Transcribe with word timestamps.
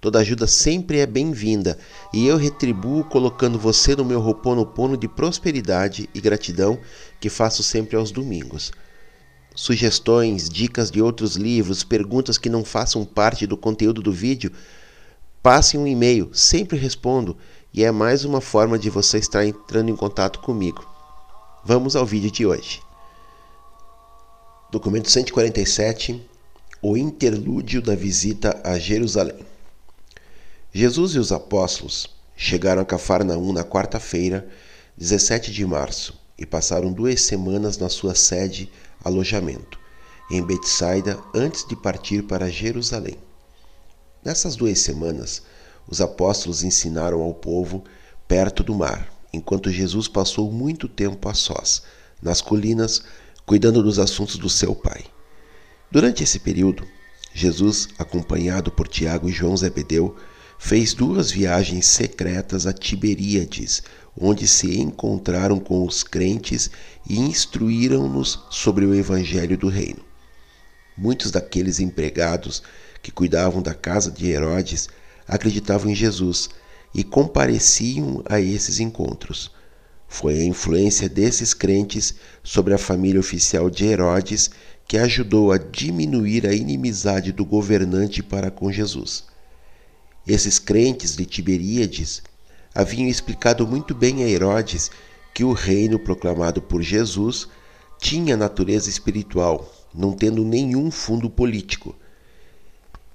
Toda 0.00 0.20
ajuda 0.20 0.46
sempre 0.46 0.98
é 0.98 1.06
bem-vinda 1.06 1.78
e 2.10 2.26
eu 2.26 2.38
retribuo 2.38 3.04
colocando 3.04 3.58
você 3.58 3.94
no 3.94 4.04
meu 4.04 4.18
roponopono 4.18 4.96
de 4.96 5.06
prosperidade 5.06 6.08
e 6.14 6.20
gratidão 6.22 6.78
que 7.20 7.28
faço 7.28 7.62
sempre 7.62 7.96
aos 7.96 8.10
domingos. 8.10 8.72
Sugestões, 9.54 10.48
dicas 10.48 10.90
de 10.90 11.02
outros 11.02 11.36
livros, 11.36 11.84
perguntas 11.84 12.38
que 12.38 12.48
não 12.48 12.64
façam 12.64 13.04
parte 13.04 13.46
do 13.46 13.58
conteúdo 13.58 14.00
do 14.00 14.10
vídeo, 14.10 14.50
passe 15.42 15.76
um 15.76 15.86
e-mail, 15.86 16.30
sempre 16.32 16.78
respondo 16.78 17.36
e 17.72 17.84
é 17.84 17.90
mais 17.90 18.24
uma 18.24 18.40
forma 18.40 18.78
de 18.78 18.88
você 18.88 19.18
estar 19.18 19.44
entrando 19.44 19.90
em 19.90 19.96
contato 19.96 20.38
comigo. 20.38 20.82
Vamos 21.62 21.94
ao 21.94 22.06
vídeo 22.06 22.30
de 22.30 22.46
hoje. 22.46 22.80
Documento 24.70 25.10
147 25.10 26.26
O 26.80 26.96
interlúdio 26.96 27.82
da 27.82 27.94
visita 27.94 28.58
a 28.64 28.78
Jerusalém. 28.78 29.49
Jesus 30.72 31.14
e 31.14 31.18
os 31.18 31.32
apóstolos 31.32 32.08
chegaram 32.36 32.80
a 32.80 32.84
Cafarnaum 32.84 33.52
na 33.52 33.64
quarta-feira, 33.64 34.48
17 34.96 35.50
de 35.52 35.66
março, 35.66 36.14
e 36.38 36.46
passaram 36.46 36.92
duas 36.92 37.22
semanas 37.22 37.76
na 37.76 37.88
sua 37.88 38.14
sede 38.14 38.70
alojamento, 39.02 39.78
em 40.30 40.40
Betsaida, 40.42 41.18
antes 41.34 41.66
de 41.66 41.74
partir 41.74 42.22
para 42.22 42.48
Jerusalém. 42.48 43.16
Nessas 44.24 44.54
duas 44.54 44.78
semanas, 44.78 45.42
os 45.88 46.00
apóstolos 46.00 46.62
ensinaram 46.62 47.20
ao 47.20 47.34
povo 47.34 47.82
perto 48.28 48.62
do 48.62 48.74
mar, 48.74 49.12
enquanto 49.32 49.72
Jesus 49.72 50.06
passou 50.06 50.52
muito 50.52 50.88
tempo 50.88 51.28
a 51.28 51.34
sós, 51.34 51.82
nas 52.22 52.40
colinas, 52.40 53.02
cuidando 53.44 53.82
dos 53.82 53.98
assuntos 53.98 54.36
do 54.36 54.48
seu 54.48 54.72
Pai. 54.74 55.04
Durante 55.90 56.22
esse 56.22 56.38
período, 56.38 56.86
Jesus, 57.34 57.88
acompanhado 57.98 58.70
por 58.70 58.86
Tiago 58.86 59.28
e 59.28 59.32
João 59.32 59.56
Zebedeu, 59.56 60.16
fez 60.62 60.92
duas 60.92 61.30
viagens 61.30 61.86
secretas 61.86 62.66
a 62.66 62.72
Tiberíades, 62.72 63.82
onde 64.16 64.46
se 64.46 64.78
encontraram 64.78 65.58
com 65.58 65.84
os 65.86 66.04
crentes 66.04 66.70
e 67.08 67.18
instruíram-nos 67.18 68.44
sobre 68.50 68.84
o 68.84 68.94
evangelho 68.94 69.56
do 69.56 69.68
reino. 69.68 70.04
Muitos 70.96 71.30
daqueles 71.30 71.80
empregados 71.80 72.62
que 73.02 73.10
cuidavam 73.10 73.62
da 73.62 73.72
casa 73.74 74.10
de 74.10 74.30
Herodes 74.30 74.86
acreditavam 75.26 75.90
em 75.90 75.94
Jesus 75.94 76.50
e 76.94 77.02
compareciam 77.02 78.22
a 78.28 78.38
esses 78.38 78.80
encontros. 78.80 79.50
Foi 80.06 80.38
a 80.38 80.44
influência 80.44 81.08
desses 81.08 81.54
crentes 81.54 82.14
sobre 82.44 82.74
a 82.74 82.78
família 82.78 83.18
oficial 83.18 83.70
de 83.70 83.86
Herodes 83.86 84.50
que 84.86 84.98
ajudou 84.98 85.52
a 85.52 85.58
diminuir 85.58 86.46
a 86.46 86.52
inimizade 86.52 87.32
do 87.32 87.46
governante 87.46 88.22
para 88.22 88.50
com 88.50 88.70
Jesus. 88.70 89.29
Esses 90.32 90.60
crentes 90.60 91.16
de 91.16 91.26
Tiberíades 91.26 92.22
haviam 92.72 93.08
explicado 93.08 93.66
muito 93.66 93.92
bem 93.96 94.22
a 94.22 94.28
Herodes 94.28 94.88
que 95.34 95.42
o 95.42 95.52
reino 95.52 95.98
proclamado 95.98 96.62
por 96.62 96.82
Jesus 96.82 97.48
tinha 97.98 98.36
natureza 98.36 98.88
espiritual, 98.88 99.68
não 99.92 100.12
tendo 100.12 100.44
nenhum 100.44 100.88
fundo 100.88 101.28
político. 101.28 101.96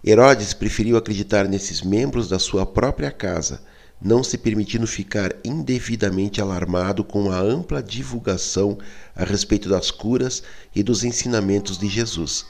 Herodes 0.03 0.53
preferiu 0.53 0.97
acreditar 0.97 1.47
nesses 1.47 1.81
membros 1.81 2.27
da 2.27 2.37
sua 2.37 2.65
própria 2.65 3.11
casa, 3.11 3.63
não 4.01 4.21
se 4.21 4.37
permitindo 4.37 4.85
ficar 4.85 5.33
indevidamente 5.41 6.41
alarmado 6.41 7.01
com 7.01 7.31
a 7.31 7.39
ampla 7.39 7.81
divulgação 7.81 8.77
a 9.15 9.23
respeito 9.23 9.69
das 9.69 9.89
curas 9.89 10.43
e 10.75 10.83
dos 10.83 11.05
ensinamentos 11.05 11.77
de 11.77 11.87
Jesus. 11.87 12.45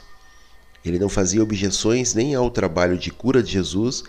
Ele 0.84 0.98
não 0.98 1.08
fazia 1.08 1.40
objeções 1.40 2.14
nem 2.14 2.34
ao 2.34 2.50
trabalho 2.50 2.98
de 2.98 3.12
cura 3.12 3.40
de 3.40 3.52
Jesus, 3.52 4.02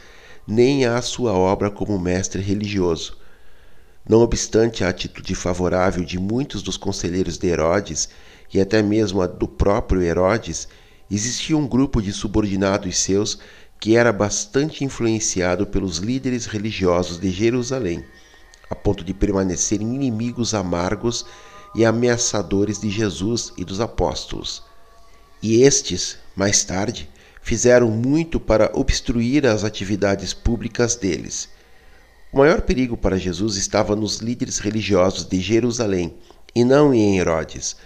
nem 0.47 0.85
à 0.85 1.01
sua 1.01 1.33
obra 1.33 1.69
como 1.69 1.99
mestre 1.99 2.41
religioso. 2.41 3.17
Não 4.07 4.21
obstante 4.21 4.83
a 4.83 4.89
atitude 4.89 5.35
favorável 5.35 6.05
de 6.05 6.17
muitos 6.17 6.63
dos 6.63 6.77
conselheiros 6.77 7.37
de 7.37 7.47
Herodes 7.47 8.07
e 8.53 8.61
até 8.61 8.81
mesmo 8.81 9.21
a 9.21 9.27
do 9.27 9.47
próprio 9.47 10.01
Herodes, 10.01 10.69
existia 11.11 11.57
um 11.57 11.67
grupo 11.67 12.01
de 12.01 12.13
subordinados 12.13 12.97
seus 12.97 13.39
que 13.77 13.97
era 13.97 14.13
bastante 14.13 14.85
influenciado 14.85 15.67
pelos 15.67 15.97
líderes 15.97 16.45
religiosos 16.45 17.19
de 17.19 17.29
Jerusalém, 17.29 18.03
a 18.69 18.75
ponto 18.75 19.03
de 19.03 19.13
permanecerem 19.13 19.93
inimigos 19.93 20.53
amargos 20.53 21.25
e 21.75 21.85
ameaçadores 21.85 22.79
de 22.79 22.89
Jesus 22.89 23.51
e 23.57 23.65
dos 23.65 23.81
apóstolos. 23.81 24.63
E 25.43 25.61
estes, 25.61 26.17
mais 26.35 26.63
tarde, 26.63 27.09
fizeram 27.47 27.89
muito 27.89 28.41
para 28.41 28.69
obstruir 28.73 29.47
as 29.47 29.63
atividades 29.63 30.33
públicas 30.33 30.97
deles. 30.97 31.47
O 32.29 32.39
maior 32.39 32.59
perigo 32.59 32.97
para 32.97 33.17
Jesus 33.17 33.55
estava 33.55 33.95
nos 33.95 34.17
líderes 34.17 34.59
religiosos 34.59 35.23
de 35.23 35.39
Jerusalém 35.39 36.13
e 36.53 36.65
não 36.65 36.93
em 36.93 37.17
Herodes. 37.17 37.77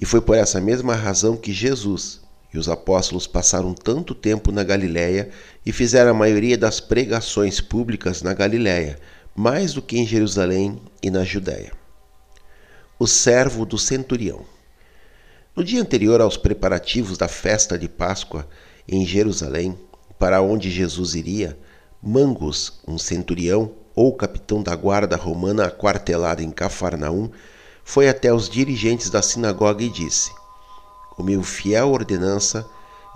E 0.00 0.06
foi 0.06 0.22
por 0.22 0.38
essa 0.38 0.58
mesma 0.58 0.94
razão 0.94 1.36
que 1.36 1.52
Jesus 1.52 2.22
e 2.50 2.56
os 2.56 2.66
apóstolos 2.66 3.26
passaram 3.26 3.74
tanto 3.74 4.14
tempo 4.14 4.50
na 4.50 4.64
Galiléia 4.64 5.28
e 5.66 5.70
fizeram 5.70 6.12
a 6.12 6.14
maioria 6.14 6.56
das 6.56 6.80
pregações 6.80 7.60
públicas 7.60 8.22
na 8.22 8.32
Galiléia, 8.32 8.98
mais 9.36 9.74
do 9.74 9.82
que 9.82 9.98
em 9.98 10.06
Jerusalém 10.06 10.80
e 11.02 11.10
na 11.10 11.24
Judéia. 11.24 11.72
O 12.98 13.06
servo 13.06 13.66
do 13.66 13.76
centurião. 13.76 14.46
No 15.54 15.62
dia 15.62 15.82
anterior 15.82 16.22
aos 16.22 16.38
preparativos 16.38 17.18
da 17.18 17.28
festa 17.28 17.78
de 17.78 17.86
Páscoa, 17.86 18.48
em 18.88 19.04
Jerusalém, 19.04 19.78
para 20.18 20.42
onde 20.42 20.70
Jesus 20.70 21.14
iria, 21.14 21.58
Mangos, 22.02 22.80
um 22.86 22.98
centurião 22.98 23.72
ou 23.94 24.14
capitão 24.14 24.62
da 24.62 24.74
guarda 24.76 25.16
romana 25.16 25.66
aquartelado 25.66 26.42
em 26.42 26.50
Cafarnaum, 26.50 27.30
foi 27.82 28.08
até 28.08 28.32
os 28.32 28.48
dirigentes 28.48 29.10
da 29.10 29.22
sinagoga 29.22 29.82
e 29.82 29.88
disse: 29.88 30.30
com 31.14 31.22
meu 31.22 31.44
fiel 31.44 31.92
ordenança, 31.92 32.66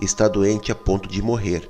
está 0.00 0.28
doente 0.28 0.70
a 0.70 0.74
ponto 0.74 1.08
de 1.08 1.20
morrer. 1.20 1.68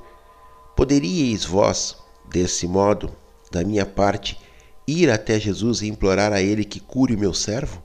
Poderíeis 0.77 1.45
vós, 1.45 1.97
desse 2.29 2.69
modo, 2.69 3.11
da 3.50 3.65
minha 3.65 3.87
parte, 3.87 4.39
ir 4.87 5.11
até 5.11 5.41
Jesus 5.41 5.81
e 5.81 5.89
implorar 5.89 6.33
a 6.35 6.43
ele 6.43 6.67
que 6.67 6.81
cure 6.81 7.15
o 7.15 7.19
meu 7.19 7.33
servo? 7.33 7.83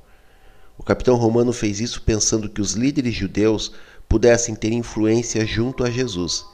O 0.78 0.84
capitão 0.84 1.16
romano 1.16 1.54
fez 1.54 1.80
isso 1.80 2.02
pensando 2.02 2.50
que 2.50 2.60
os 2.60 2.74
líderes 2.74 3.16
judeus 3.16 3.72
pudessem 4.14 4.54
ter 4.54 4.72
influência 4.72 5.44
junto 5.44 5.84
a 5.84 5.90
Jesus. 5.90 6.46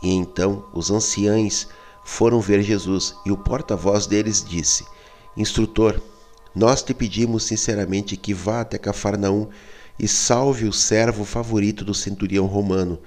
E 0.00 0.08
então 0.08 0.64
os 0.72 0.88
anciães 0.88 1.66
foram 2.04 2.40
ver 2.40 2.62
Jesus 2.62 3.12
e 3.26 3.32
o 3.32 3.36
porta-voz 3.36 4.06
deles 4.06 4.44
disse: 4.48 4.84
Instrutor, 5.36 6.00
nós 6.54 6.80
te 6.80 6.94
pedimos 6.94 7.42
sinceramente 7.42 8.16
que 8.16 8.32
vá 8.32 8.60
até 8.60 8.78
Cafarnaum 8.78 9.48
e 9.98 10.06
salve 10.06 10.68
o 10.68 10.72
servo 10.72 11.24
favorito 11.24 11.84
do 11.84 11.92
centurião 11.92 12.46
romano, 12.46 13.00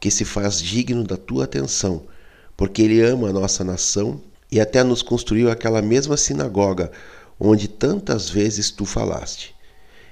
que 0.00 0.10
se 0.10 0.24
faz 0.24 0.60
digno 0.60 1.04
da 1.04 1.16
tua 1.16 1.44
atenção, 1.44 2.02
porque 2.56 2.82
ele 2.82 3.00
ama 3.00 3.28
a 3.28 3.32
nossa 3.32 3.62
nação 3.62 4.20
e 4.50 4.60
até 4.60 4.82
nos 4.82 5.02
construiu 5.02 5.48
aquela 5.48 5.80
mesma 5.80 6.16
sinagoga 6.16 6.90
onde 7.38 7.68
tantas 7.68 8.28
vezes 8.28 8.72
tu 8.72 8.84
falaste. 8.84 9.54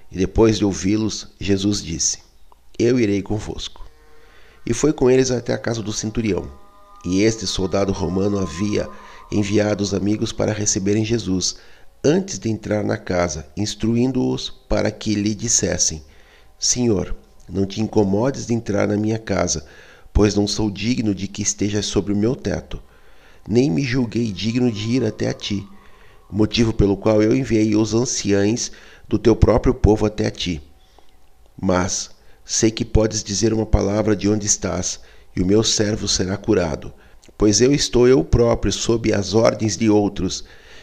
E 0.09 0.17
depois 0.17 0.57
de 0.57 0.65
ouvi-los, 0.65 1.27
Jesus 1.41 1.83
disse: 1.83 2.30
Eu 2.83 2.99
irei 2.99 3.21
convosco. 3.21 3.87
E 4.65 4.73
foi 4.73 4.91
com 4.91 5.11
eles 5.11 5.31
até 5.31 5.53
a 5.53 5.59
casa 5.59 5.83
do 5.83 5.93
centurião. 5.93 6.51
E 7.05 7.23
este 7.23 7.47
soldado 7.47 7.93
romano 7.93 8.39
havia 8.39 8.89
enviado 9.31 9.85
os 9.85 9.93
amigos 9.93 10.33
para 10.33 10.55
receberem 10.55 11.05
Jesus 11.05 11.57
antes 12.03 12.39
de 12.39 12.49
entrar 12.49 12.83
na 12.83 12.97
casa, 12.97 13.47
instruindo-os 13.55 14.49
para 14.67 14.91
que 14.91 15.15
lhe 15.15 15.35
dissessem: 15.35 16.03
Senhor, 16.59 17.15
não 17.47 17.67
te 17.67 17.83
incomodes 17.83 18.47
de 18.47 18.55
entrar 18.55 18.89
na 18.89 18.97
minha 18.97 19.19
casa, 19.19 19.67
pois 20.11 20.35
não 20.35 20.47
sou 20.47 20.71
digno 20.71 21.15
de 21.15 21.29
que 21.29 21.43
estejas 21.43 21.85
sobre 21.85 22.15
o 22.15 22.17
meu 22.17 22.35
teto. 22.35 22.83
Nem 23.47 23.71
me 23.71 23.83
julguei 23.83 24.33
digno 24.33 24.73
de 24.73 24.89
ir 24.89 25.05
até 25.05 25.29
a 25.29 25.35
ti, 25.35 25.69
motivo 26.31 26.73
pelo 26.73 26.97
qual 26.97 27.23
eu 27.23 27.37
enviei 27.37 27.77
os 27.77 27.93
anciães 27.93 28.73
do 29.07 29.19
teu 29.19 29.37
próprio 29.37 29.75
povo 29.75 30.07
até 30.07 30.29
a 30.29 30.31
ti. 30.31 30.63
Mas 31.61 32.11
sei 32.53 32.69
que 32.69 32.85
podes 32.85 33.23
dizer 33.23 33.53
uma 33.53 33.65
palavra 33.65 34.17
de 34.17 34.29
onde 34.29 34.45
estás, 34.45 34.99
e 35.37 35.41
o 35.41 35.47
meu 35.47 35.63
servo 35.63 36.09
será 36.09 36.37
curado. 36.37 36.93
Pois 37.39 37.61
eu 37.61 37.73
estou 37.73 38.09
eu 38.09 38.25
próprio 38.25 38.73
sob 38.73 39.13
as 39.15 39.35
ordens 39.35 39.77
de 39.77 39.89
outros, 39.89 40.43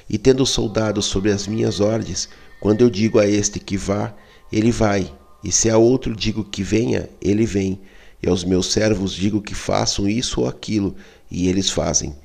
e 0.09 0.17
tendo 0.17 0.45
soldados 0.45 1.07
sobre 1.07 1.29
as 1.29 1.45
minhas 1.45 1.81
ordens, 1.81 2.29
quando 2.61 2.79
eu 2.79 2.89
digo 2.89 3.19
a 3.19 3.27
este 3.27 3.59
que 3.59 3.75
vá, 3.75 4.15
ele 4.49 4.71
vai, 4.71 5.13
e 5.43 5.51
se 5.51 5.69
a 5.69 5.77
outro 5.77 6.15
digo 6.15 6.41
que 6.41 6.63
venha, 6.63 7.09
ele 7.21 7.45
vem, 7.45 7.81
e 8.23 8.29
aos 8.29 8.45
meus 8.45 8.71
servos 8.71 9.11
digo 9.11 9.41
que 9.41 9.53
façam 9.53 10.07
isso 10.07 10.39
ou 10.39 10.47
aquilo, 10.47 10.95
e 11.29 11.49
eles 11.49 11.69
fazem. 11.69 12.15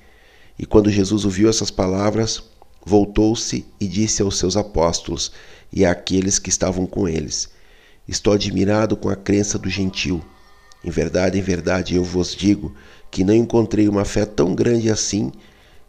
E 0.56 0.64
quando 0.64 0.88
Jesus 0.88 1.24
ouviu 1.24 1.50
essas 1.50 1.68
palavras, 1.68 2.40
voltou-se 2.86 3.66
e 3.80 3.88
disse 3.88 4.22
aos 4.22 4.38
seus 4.38 4.56
apóstolos 4.56 5.32
e 5.72 5.84
àqueles 5.84 6.38
que 6.38 6.48
estavam 6.48 6.86
com 6.86 7.08
eles: 7.08 7.48
Estou 8.06 8.32
admirado 8.32 8.96
com 8.96 9.08
a 9.08 9.16
crença 9.16 9.58
do 9.58 9.70
gentil 9.70 10.22
em 10.84 10.90
verdade, 10.90 11.38
em 11.38 11.42
verdade, 11.42 11.94
eu 11.94 12.02
vos 12.02 12.34
digo 12.34 12.74
que 13.10 13.22
não 13.22 13.34
encontrei 13.34 13.88
uma 13.88 14.04
fé 14.04 14.24
tão 14.24 14.54
grande 14.54 14.90
assim, 14.90 15.30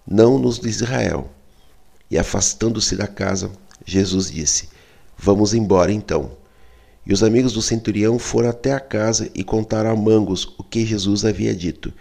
não 0.07 0.37
nos 0.37 0.59
de 0.59 0.69
Israel. 0.69 1.31
E 2.11 2.17
afastando-se 2.17 2.95
da 2.95 3.07
casa, 3.07 3.49
Jesus 3.85 4.29
disse: 4.29 4.69
Vamos 5.17 5.53
embora 5.53 5.91
então. 5.91 6.31
E 7.05 7.11
os 7.11 7.23
amigos 7.23 7.53
do 7.53 7.61
centurião 7.61 8.19
foram 8.19 8.49
até 8.49 8.71
a 8.71 8.79
casa 8.79 9.29
e 9.33 9.43
contaram 9.43 9.89
a 9.89 9.95
Mangos 9.95 10.53
o 10.59 10.63
que 10.63 10.85
Jesus 10.85 11.25
havia 11.25 11.55
dito. 11.55 11.91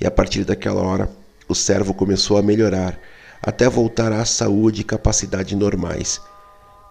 E 0.00 0.06
a 0.06 0.10
partir 0.10 0.44
daquela 0.44 0.80
hora, 0.80 1.10
o 1.46 1.54
servo 1.54 1.92
começou 1.92 2.38
a 2.38 2.42
melhorar, 2.42 2.98
até 3.42 3.68
voltar 3.68 4.12
à 4.12 4.24
saúde 4.24 4.80
e 4.80 4.84
capacidade 4.84 5.54
normais. 5.54 6.20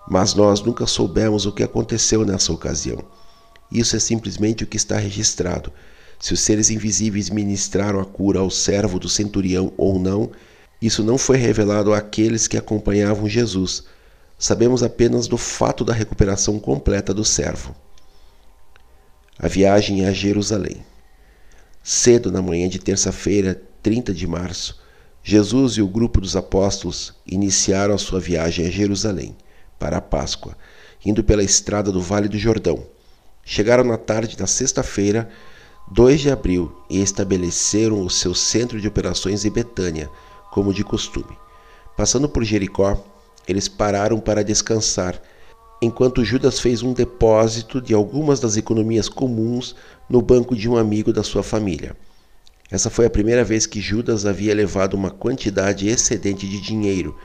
Mas 0.10 0.34
nós 0.34 0.62
nunca 0.62 0.88
soubemos 0.88 1.46
o 1.46 1.52
que 1.52 1.62
aconteceu 1.62 2.26
nessa 2.26 2.52
ocasião. 2.52 3.06
Isso 3.72 3.96
é 3.96 4.00
simplesmente 4.00 4.64
o 4.64 4.68
que 4.68 4.76
está 4.76 4.98
registrado. 4.98 5.72
Se 6.20 6.34
os 6.34 6.40
seres 6.40 6.72
invisíveis 6.72 7.30
ministraram 7.30 8.00
a 8.00 8.06
cura 8.06 8.40
ao 8.40 8.50
servo 8.50 9.00
do 9.00 9.08
centurião 9.08 9.72
ou 9.78 10.00
não, 10.00 10.32
isso 10.82 11.04
não 11.04 11.16
foi 11.16 11.38
revelado 11.38 11.94
àqueles 11.94 12.48
que 12.48 12.58
acompanhavam 12.58 13.30
Jesus. 13.30 13.84
Sabemos 14.38 14.82
apenas 14.82 15.28
do 15.28 15.38
fato 15.38 15.86
da 15.86 15.94
recuperação 15.94 16.58
completa 16.60 17.14
do 17.14 17.24
servo. 17.24 17.76
A 19.38 19.48
viagem 19.48 20.08
a 20.08 20.12
Jerusalém. 20.12 20.78
Cedo 21.84 22.32
na 22.32 22.42
manhã 22.42 22.68
de 22.68 22.80
terça-feira, 22.80 23.62
30 23.84 24.12
de 24.14 24.26
março, 24.26 24.80
Jesus 25.24 25.74
e 25.74 25.82
o 25.84 25.88
grupo 25.88 26.20
dos 26.20 26.36
apóstolos 26.36 27.14
iniciaram 27.28 27.94
a 27.94 27.98
sua 27.98 28.20
viagem 28.20 28.66
a 28.66 28.72
Jerusalém 28.72 29.36
para 29.80 29.98
a 29.98 30.02
Páscoa, 30.02 30.56
indo 31.04 31.24
pela 31.24 31.44
estrada 31.44 31.92
do 31.92 32.02
Vale 32.02 32.28
do 32.28 32.38
Jordão 32.38 32.86
Chegaram 33.52 33.84
na 33.84 33.98
tarde 33.98 34.38
da 34.38 34.46
sexta-feira, 34.46 35.28
2 35.90 36.22
de 36.22 36.30
abril, 36.30 36.72
e 36.88 37.02
estabeleceram 37.02 38.06
o 38.06 38.08
seu 38.10 38.36
centro 38.36 38.80
de 38.80 38.88
operações 38.88 39.44
em 39.44 39.50
Betânia, 39.50 40.08
como 40.52 40.72
de 40.72 40.84
costume. 40.84 41.36
Passando 41.98 42.30
por 42.30 42.44
Jericó, 42.44 43.04
eles 43.48 43.68
pararam 43.68 44.20
para 44.20 44.44
descansar, 44.44 45.20
enquanto 45.82 46.24
Judas 46.24 46.60
fez 46.60 46.84
um 46.84 46.94
depósito 46.94 47.82
de 47.82 47.92
algumas 47.92 48.40
das 48.40 48.56
economias 48.56 49.10
comuns 49.10 49.76
no 50.08 50.22
banco 50.22 50.56
de 50.56 50.70
um 50.70 50.78
amigo 50.78 51.12
da 51.12 51.24
sua 51.24 51.42
família. 51.42 51.98
Essa 52.70 52.92
foi 52.92 53.08
a 53.08 53.10
primeira 53.10 53.44
vez 53.44 53.66
que 53.66 53.82
Judas 53.82 54.28
havia 54.28 54.54
levado 54.54 54.94
uma 54.94 55.10
quantidade 55.10 55.88
excedente 55.88 56.48
de 56.48 56.62
dinheiro, 56.62 57.18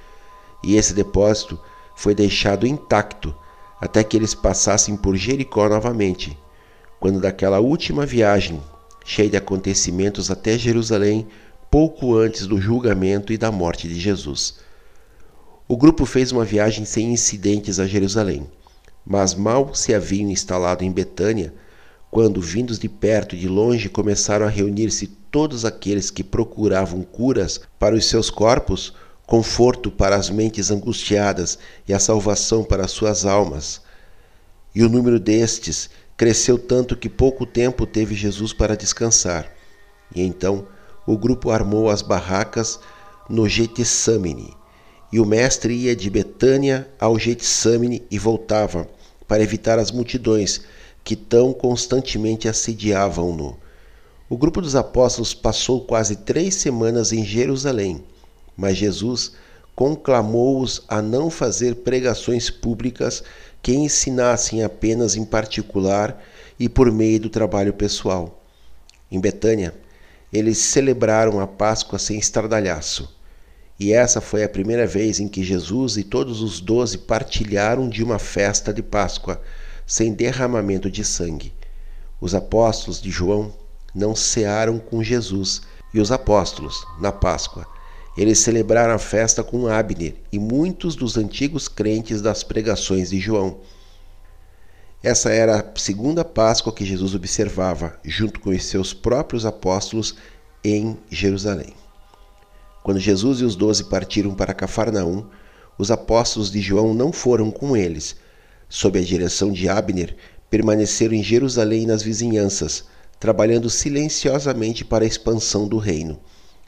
e 0.62 0.76
esse 0.76 0.94
depósito 0.94 1.60
foi 1.94 2.14
deixado 2.14 2.66
intacto 2.66 3.34
até 3.80 4.02
que 4.02 4.16
eles 4.16 4.34
passassem 4.34 4.96
por 4.96 5.16
Jericó 5.16 5.68
novamente, 5.68 6.38
quando 6.98 7.20
daquela 7.20 7.60
última 7.60 8.06
viagem, 8.06 8.60
cheia 9.04 9.28
de 9.28 9.36
acontecimentos 9.36 10.30
até 10.30 10.56
Jerusalém, 10.56 11.26
pouco 11.70 12.16
antes 12.16 12.46
do 12.46 12.60
julgamento 12.60 13.32
e 13.32 13.36
da 13.36 13.52
morte 13.52 13.86
de 13.88 13.98
Jesus. 13.98 14.54
O 15.68 15.76
grupo 15.76 16.06
fez 16.06 16.32
uma 16.32 16.44
viagem 16.44 16.84
sem 16.84 17.12
incidentes 17.12 17.78
a 17.78 17.86
Jerusalém, 17.86 18.46
mas 19.04 19.34
mal 19.34 19.74
se 19.74 19.94
haviam 19.94 20.30
instalado 20.30 20.84
em 20.84 20.90
Betânia, 20.90 21.52
quando, 22.10 22.40
vindos 22.40 22.78
de 22.78 22.88
perto 22.88 23.34
e 23.34 23.38
de 23.40 23.48
longe, 23.48 23.88
começaram 23.88 24.46
a 24.46 24.48
reunir-se 24.48 25.08
todos 25.30 25.64
aqueles 25.64 26.10
que 26.10 26.22
procuravam 26.22 27.02
curas 27.02 27.60
para 27.76 27.96
os 27.96 28.06
seus 28.06 28.30
corpos, 28.30 28.94
conforto 29.34 29.90
para 29.90 30.14
as 30.14 30.30
mentes 30.30 30.70
angustiadas 30.70 31.58
e 31.88 31.92
a 31.92 31.98
salvação 31.98 32.62
para 32.62 32.84
as 32.84 32.92
suas 32.92 33.24
almas. 33.24 33.80
E 34.72 34.84
o 34.84 34.88
número 34.88 35.18
destes 35.18 35.90
cresceu 36.16 36.56
tanto 36.56 36.96
que 36.96 37.08
pouco 37.08 37.44
tempo 37.44 37.84
teve 37.84 38.14
Jesus 38.14 38.52
para 38.52 38.76
descansar. 38.76 39.50
E 40.14 40.22
então 40.22 40.68
o 41.04 41.18
grupo 41.18 41.50
armou 41.50 41.90
as 41.90 42.00
barracas 42.00 42.78
no 43.28 43.48
Getsemane. 43.48 44.56
E 45.12 45.18
o 45.18 45.26
mestre 45.26 45.74
ia 45.74 45.96
de 45.96 46.08
Betânia 46.08 46.88
ao 46.96 47.18
Getsemane 47.18 48.04
e 48.08 48.20
voltava, 48.20 48.88
para 49.26 49.42
evitar 49.42 49.80
as 49.80 49.90
multidões 49.90 50.60
que 51.02 51.16
tão 51.16 51.52
constantemente 51.52 52.46
assediavam-no. 52.46 53.58
O 54.30 54.38
grupo 54.38 54.62
dos 54.62 54.76
apóstolos 54.76 55.34
passou 55.34 55.80
quase 55.80 56.14
três 56.18 56.54
semanas 56.54 57.12
em 57.12 57.24
Jerusalém 57.24 58.04
mas 58.56 58.76
Jesus 58.76 59.32
conclamou-os 59.74 60.82
a 60.88 61.02
não 61.02 61.28
fazer 61.28 61.76
pregações 61.76 62.48
públicas 62.50 63.22
que 63.62 63.74
ensinassem 63.74 64.62
apenas 64.62 65.16
em 65.16 65.24
particular 65.24 66.22
e 66.58 66.68
por 66.68 66.92
meio 66.92 67.20
do 67.20 67.30
trabalho 67.30 67.72
pessoal. 67.72 68.42
Em 69.10 69.20
Betânia, 69.20 69.74
eles 70.32 70.58
celebraram 70.58 71.40
a 71.40 71.46
Páscoa 71.46 71.98
sem 71.98 72.18
estardalhaço. 72.18 73.14
E 73.78 73.92
essa 73.92 74.20
foi 74.20 74.44
a 74.44 74.48
primeira 74.48 74.86
vez 74.86 75.18
em 75.18 75.26
que 75.26 75.42
Jesus 75.42 75.96
e 75.96 76.04
todos 76.04 76.40
os 76.40 76.60
doze 76.60 76.98
partilharam 76.98 77.88
de 77.88 78.04
uma 78.04 78.18
festa 78.18 78.72
de 78.72 78.82
Páscoa, 78.82 79.40
sem 79.86 80.12
derramamento 80.12 80.90
de 80.90 81.04
sangue. 81.04 81.52
Os 82.20 82.34
apóstolos 82.34 83.02
de 83.02 83.10
João 83.10 83.52
não 83.94 84.14
cearam 84.14 84.78
com 84.78 85.02
Jesus, 85.02 85.62
e 85.92 86.00
os 86.00 86.10
apóstolos, 86.10 86.84
na 87.00 87.12
Páscoa, 87.12 87.66
eles 88.16 88.38
celebraram 88.38 88.94
a 88.94 88.98
festa 88.98 89.42
com 89.42 89.66
Abner 89.66 90.14
e 90.30 90.38
muitos 90.38 90.94
dos 90.94 91.16
antigos 91.16 91.66
crentes 91.66 92.22
das 92.22 92.42
pregações 92.44 93.10
de 93.10 93.18
João. 93.18 93.58
Essa 95.02 95.30
era 95.30 95.60
a 95.60 95.78
segunda 95.78 96.24
Páscoa 96.24 96.72
que 96.72 96.84
Jesus 96.84 97.14
observava, 97.14 97.98
junto 98.04 98.40
com 98.40 98.50
os 98.50 98.64
seus 98.64 98.94
próprios 98.94 99.44
apóstolos, 99.44 100.14
em 100.64 100.96
Jerusalém. 101.10 101.74
Quando 102.82 103.00
Jesus 103.00 103.40
e 103.40 103.44
os 103.44 103.56
doze 103.56 103.84
partiram 103.84 104.34
para 104.34 104.54
Cafarnaum, 104.54 105.26
os 105.76 105.90
apóstolos 105.90 106.50
de 106.50 106.60
João 106.60 106.94
não 106.94 107.12
foram 107.12 107.50
com 107.50 107.76
eles. 107.76 108.16
Sob 108.68 108.98
a 108.98 109.02
direção 109.02 109.52
de 109.52 109.68
Abner, 109.68 110.16
permaneceram 110.48 111.14
em 111.14 111.22
Jerusalém 111.22 111.82
e 111.82 111.86
nas 111.86 112.02
vizinhanças, 112.02 112.84
trabalhando 113.18 113.68
silenciosamente 113.68 114.84
para 114.84 115.04
a 115.04 115.08
expansão 115.08 115.66
do 115.66 115.78
reino. 115.78 116.18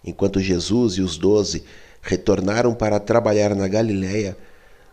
Enquanto 0.07 0.41
Jesus 0.41 0.95
e 0.95 1.03
os 1.03 1.19
doze 1.19 1.65
retornaram 2.01 2.73
para 2.73 3.01
trabalhar 3.01 3.55
na 3.57 3.67
Galiléia, 3.67 4.39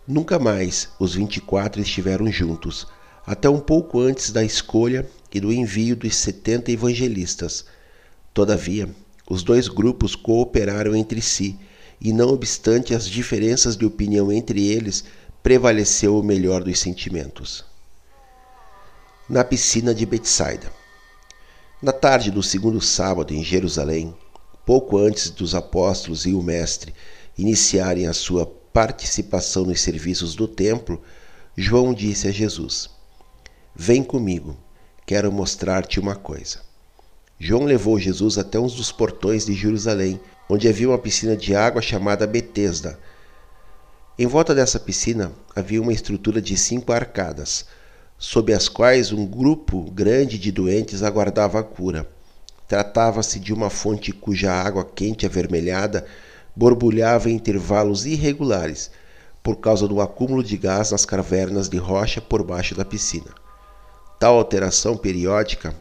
nunca 0.07 0.39
mais 0.39 0.89
os 0.99 1.13
vinte 1.13 1.37
e 1.37 1.41
quatro 1.41 1.79
estiveram 1.79 2.31
juntos, 2.31 2.87
até 3.25 3.47
um 3.47 3.59
pouco 3.59 3.99
antes 3.99 4.31
da 4.31 4.43
escolha 4.43 5.07
e 5.31 5.39
do 5.39 5.53
envio 5.53 5.95
dos 5.95 6.15
setenta 6.15 6.71
evangelistas. 6.71 7.65
Todavia, 8.33 8.89
os 9.29 9.43
dois 9.43 9.67
grupos 9.67 10.15
cooperaram 10.15 10.95
entre 10.95 11.21
si, 11.21 11.57
e 12.01 12.11
não 12.11 12.29
obstante 12.29 12.93
as 12.93 13.07
diferenças 13.07 13.77
de 13.77 13.85
opinião 13.85 14.31
entre 14.31 14.67
eles, 14.67 15.05
prevaleceu 15.41 16.19
o 16.19 16.23
melhor 16.23 16.63
dos 16.63 16.79
sentimentos. 16.79 17.63
Na 19.29 19.43
piscina 19.43 19.93
de 19.93 20.05
Betsaida. 20.05 20.71
Na 21.81 21.93
tarde 21.93 22.31
do 22.31 22.43
segundo 22.43 22.81
sábado 22.81 23.33
em 23.33 23.43
Jerusalém, 23.43 24.13
pouco 24.65 24.97
antes 24.97 25.29
dos 25.29 25.53
apóstolos 25.55 26.25
e 26.25 26.33
o 26.33 26.41
mestre 26.41 26.93
iniciarem 27.37 28.07
a 28.07 28.13
sua 28.13 28.45
participação 28.45 29.65
nos 29.65 29.81
serviços 29.81 30.35
do 30.35 30.47
templo, 30.47 31.01
João 31.55 31.93
disse 31.93 32.27
a 32.27 32.31
Jesus: 32.31 32.89
Vem 33.75 34.03
comigo, 34.03 34.57
quero 35.05 35.31
mostrar-te 35.31 35.99
uma 35.99 36.15
coisa. 36.15 36.61
João 37.39 37.65
levou 37.65 37.99
Jesus 37.99 38.37
até 38.37 38.59
um 38.59 38.67
dos 38.67 38.91
portões 38.91 39.45
de 39.45 39.53
Jerusalém, 39.53 40.19
onde 40.49 40.67
havia 40.67 40.89
uma 40.89 40.97
piscina 40.97 41.35
de 41.35 41.55
água 41.55 41.81
chamada 41.81 42.25
Betesda. 42.25 42.97
Em 44.17 44.27
volta 44.27 44.55
dessa 44.55 44.79
piscina 44.79 45.31
havia 45.55 45.81
uma 45.81 45.91
estrutura 45.91 46.41
de 46.41 46.55
cinco 46.55 46.93
arcadas, 46.93 47.65
sob 48.17 48.53
as 48.53 48.69
quais 48.69 49.11
um 49.11 49.25
grupo 49.25 49.91
grande 49.91 50.37
de 50.37 50.51
doentes 50.51 51.03
aguardava 51.03 51.59
a 51.59 51.63
cura. 51.63 52.09
Tratava-se 52.67 53.39
de 53.39 53.53
uma 53.53 53.69
fonte 53.69 54.11
cuja 54.11 54.51
água 54.51 54.85
quente 54.85 55.25
avermelhada 55.25 56.05
borbulhava 56.55 57.29
em 57.29 57.35
intervalos 57.35 58.05
irregulares, 58.05 58.89
por 59.41 59.57
causa 59.57 59.87
do 59.87 59.99
acúmulo 59.99 60.43
de 60.43 60.55
gás 60.55 60.91
nas 60.91 61.05
cavernas 61.05 61.67
de 61.67 61.77
rocha 61.77 62.21
por 62.21 62.43
baixo 62.43 62.73
da 62.73 62.85
piscina. 62.85 63.31
Tal 64.19 64.37
alteração 64.37 64.95
periódica 64.95 65.75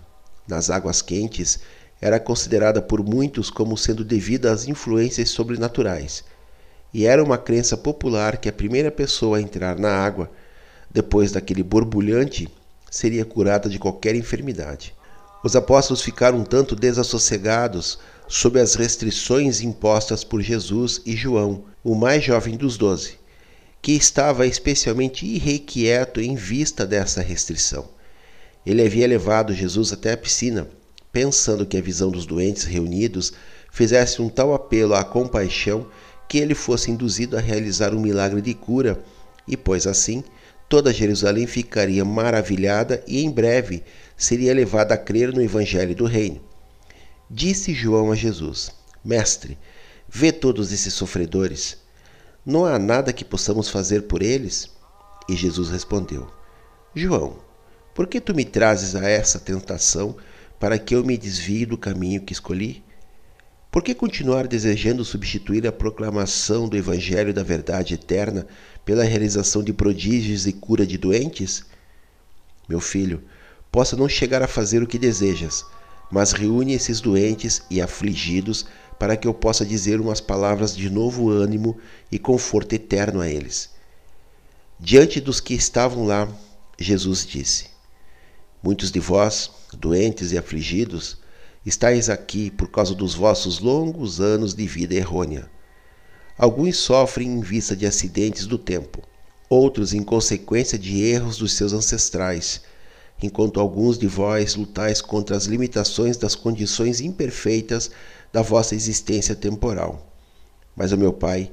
nas 0.49 0.69
águas 0.69 1.01
quentes 1.01 1.61
era 2.01 2.19
considerada 2.19 2.83
por 2.83 3.05
muitos 3.05 3.49
como 3.49 3.79
sendo 3.79 4.05
devida 4.05 4.51
às 4.51 4.67
influências 4.67 5.31
sobrenaturais, 5.31 6.25
e 6.93 7.07
era 7.07 7.23
uma 7.23 7.39
crença 7.39 7.77
popular 7.77 8.39
que 8.39 8.49
a 8.49 8.53
primeira 8.53 8.91
pessoa 8.91 9.39
a 9.39 9.41
entrar 9.41 9.79
na 9.79 9.91
água, 9.93 10.29
depois 10.91 11.31
daquele 11.31 11.63
borbulhante, 11.63 12.49
seria 12.91 13.25
curada 13.25 13.69
de 13.69 13.79
qualquer 13.79 14.17
enfermidade. 14.17 14.93
Os 15.43 15.57
apóstolos 15.57 16.03
ficaram 16.03 16.39
um 16.39 16.45
tanto 16.45 16.77
desassossegados 16.77 17.99
sob 18.29 18.61
as 18.61 18.75
restrições 18.75 19.61
impostas 19.61 20.23
por 20.23 20.41
Jesus 20.41 21.01
e 21.05 21.17
João, 21.17 21.65
o 21.83 21.95
mais 21.95 22.23
jovem 22.23 22.57
dos 22.57 22.77
doze, 22.77 23.19
que 23.81 23.93
estava 23.93 24.47
especialmente 24.47 25.27
irrequieto 25.27 26.21
em 26.21 26.37
vista 26.37 26.87
dessa 26.87 27.21
restrição. 27.21 27.89
Ele 28.65 28.83
havia 28.83 29.09
levado 29.09 29.53
Jesus 29.53 29.93
até 29.93 30.13
a 30.13 30.17
piscina, 30.17 30.69
pensando 31.11 31.67
que 31.67 31.77
a 31.77 31.83
visão 31.83 32.11
dos 32.11 32.25
doentes 32.25 32.63
reunidos 32.63 33.33
fizesse 33.71 34.23
um 34.23 34.29
tal 34.29 34.55
apelo 34.55 34.95
à 34.95 35.03
compaixão 35.03 35.89
que 36.29 36.39
ele 36.39 36.55
fosse 36.55 36.91
induzido 36.91 37.37
a 37.37 37.41
realizar 37.41 37.93
um 37.93 38.01
milagre 38.01 38.41
de 38.41 38.55
cura, 38.55 39.03
e 39.47 39.57
pois 39.57 39.87
assim, 39.87 40.23
toda 40.69 40.93
Jerusalém 40.93 41.47
ficaria 41.47 42.05
maravilhada 42.05 43.03
e 43.07 43.23
em 43.23 43.31
breve 43.31 43.83
seria 44.23 44.55
levada 44.55 44.95
a 44.95 44.97
crer 44.97 45.33
no 45.33 45.43
evangelho 45.43 45.97
do 45.97 46.05
reino. 46.05 46.41
Disse 47.29 47.75
João 47.75 48.13
a 48.13 48.15
Jesus: 48.15 48.71
Mestre, 49.05 49.59
vê 50.09 50.31
todos 50.31 50.73
esses 50.73 50.95
sofredores. 50.95 51.79
Não 52.47 52.65
há 52.65 52.79
nada 52.79 53.13
que 53.13 53.25
possamos 53.25 53.69
fazer 53.69 54.03
por 54.03 54.23
eles? 54.23 54.71
E 55.29 55.35
Jesus 55.35 55.71
respondeu: 55.71 56.31
João, 56.95 57.39
por 57.93 58.07
que 58.07 58.21
tu 58.21 58.33
me 58.33 58.45
trazes 58.45 58.95
a 58.95 59.09
essa 59.09 59.41
tentação 59.41 60.17
para 60.61 60.79
que 60.79 60.95
eu 60.95 61.05
me 61.05 61.19
desvie 61.19 61.67
do 61.67 61.77
caminho 61.77 62.23
que 62.23 62.33
escolhi? 62.33 62.85
Por 63.73 63.83
que 63.83 63.93
continuar 63.93 64.47
desejando 64.47 65.05
substituir 65.05 65.67
a 65.67 65.73
proclamação 65.73 66.69
do 66.69 66.77
Evangelho 66.77 67.35
da 67.35 67.43
verdade 67.43 67.95
eterna 67.95 68.47
pela 68.85 69.03
realização 69.03 69.65
de 69.65 69.73
prodígios 69.73 70.47
e 70.47 70.53
cura 70.53 70.87
de 70.87 70.97
doentes? 70.97 71.65
Meu 72.69 72.79
filho, 72.79 73.23
possa 73.73 73.97
não 73.97 74.07
chegar 74.07 74.43
a 74.43 74.47
fazer 74.47 74.83
o 74.83 74.87
que 74.87 74.99
desejas, 74.99 75.65
mas 76.11 76.33
reúne 76.33 76.75
esses 76.75 77.01
doentes 77.01 77.63
e 77.71 77.81
afligidos 77.81 78.67
para 78.99 79.17
que 79.17 79.27
eu 79.27 79.33
possa 79.33 79.65
dizer 79.65 79.99
umas 79.99 80.21
palavras 80.21 80.77
de 80.77 80.91
novo 80.91 81.31
ânimo 81.31 81.79
e 82.11 82.19
conforto 82.19 82.75
eterno 82.75 83.23
a 83.23 83.29
eles. 83.29 83.71
Diante 84.79 85.23
dos 85.23 85.41
que 85.41 85.55
estavam 85.55 86.05
lá, 86.05 86.29
Jesus 86.79 87.25
disse: 87.25 87.69
Muitos 88.63 88.93
de 88.93 89.01
vós, 89.01 89.51
doentes 89.73 90.33
e 90.33 90.39
afligidos, 90.39 91.17
estáis 91.65 92.11
aqui 92.11 92.51
por 92.51 92.71
causa 92.71 92.95
dos 92.95 93.15
vossos 93.15 93.59
longos 93.59 94.21
anos 94.21 94.55
de 94.55 94.67
vida 94.67 94.95
errônea. 94.95 95.51
Alguns 96.37 96.77
sofrem 96.77 97.29
em 97.29 97.41
vista 97.41 97.75
de 97.75 97.87
acidentes 97.87 98.47
do 98.47 98.59
tempo, 98.59 99.03
outros 99.49 99.95
em 99.95 100.03
consequência 100.03 100.79
de 100.79 101.03
erros 101.03 101.39
dos 101.39 101.55
seus 101.55 101.73
ancestrais 101.73 102.61
enquanto 103.27 103.61
alguns 103.61 103.99
de 103.99 104.07
vós 104.07 104.55
lutais 104.55 105.01
contra 105.01 105.37
as 105.37 105.47
limitações 105.47 106.17
das 106.17 106.35
condições 106.35 107.01
imperfeitas 107.01 107.91
da 108.33 108.43
vossa 108.43 108.75
existência 108.75 109.35
temporal. 109.35 110.13
Mas 110.77 110.93
o 110.93 110.99
meu 110.99 111.13
Pai 111.13 111.51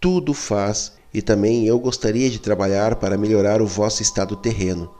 tudo 0.00 0.34
faz 0.34 0.92
e 1.12 1.22
também 1.22 1.66
eu 1.66 1.78
gostaria 1.78 2.28
de 2.28 2.38
trabalhar 2.38 2.96
para 2.96 3.16
melhorar 3.16 3.62
o 3.62 3.66
vosso 3.66 4.02
estado 4.02 4.36
terreno, 4.36 4.90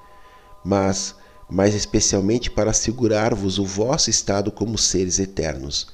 mas 0.65 1.15
mais 1.49 1.75
especialmente 1.75 2.51
para 2.51 2.71
assegurar-vos 2.71 3.59
o 3.59 3.65
vosso 3.65 4.11
estado 4.11 4.51
como 4.51 4.77
seres 4.77 5.19
eternos. 5.19 5.89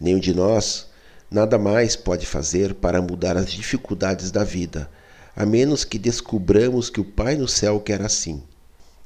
Nenhum 0.00 0.18
de 0.18 0.34
nós 0.34 0.86
nada 1.30 1.58
mais 1.58 1.94
pode 1.94 2.26
fazer 2.26 2.74
para 2.74 3.02
mudar 3.02 3.36
as 3.36 3.50
dificuldades 3.52 4.30
da 4.30 4.42
vida, 4.42 4.90
a 5.36 5.44
menos 5.44 5.84
que 5.84 5.98
descubramos 5.98 6.90
que 6.90 7.00
o 7.00 7.04
Pai 7.04 7.36
no 7.36 7.46
céu 7.46 7.80
quer 7.80 8.02
assim. 8.02 8.42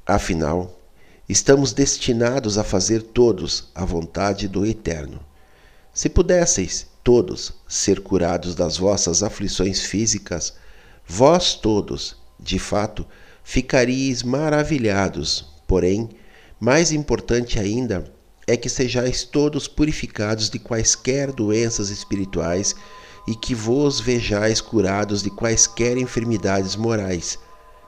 Afinal, 0.07 0.79
estamos 1.27 1.73
destinados 1.73 2.59
a 2.59 2.63
fazer 2.63 3.01
todos 3.01 3.71
a 3.73 3.83
vontade 3.83 4.47
do 4.47 4.63
Eterno. 4.63 5.19
Se 5.91 6.07
pudesseis 6.09 6.85
todos 7.03 7.53
ser 7.67 8.01
curados 8.01 8.53
das 8.53 8.77
vossas 8.77 9.23
aflições 9.23 9.81
físicas, 9.81 10.53
vós 11.07 11.55
todos, 11.55 12.17
de 12.39 12.59
fato, 12.59 13.03
ficaríeis 13.43 14.21
maravilhados. 14.21 15.47
Porém, 15.65 16.11
mais 16.59 16.91
importante 16.91 17.59
ainda 17.59 18.13
é 18.45 18.55
que 18.55 18.69
sejais 18.69 19.23
todos 19.23 19.67
purificados 19.67 20.51
de 20.51 20.59
quaisquer 20.59 21.31
doenças 21.31 21.89
espirituais 21.89 22.75
e 23.27 23.33
que 23.33 23.55
vos 23.55 23.99
vejais 23.99 24.61
curados 24.61 25.23
de 25.23 25.31
quaisquer 25.31 25.97
enfermidades 25.97 26.75
morais. 26.75 27.39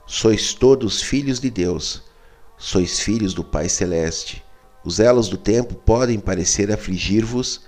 Sois 0.08 0.56
todos 0.56 1.00
filhos 1.00 1.40
de 1.40 1.52
Deus 1.52 2.07
sois 2.58 3.00
filhos 3.00 3.36
do 3.36 3.44
Pai 3.44 3.70
Celeste. 3.70 4.44
Os 4.84 5.00
elos 5.00 5.30
do 5.30 5.38
tempo 5.38 5.76
podem 5.76 6.20
parecer 6.20 6.72
afligir-vos, 6.72 7.62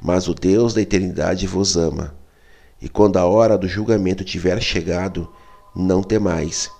mas 0.00 0.28
o 0.28 0.34
Deus 0.34 0.74
da 0.74 0.82
eternidade 0.82 1.46
vos 1.46 1.76
ama. 1.76 2.14
E 2.80 2.88
quando 2.88 3.16
a 3.16 3.24
hora 3.24 3.56
do 3.56 3.66
julgamento 3.66 4.22
tiver 4.22 4.60
chegado, 4.60 5.32
não 5.74 6.02
temais. 6.02 6.70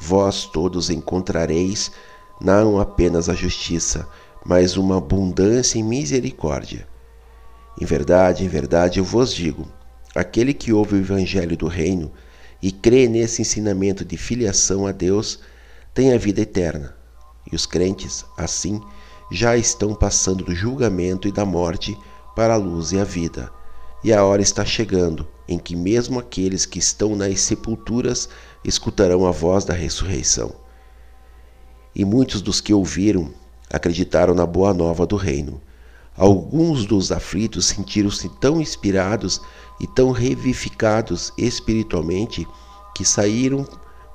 Vós 0.00 0.46
todos 0.46 0.90
encontrareis 0.90 1.92
não 2.40 2.80
apenas 2.80 3.28
a 3.28 3.34
justiça, 3.34 4.08
mas 4.44 4.76
uma 4.76 4.98
abundância 4.98 5.78
em 5.78 5.84
misericórdia. 5.84 6.88
Em 7.80 7.84
verdade, 7.84 8.44
em 8.44 8.48
verdade 8.48 8.98
eu 8.98 9.04
vos 9.04 9.32
digo: 9.32 9.68
aquele 10.12 10.52
que 10.52 10.72
ouve 10.72 10.96
o 10.96 10.98
evangelho 10.98 11.56
do 11.56 11.68
reino 11.68 12.10
e 12.60 12.72
crê 12.72 13.06
nesse 13.06 13.42
ensinamento 13.42 14.04
de 14.04 14.16
filiação 14.16 14.88
a 14.88 14.92
Deus 14.92 15.38
tem 15.94 16.12
a 16.12 16.18
vida 16.18 16.40
eterna 16.40 17.01
e 17.50 17.56
os 17.56 17.66
crentes, 17.66 18.24
assim, 18.36 18.80
já 19.30 19.56
estão 19.56 19.94
passando 19.94 20.44
do 20.44 20.54
julgamento 20.54 21.26
e 21.26 21.32
da 21.32 21.44
morte 21.44 21.98
para 22.36 22.54
a 22.54 22.56
luz 22.56 22.92
e 22.92 22.98
a 22.98 23.04
vida. 23.04 23.50
E 24.04 24.12
a 24.12 24.24
hora 24.24 24.42
está 24.42 24.64
chegando 24.64 25.26
em 25.48 25.58
que 25.58 25.76
mesmo 25.76 26.18
aqueles 26.18 26.66
que 26.66 26.78
estão 26.78 27.14
nas 27.14 27.40
sepulturas 27.40 28.28
escutarão 28.64 29.26
a 29.26 29.30
voz 29.30 29.64
da 29.64 29.74
ressurreição. 29.74 30.52
E 31.94 32.04
muitos 32.04 32.40
dos 32.40 32.60
que 32.60 32.74
ouviram 32.74 33.32
acreditaram 33.70 34.34
na 34.34 34.46
boa 34.46 34.74
nova 34.74 35.06
do 35.06 35.16
reino. 35.16 35.60
Alguns 36.16 36.84
dos 36.84 37.10
aflitos 37.10 37.66
sentiram-se 37.66 38.28
tão 38.40 38.60
inspirados 38.60 39.40
e 39.80 39.86
tão 39.86 40.10
revivificados 40.10 41.32
espiritualmente 41.38 42.46
que 42.94 43.04
saíram 43.04 43.66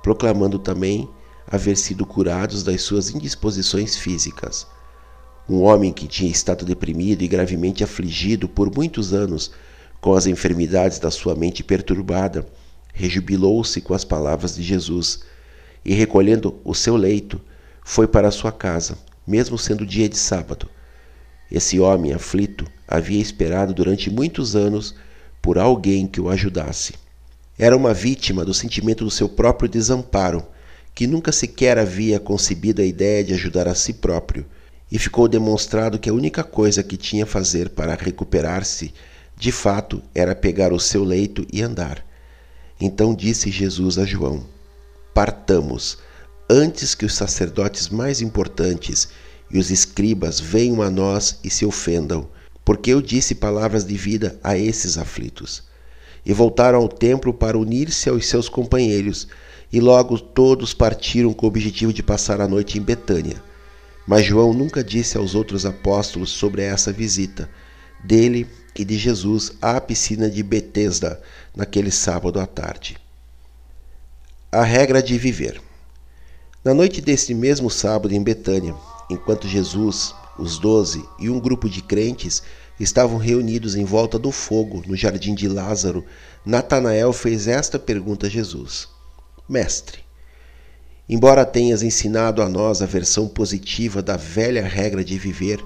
proclamando 0.03 0.59
também 0.59 1.09
haver 1.49 1.77
sido 1.77 2.05
curados 2.05 2.61
das 2.63 2.81
suas 2.81 3.09
indisposições 3.09 3.95
físicas. 3.95 4.67
Um 5.49 5.61
homem 5.61 5.93
que 5.93 6.07
tinha 6.07 6.29
estado 6.29 6.65
deprimido 6.65 7.21
e 7.21 7.27
gravemente 7.27 7.83
afligido 7.83 8.49
por 8.49 8.69
muitos 8.75 9.13
anos 9.13 9.51
com 10.01 10.13
as 10.13 10.27
enfermidades 10.27 10.99
da 10.99 11.09
sua 11.09 11.35
mente 11.35 11.63
perturbada, 11.63 12.45
rejubilou-se 12.93 13.79
com 13.81 13.93
as 13.93 14.03
palavras 14.03 14.55
de 14.55 14.63
Jesus 14.63 15.21
e, 15.85 15.93
recolhendo 15.93 16.59
o 16.65 16.75
seu 16.75 16.97
leito, 16.97 17.39
foi 17.83 18.07
para 18.07 18.31
sua 18.31 18.51
casa, 18.51 18.97
mesmo 19.25 19.57
sendo 19.57 19.85
dia 19.85 20.09
de 20.09 20.17
sábado. 20.17 20.69
Esse 21.49 21.79
homem 21.79 22.13
aflito 22.13 22.65
havia 22.85 23.21
esperado 23.21 23.73
durante 23.73 24.09
muitos 24.09 24.55
anos 24.55 24.95
por 25.41 25.57
alguém 25.57 26.05
que 26.05 26.19
o 26.19 26.29
ajudasse. 26.29 26.95
Era 27.57 27.75
uma 27.75 27.93
vítima 27.93 28.43
do 28.43 28.53
sentimento 28.53 29.05
do 29.05 29.09
seu 29.09 29.29
próprio 29.29 29.69
desamparo, 29.69 30.45
que 30.97 31.05
nunca 31.05 31.31
sequer 31.31 31.77
havia 31.77 32.19
concebido 32.19 32.81
a 32.81 32.83
ideia 32.83 33.23
de 33.23 33.31
ajudar 33.31 33.67
a 33.67 33.75
si 33.75 33.93
próprio, 33.93 34.47
e 34.91 34.97
ficou 34.97 35.27
demonstrado 35.27 35.99
que 35.99 36.09
a 36.09 36.13
única 36.13 36.43
coisa 36.43 36.81
que 36.81 36.97
tinha 36.97 37.23
a 37.23 37.27
fazer 37.27 37.69
para 37.69 37.93
recuperar-se, 37.93 38.91
de 39.37 39.51
fato, 39.51 40.01
era 40.15 40.33
pegar 40.33 40.73
o 40.73 40.79
seu 40.79 41.03
leito 41.03 41.45
e 41.53 41.61
andar. 41.61 42.03
Então 42.81 43.13
disse 43.13 43.51
Jesus 43.51 43.99
a 43.99 44.05
João: 44.05 44.43
Partamos, 45.13 45.99
antes 46.49 46.95
que 46.95 47.05
os 47.05 47.13
sacerdotes 47.13 47.89
mais 47.89 48.19
importantes 48.19 49.07
e 49.51 49.59
os 49.59 49.69
escribas 49.69 50.39
venham 50.39 50.81
a 50.81 50.89
nós 50.89 51.37
e 51.43 51.49
se 51.51 51.63
ofendam, 51.63 52.27
porque 52.65 52.91
eu 52.91 53.03
disse 53.03 53.35
palavras 53.35 53.85
de 53.85 53.95
vida 53.95 54.39
a 54.43 54.57
esses 54.57 54.97
aflitos. 54.97 55.61
E 56.25 56.33
voltaram 56.33 56.79
ao 56.79 56.89
templo 56.89 57.31
para 57.35 57.55
unir-se 57.55 58.09
aos 58.09 58.25
seus 58.25 58.49
companheiros, 58.49 59.27
e 59.71 59.79
logo 59.79 60.19
todos 60.19 60.73
partiram 60.73 61.33
com 61.33 61.45
o 61.45 61.49
objetivo 61.49 61.91
de 61.91 62.01
passar 62.01 62.39
a 62.39 62.47
noite 62.47 62.77
em 62.77 62.81
Betânia. 62.81 63.41
Mas 64.07 64.25
João 64.25 64.53
nunca 64.53 64.83
disse 64.83 65.17
aos 65.17 65.35
outros 65.35 65.65
apóstolos 65.65 66.29
sobre 66.29 66.61
essa 66.61 66.93
visita 66.93 67.49
dele 68.03 68.47
e 68.75 68.85
de 68.85 68.97
Jesus 68.97 69.53
à 69.61 69.81
piscina 69.81 70.29
de 70.29 70.41
Betesda 70.43 71.21
naquele 71.55 71.91
sábado 71.91 72.39
à 72.39 72.45
tarde. 72.45 72.97
A 74.51 74.63
regra 74.63 75.03
de 75.03 75.17
viver. 75.17 75.61
Na 76.63 76.73
noite 76.73 77.01
desse 77.01 77.33
mesmo 77.33 77.69
sábado 77.69 78.13
em 78.13 78.23
Betânia, 78.23 78.75
enquanto 79.09 79.47
Jesus, 79.47 80.13
os 80.37 80.57
doze 80.57 81.03
e 81.19 81.29
um 81.29 81.39
grupo 81.39 81.69
de 81.69 81.81
crentes 81.81 82.43
estavam 82.79 83.17
reunidos 83.17 83.75
em 83.75 83.83
volta 83.83 84.19
do 84.19 84.31
fogo 84.31 84.83
no 84.85 84.95
jardim 84.95 85.33
de 85.33 85.47
Lázaro, 85.47 86.05
Natanael 86.45 87.11
fez 87.11 87.47
esta 87.47 87.79
pergunta 87.79 88.27
a 88.27 88.29
Jesus: 88.29 88.87
Mestre, 89.49 89.99
embora 91.07 91.45
tenhas 91.45 91.81
ensinado 91.81 92.41
a 92.41 92.49
nós 92.49 92.81
a 92.81 92.85
versão 92.85 93.29
positiva 93.29 94.01
da 94.01 94.17
velha 94.17 94.61
regra 94.61 95.05
de 95.05 95.17
viver, 95.17 95.63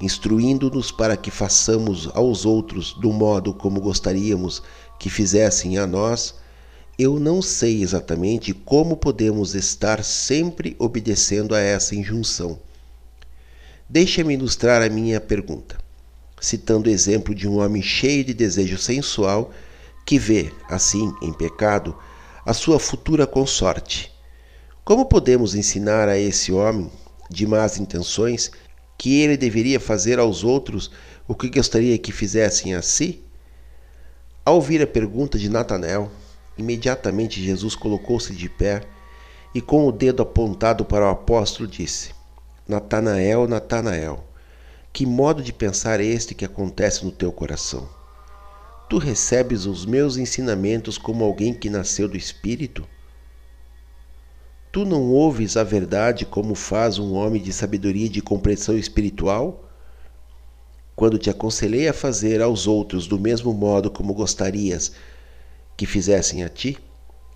instruindo-nos 0.00 0.90
para 0.90 1.16
que 1.16 1.30
façamos 1.30 2.10
aos 2.14 2.44
outros 2.44 2.92
do 2.94 3.12
modo 3.12 3.54
como 3.54 3.80
gostaríamos 3.80 4.60
que 4.98 5.08
fizessem 5.08 5.78
a 5.78 5.86
nós, 5.86 6.34
eu 6.98 7.20
não 7.20 7.40
sei 7.40 7.80
exatamente 7.80 8.52
como 8.52 8.96
podemos 8.96 9.54
estar 9.54 10.02
sempre 10.02 10.74
obedecendo 10.76 11.54
a 11.54 11.60
essa 11.60 11.94
injunção. 11.94 12.58
Deixa-me 13.88 14.34
ilustrar 14.34 14.82
a 14.82 14.88
minha 14.88 15.20
pergunta, 15.20 15.78
citando 16.40 16.90
o 16.90 16.92
exemplo 16.92 17.32
de 17.34 17.46
um 17.46 17.58
homem 17.58 17.82
cheio 17.82 18.24
de 18.24 18.34
desejo 18.34 18.78
sensual 18.78 19.52
que 20.04 20.18
vê, 20.18 20.52
assim, 20.68 21.14
em 21.22 21.32
pecado, 21.32 21.96
a 22.44 22.52
sua 22.52 22.80
futura 22.80 23.24
consorte. 23.24 24.12
Como 24.84 25.06
podemos 25.06 25.54
ensinar 25.54 26.08
a 26.08 26.18
esse 26.18 26.52
homem 26.52 26.90
de 27.30 27.46
más 27.46 27.78
intenções 27.78 28.50
que 28.98 29.20
ele 29.20 29.36
deveria 29.36 29.78
fazer 29.78 30.18
aos 30.18 30.42
outros 30.42 30.90
o 31.28 31.36
que 31.36 31.48
gostaria 31.48 31.96
que 31.98 32.10
fizessem 32.10 32.74
a 32.74 32.82
si? 32.82 33.22
Ao 34.44 34.56
ouvir 34.56 34.82
a 34.82 34.86
pergunta 34.88 35.38
de 35.38 35.48
Natanael, 35.48 36.10
imediatamente 36.58 37.40
Jesus 37.40 37.76
colocou-se 37.76 38.34
de 38.34 38.48
pé 38.48 38.82
e, 39.54 39.60
com 39.60 39.86
o 39.86 39.92
dedo 39.92 40.22
apontado 40.22 40.84
para 40.84 41.06
o 41.06 41.10
apóstolo, 41.10 41.68
disse: 41.68 42.10
Natanael, 42.66 43.46
Natanael, 43.46 44.24
que 44.92 45.06
modo 45.06 45.44
de 45.44 45.52
pensar 45.52 46.00
é 46.00 46.04
este 46.04 46.34
que 46.34 46.44
acontece 46.44 47.04
no 47.04 47.12
teu 47.12 47.30
coração? 47.30 48.01
Tu 48.92 48.98
recebes 48.98 49.64
os 49.64 49.86
meus 49.86 50.18
ensinamentos 50.18 50.98
como 50.98 51.24
alguém 51.24 51.54
que 51.54 51.70
nasceu 51.70 52.06
do 52.06 52.14
Espírito? 52.14 52.86
Tu 54.70 54.84
não 54.84 55.10
ouves 55.10 55.56
a 55.56 55.64
verdade 55.64 56.26
como 56.26 56.54
faz 56.54 56.98
um 56.98 57.14
homem 57.14 57.40
de 57.40 57.54
sabedoria 57.54 58.04
e 58.04 58.10
de 58.10 58.20
compreensão 58.20 58.76
espiritual? 58.76 59.66
Quando 60.94 61.16
te 61.16 61.30
aconselhei 61.30 61.88
a 61.88 61.94
fazer 61.94 62.42
aos 62.42 62.66
outros 62.66 63.06
do 63.06 63.18
mesmo 63.18 63.54
modo 63.54 63.90
como 63.90 64.12
gostarias 64.12 64.92
que 65.74 65.86
fizessem 65.86 66.44
a 66.44 66.50
ti, 66.50 66.76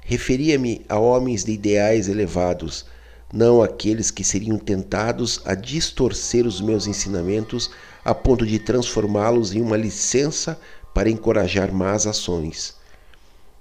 referia-me 0.04 0.84
a 0.90 0.98
homens 0.98 1.42
de 1.42 1.52
ideais 1.52 2.06
elevados 2.06 2.84
não 3.32 3.62
aqueles 3.62 4.10
que 4.10 4.22
seriam 4.22 4.58
tentados 4.58 5.40
a 5.44 5.54
distorcer 5.54 6.46
os 6.46 6.60
meus 6.60 6.86
ensinamentos 6.86 7.70
a 8.04 8.14
ponto 8.14 8.46
de 8.46 8.58
transformá-los 8.58 9.52
em 9.52 9.60
uma 9.60 9.76
licença 9.76 10.60
para 10.96 11.10
encorajar 11.10 11.70
más 11.70 12.06
ações. 12.06 12.74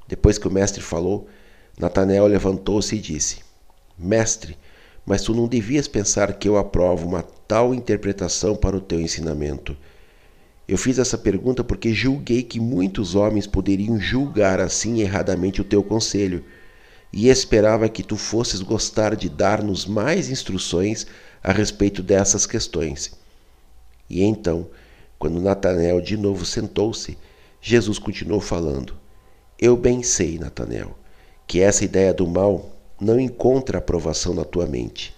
Depois 0.08 0.38
que 0.38 0.48
o 0.48 0.52
mestre 0.52 0.82
falou, 0.82 1.28
Natanael 1.78 2.28
levantou-se 2.28 2.96
e 2.96 3.00
disse: 3.00 3.40
Mestre, 4.00 4.58
mas 5.06 5.24
tu 5.24 5.36
não 5.36 5.46
devias 5.46 5.86
pensar 5.86 6.32
que 6.32 6.48
eu 6.48 6.56
aprovo 6.56 7.06
uma 7.06 7.24
tal 7.46 7.76
interpretação 7.76 8.56
para 8.56 8.78
o 8.78 8.80
teu 8.80 9.02
ensinamento. 9.02 9.76
Eu 10.66 10.78
fiz 10.78 10.98
essa 10.98 11.18
pergunta 11.18 11.62
porque 11.62 11.94
julguei 11.94 12.42
que 12.42 12.58
muitos 12.58 13.16
homens 13.16 13.46
poderiam 13.46 14.00
julgar 14.00 14.62
assim 14.62 15.02
erradamente 15.02 15.60
o 15.60 15.66
teu 15.66 15.84
conselho 15.84 16.42
e 17.12 17.28
esperava 17.28 17.90
que 17.90 18.02
tu 18.02 18.16
fosses 18.16 18.62
gostar 18.62 19.14
de 19.14 19.28
dar-nos 19.28 19.86
mais 19.86 20.30
instruções 20.30 21.06
a 21.44 21.52
respeito 21.52 22.02
dessas 22.02 22.46
questões. 22.46 23.12
E 24.10 24.24
então, 24.24 24.70
quando 25.18 25.42
Natanael 25.42 26.02
de 26.02 26.18
novo 26.18 26.46
sentou-se, 26.46 27.18
Jesus 27.62 27.98
continuou 27.98 28.42
falando: 28.42 28.94
Eu 29.60 29.76
bem 29.76 30.04
sei, 30.04 30.38
Natanael, 30.38 30.96
que 31.48 31.62
essa 31.62 31.86
ideia 31.86 32.14
do 32.14 32.28
mal 32.28 32.70
não 33.00 33.20
encontra 33.20 33.78
aprovação 33.78 34.34
na 34.34 34.44
tua 34.44 34.66
mente, 34.66 35.16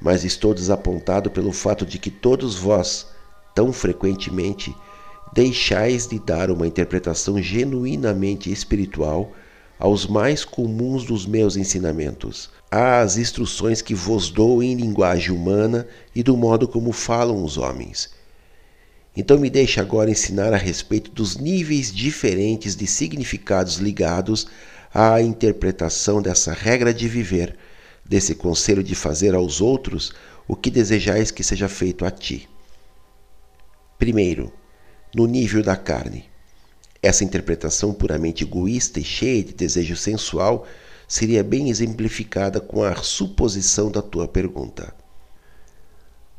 mas 0.00 0.24
estou 0.24 0.54
desapontado 0.54 1.30
pelo 1.30 1.52
fato 1.52 1.84
de 1.86 1.98
que 1.98 2.10
todos 2.10 2.56
vós, 2.56 3.06
tão 3.54 3.72
frequentemente, 3.72 4.74
deixais 5.32 6.06
de 6.06 6.18
dar 6.18 6.50
uma 6.50 6.66
interpretação 6.66 7.40
genuinamente 7.40 8.52
espiritual 8.52 9.32
aos 9.78 10.06
mais 10.06 10.44
comuns 10.44 11.04
dos 11.04 11.26
meus 11.26 11.56
ensinamentos, 11.56 12.50
às 12.70 13.16
instruções 13.16 13.82
que 13.82 13.94
vos 13.94 14.30
dou 14.30 14.62
em 14.62 14.74
linguagem 14.74 15.34
humana 15.34 15.86
e 16.14 16.22
do 16.22 16.36
modo 16.36 16.68
como 16.68 16.92
falam 16.92 17.42
os 17.42 17.58
homens. 17.58 18.10
Então 19.14 19.38
me 19.38 19.50
deixe 19.50 19.78
agora 19.78 20.10
ensinar 20.10 20.54
a 20.54 20.56
respeito 20.56 21.10
dos 21.10 21.36
níveis 21.36 21.92
diferentes 21.92 22.74
de 22.74 22.86
significados 22.86 23.76
ligados 23.76 24.46
à 24.92 25.20
interpretação 25.20 26.22
dessa 26.22 26.52
regra 26.52 26.94
de 26.94 27.06
viver, 27.08 27.56
desse 28.04 28.34
conselho 28.34 28.82
de 28.82 28.94
fazer 28.94 29.34
aos 29.34 29.60
outros 29.60 30.12
o 30.48 30.56
que 30.56 30.70
desejais 30.70 31.30
que 31.30 31.44
seja 31.44 31.68
feito 31.68 32.04
a 32.04 32.10
ti. 32.10 32.48
Primeiro, 33.98 34.52
no 35.14 35.26
nível 35.26 35.62
da 35.62 35.76
carne. 35.76 36.24
Essa 37.02 37.24
interpretação 37.24 37.92
puramente 37.92 38.44
egoísta 38.44 38.98
e 38.98 39.04
cheia 39.04 39.42
de 39.44 39.52
desejo 39.52 39.96
sensual 39.96 40.66
seria 41.06 41.44
bem 41.44 41.68
exemplificada 41.68 42.60
com 42.60 42.82
a 42.82 42.94
suposição 42.96 43.90
da 43.90 44.00
tua 44.00 44.26
pergunta. 44.26 44.94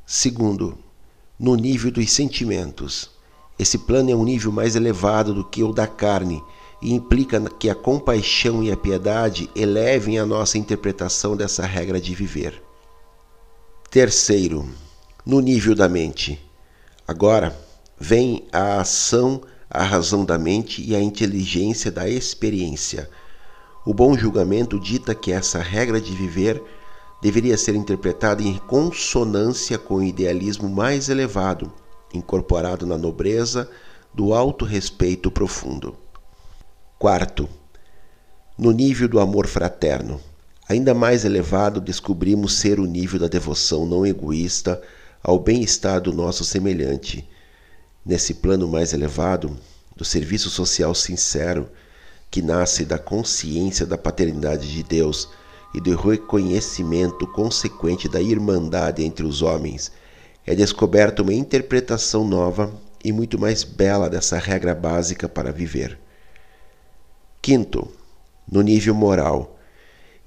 Segundo, 0.05 0.82
no 1.39 1.55
nível 1.55 1.91
dos 1.91 2.11
sentimentos. 2.11 3.11
Esse 3.57 3.77
plano 3.77 4.11
é 4.11 4.15
um 4.15 4.23
nível 4.23 4.51
mais 4.51 4.75
elevado 4.75 5.33
do 5.33 5.43
que 5.43 5.63
o 5.63 5.71
da 5.71 5.87
carne 5.87 6.43
e 6.81 6.93
implica 6.93 7.39
que 7.41 7.69
a 7.69 7.75
compaixão 7.75 8.63
e 8.63 8.71
a 8.71 8.77
piedade 8.77 9.49
elevem 9.55 10.19
a 10.19 10.25
nossa 10.25 10.57
interpretação 10.57 11.35
dessa 11.35 11.65
regra 11.65 11.99
de 11.99 12.13
viver. 12.13 12.61
Terceiro, 13.89 14.67
no 15.25 15.39
nível 15.39 15.75
da 15.75 15.87
mente. 15.87 16.39
Agora 17.07 17.57
vem 17.99 18.43
a 18.51 18.81
ação 18.81 19.41
a 19.73 19.81
razão 19.81 20.23
da 20.23 20.37
mente 20.37 20.83
e 20.87 20.95
a 20.95 21.01
inteligência 21.01 21.91
da 21.91 22.07
experiência. 22.07 23.09
O 23.83 23.91
bom 23.91 24.15
julgamento 24.15 24.79
dita 24.79 25.15
que 25.15 25.31
essa 25.31 25.59
regra 25.59 25.99
de 25.99 26.13
viver 26.13 26.61
deveria 27.23 27.57
ser 27.57 27.73
interpretada 27.73 28.43
em 28.43 28.57
consonância 28.57 29.77
com 29.77 29.95
o 29.95 30.03
idealismo 30.03 30.67
mais 30.67 31.07
elevado, 31.07 31.71
incorporado 32.13 32.85
na 32.85 32.97
nobreza 32.97 33.69
do 34.13 34.33
alto 34.33 34.65
respeito 34.65 35.31
profundo. 35.31 35.95
Quarto, 36.99 37.47
no 38.57 38.73
nível 38.73 39.07
do 39.07 39.21
amor 39.21 39.47
fraterno. 39.47 40.19
Ainda 40.67 40.93
mais 40.93 41.23
elevado, 41.23 41.79
descobrimos 41.79 42.55
ser 42.55 42.77
o 42.77 42.85
nível 42.85 43.21
da 43.21 43.29
devoção 43.29 43.85
não 43.85 44.05
egoísta 44.05 44.81
ao 45.23 45.39
bem-estar 45.39 46.01
do 46.01 46.11
nosso 46.11 46.43
semelhante. 46.43 47.25
Nesse 48.05 48.33
plano 48.33 48.67
mais 48.67 48.91
elevado, 48.91 49.57
do 49.95 50.03
serviço 50.03 50.49
social 50.49 50.93
sincero, 50.93 51.69
que 52.29 52.41
nasce 52.41 52.83
da 52.83 52.99
consciência 52.99 53.85
da 53.85 53.97
paternidade 53.97 54.69
de 54.69 54.83
Deus 54.83 55.29
e 55.73 55.81
do 55.81 55.95
reconhecimento 55.95 57.25
consequente 57.27 58.07
da 58.07 58.21
irmandade 58.21 59.03
entre 59.03 59.25
os 59.25 59.41
homens, 59.41 59.91
é 60.45 60.53
descoberta 60.53 61.21
uma 61.21 61.33
interpretação 61.33 62.27
nova 62.27 62.71
e 63.03 63.11
muito 63.11 63.39
mais 63.39 63.63
bela 63.63 64.09
dessa 64.09 64.37
regra 64.37 64.75
básica 64.75 65.27
para 65.27 65.51
viver. 65.51 65.97
Quinto, 67.41 67.89
no 68.49 68.61
nível 68.61 68.93
moral. 68.93 69.57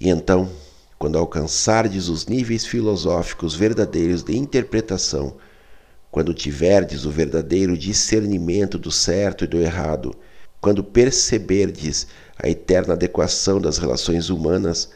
E 0.00 0.08
então, 0.08 0.50
quando 0.98 1.18
alcançardes 1.18 2.08
os 2.08 2.26
níveis 2.26 2.66
filosóficos 2.66 3.54
verdadeiros 3.54 4.22
de 4.22 4.36
interpretação, 4.36 5.36
quando 6.10 6.32
tiverdes 6.32 7.04
o 7.04 7.10
verdadeiro 7.10 7.76
discernimento 7.76 8.78
do 8.78 8.90
certo 8.90 9.44
e 9.44 9.46
do 9.46 9.58
errado, 9.58 10.14
quando 10.60 10.82
perceberdes 10.82 12.06
a 12.38 12.48
eterna 12.48 12.94
adequação 12.94 13.60
das 13.60 13.78
relações 13.78 14.30
humanas, 14.30 14.90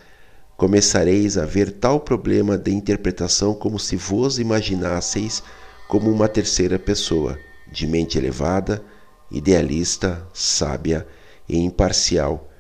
começareis 0.61 1.39
a 1.39 1.47
ver 1.47 1.73
tal 1.73 1.99
problema 1.99 2.59
de 2.59 2.71
interpretação 2.71 3.55
como 3.55 3.79
se 3.79 3.97
vos 3.97 4.39
imaginasseis 4.39 5.43
como 5.89 6.13
uma 6.13 6.29
terceira 6.29 6.79
pessoa, 6.79 7.39
de 7.73 7.87
mente 7.87 8.19
elevada, 8.19 8.85
idealista, 9.31 10.23
sábia 10.35 11.07
e 11.49 11.57
imparcial, 11.57 12.53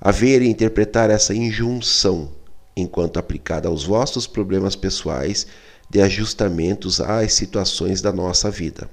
a 0.00 0.12
ver 0.12 0.40
e 0.40 0.48
interpretar 0.48 1.10
essa 1.10 1.34
injunção 1.34 2.30
enquanto 2.76 3.18
aplicada 3.18 3.68
aos 3.68 3.82
vossos 3.82 4.24
problemas 4.24 4.76
pessoais 4.76 5.48
de 5.90 6.00
ajustamentos 6.00 7.00
às 7.00 7.32
situações 7.32 8.00
da 8.00 8.12
nossa 8.12 8.52
vida. 8.52 8.88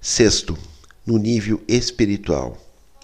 Sexto, 0.00 0.58
no 1.06 1.18
nível 1.18 1.62
espiritual. 1.68 2.58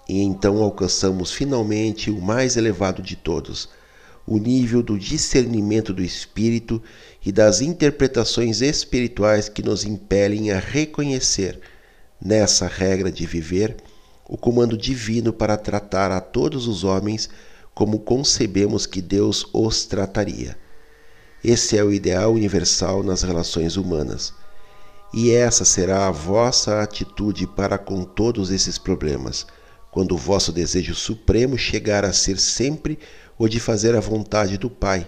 E 0.09 0.21
então 0.21 0.61
alcançamos 0.61 1.31
finalmente 1.31 2.11
o 2.11 2.19
mais 2.19 2.57
elevado 2.57 3.01
de 3.01 3.15
todos, 3.15 3.69
o 4.27 4.37
nível 4.37 4.83
do 4.83 4.99
discernimento 4.99 5.93
do 5.93 6.03
espírito 6.03 6.83
e 7.25 7.31
das 7.31 7.61
interpretações 7.61 8.61
espirituais 8.61 9.47
que 9.47 9.63
nos 9.63 9.85
impelem 9.85 10.51
a 10.51 10.59
reconhecer, 10.59 11.57
nessa 12.21 12.67
regra 12.67 13.09
de 13.09 13.25
viver, 13.25 13.77
o 14.27 14.37
comando 14.37 14.77
divino 14.77 15.31
para 15.31 15.55
tratar 15.55 16.11
a 16.11 16.19
todos 16.19 16.67
os 16.67 16.83
homens 16.83 17.29
como 17.73 17.99
concebemos 17.99 18.85
que 18.85 19.01
Deus 19.01 19.47
os 19.53 19.85
trataria. 19.85 20.57
Esse 21.41 21.77
é 21.77 21.83
o 21.83 21.93
ideal 21.93 22.33
universal 22.33 23.03
nas 23.03 23.21
relações 23.21 23.77
humanas. 23.77 24.33
E 25.13 25.31
essa 25.31 25.63
será 25.63 26.07
a 26.07 26.11
vossa 26.11 26.81
atitude 26.81 27.47
para 27.47 27.77
com 27.77 28.03
todos 28.03 28.51
esses 28.51 28.77
problemas, 28.77 29.45
quando 29.91 30.13
o 30.13 30.17
vosso 30.17 30.51
desejo 30.51 30.93
supremo 30.93 31.57
chegar 31.57 32.03
a 32.03 32.11
ser 32.11 32.37
sempre 32.39 32.99
o 33.37 33.47
de 33.47 33.59
fazer 33.59 33.95
a 33.95 33.99
vontade 33.99 34.57
do 34.57 34.69
Pai. 34.69 35.07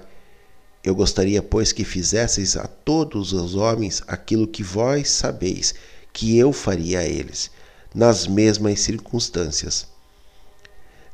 Eu 0.83 0.95
gostaria, 0.95 1.41
pois, 1.41 1.71
que 1.71 1.83
fizesseis 1.83 2.55
a 2.55 2.67
todos 2.67 3.33
os 3.33 3.55
homens 3.55 4.01
aquilo 4.07 4.47
que 4.47 4.63
vós 4.63 5.09
sabeis 5.09 5.73
que 6.13 6.37
eu 6.37 6.51
faria 6.53 6.99
a 6.99 7.05
eles, 7.05 7.51
nas 7.93 8.27
mesmas 8.27 8.79
circunstâncias. 8.81 9.87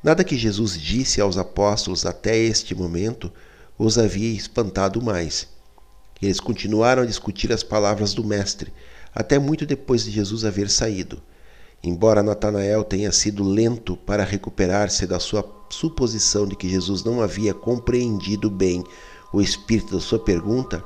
Nada 0.04 0.24
que 0.24 0.38
Jesus 0.38 0.80
disse 0.80 1.20
aos 1.20 1.38
apóstolos 1.38 2.06
até 2.06 2.38
este 2.38 2.76
momento 2.76 3.32
os 3.78 3.98
havia 3.98 4.36
espantado 4.36 5.02
mais. 5.02 5.48
Eles 6.22 6.40
continuaram 6.40 7.04
a 7.04 7.06
discutir 7.06 7.52
as 7.52 7.64
palavras 7.64 8.14
do 8.14 8.24
Mestre, 8.24 8.72
até 9.14 9.40
muito 9.40 9.66
depois 9.66 10.04
de 10.04 10.12
Jesus 10.12 10.46
haver 10.46 10.70
saído. 10.70 11.22
Embora 11.86 12.24
Natanael 12.24 12.84
tenha 12.84 13.12
sido 13.12 13.44
lento 13.44 13.96
para 13.96 14.24
recuperar-se 14.24 15.06
da 15.06 15.20
sua 15.20 15.48
suposição 15.70 16.48
de 16.48 16.56
que 16.56 16.68
Jesus 16.68 17.04
não 17.04 17.22
havia 17.22 17.54
compreendido 17.54 18.50
bem 18.50 18.84
o 19.32 19.40
espírito 19.40 19.94
da 19.94 20.02
sua 20.02 20.18
pergunta, 20.18 20.84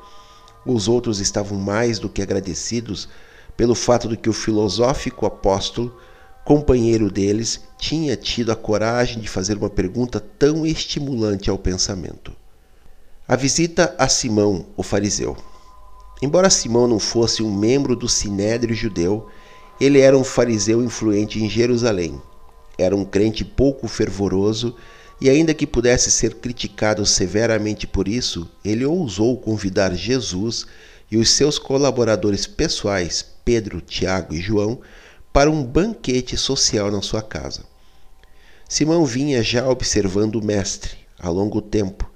os 0.65 0.89
outros 0.89 1.21
estavam 1.21 1.57
mais 1.57 1.99
do 1.99 2.09
que 2.09 2.21
agradecidos 2.21 3.07
pelo 3.55 3.75
fato 3.75 4.09
de 4.09 4.17
que 4.17 4.29
o 4.29 4.33
filosófico 4.33 5.25
apóstolo, 5.25 5.95
companheiro 6.43 7.09
deles, 7.09 7.61
tinha 7.77 8.17
tido 8.17 8.51
a 8.51 8.55
coragem 8.55 9.21
de 9.21 9.29
fazer 9.29 9.55
uma 9.55 9.69
pergunta 9.69 10.19
tão 10.19 10.65
estimulante 10.65 11.49
ao 11.49 11.57
pensamento. 11.57 12.33
A 13.25 13.37
visita 13.37 13.95
a 13.97 14.09
Simão, 14.09 14.65
o 14.75 14.83
fariseu. 14.83 15.37
Embora 16.21 16.49
Simão 16.49 16.89
não 16.89 16.99
fosse 16.99 17.41
um 17.41 17.55
membro 17.55 17.95
do 17.95 18.09
sinédrio 18.09 18.75
judeu, 18.75 19.29
ele 19.79 19.99
era 19.99 20.17
um 20.17 20.23
fariseu 20.23 20.83
influente 20.83 21.41
em 21.41 21.49
Jerusalém. 21.49 22.21
Era 22.77 22.95
um 22.95 23.05
crente 23.05 23.45
pouco 23.45 23.87
fervoroso 23.87 24.75
e, 25.21 25.29
ainda 25.29 25.53
que 25.53 25.65
pudesse 25.65 26.11
ser 26.11 26.35
criticado 26.35 27.05
severamente 27.05 27.87
por 27.87 28.07
isso, 28.07 28.49
ele 28.63 28.85
ousou 28.85 29.37
convidar 29.37 29.93
Jesus 29.93 30.65
e 31.09 31.17
os 31.17 31.29
seus 31.31 31.57
colaboradores 31.57 32.45
pessoais, 32.45 33.25
Pedro, 33.43 33.81
Tiago 33.81 34.33
e 34.33 34.41
João, 34.41 34.79
para 35.31 35.49
um 35.49 35.63
banquete 35.63 36.35
social 36.37 36.91
na 36.91 37.01
sua 37.01 37.21
casa. 37.21 37.63
Simão 38.67 39.05
vinha 39.05 39.41
já 39.41 39.67
observando 39.67 40.35
o 40.35 40.45
Mestre 40.45 40.91
há 41.17 41.29
longo 41.29 41.61
tempo 41.61 42.09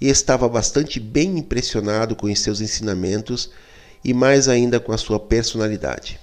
e 0.00 0.08
estava 0.08 0.48
bastante 0.48 0.98
bem 0.98 1.38
impressionado 1.38 2.16
com 2.16 2.26
os 2.26 2.40
seus 2.40 2.60
ensinamentos 2.60 3.50
e 4.02 4.14
mais 4.14 4.48
ainda 4.48 4.80
com 4.80 4.92
a 4.92 4.98
sua 4.98 5.20
personalidade. 5.20 6.18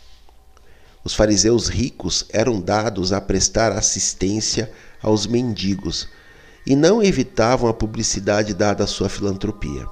Os 1.07 1.13
fariseus 1.13 1.69
ricos 1.69 2.25
eram 2.33 2.59
dados 2.59 3.13
a 3.13 3.21
prestar 3.21 3.71
assistência 3.71 4.69
aos 5.01 5.25
mendigos 5.25 6.05
e 6.65 6.75
não 6.75 7.01
evitavam 7.01 7.69
a 7.69 7.73
publicidade 7.73 8.53
dada 8.53 8.83
à 8.83 8.87
sua 8.87 9.07
filantropia. 9.07 9.87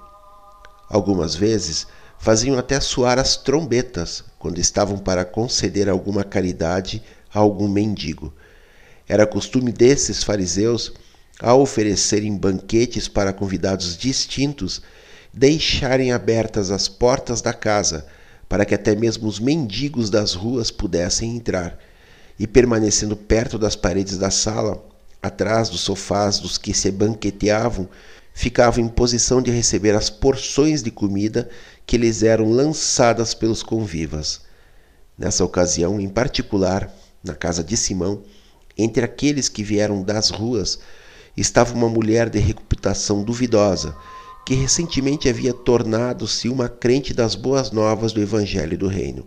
Algumas 0.90 1.34
vezes 1.34 1.88
faziam 2.20 2.60
até 2.60 2.82
soar 2.82 3.18
as 3.18 3.38
trombetas 3.38 4.26
quando 4.38 4.60
estavam 4.60 4.98
para 4.98 5.24
conceder 5.24 5.88
alguma 5.88 6.22
caridade 6.22 7.02
a 7.34 7.40
algum 7.40 7.70
mendigo. 7.70 8.34
Era 9.08 9.26
costume 9.26 9.72
desses 9.72 10.22
fariseus 10.22 10.92
ao 11.40 11.62
oferecerem 11.62 12.36
banquetes 12.36 13.08
para 13.08 13.32
convidados 13.32 13.96
distintos, 13.96 14.82
deixarem 15.34 16.12
abertas 16.12 16.72
as 16.72 16.90
portas 16.90 17.40
da 17.40 17.54
casa 17.54 18.06
para 18.48 18.66
que 18.66 18.76
até 18.76 18.96
mesmo 18.96 19.28
os 19.28 19.40
mendigos 19.40 20.10
das 20.10 20.34
ruas 20.34 20.72
pudessem 20.72 21.36
entrar, 21.36 21.78
e 22.40 22.46
permanecendo 22.46 23.16
perto 23.16 23.58
das 23.58 23.76
paredes 23.76 24.18
da 24.18 24.30
sala, 24.30 24.84
atrás 25.22 25.70
dos 25.70 25.82
sofás 25.82 26.40
dos 26.40 26.58
que 26.58 26.74
se 26.74 26.92
banqueteavam, 26.92 27.90
ficavam 28.34 28.84
em 28.84 28.88
posição 28.88 29.42
de 29.42 29.50
receber 29.50 29.96
as 29.96 30.10
porções 30.10 30.84
de 30.84 30.92
comida 30.92 31.50
que 31.86 31.98
lhes 31.98 32.22
eram 32.22 32.52
lançadas 32.52 33.34
pelos 33.34 33.64
convivas. 33.64 34.42
Nessa 35.18 35.46
ocasião, 35.46 36.00
em 36.00 36.10
particular, 36.10 36.94
na 37.24 37.34
casa 37.34 37.64
de 37.64 37.78
Simão, 37.78 38.22
entre 38.78 39.06
aqueles 39.06 39.48
que 39.48 39.64
vieram 39.64 40.04
das 40.04 40.30
ruas, 40.30 40.80
estava 41.38 41.74
uma 41.74 41.88
mulher 41.88 42.30
de 42.30 42.40
reputação 42.40 43.24
duvidosa, 43.24 43.96
que 44.46 44.54
recentemente 44.54 45.28
havia 45.28 45.52
tornado-se 45.52 46.48
uma 46.48 46.70
crente 46.70 47.16
das 47.16 47.34
boas 47.34 47.72
novas 47.72 48.14
do 48.14 48.22
Evangelho 48.22 48.78
do 48.78 48.88
Reino. 48.88 49.26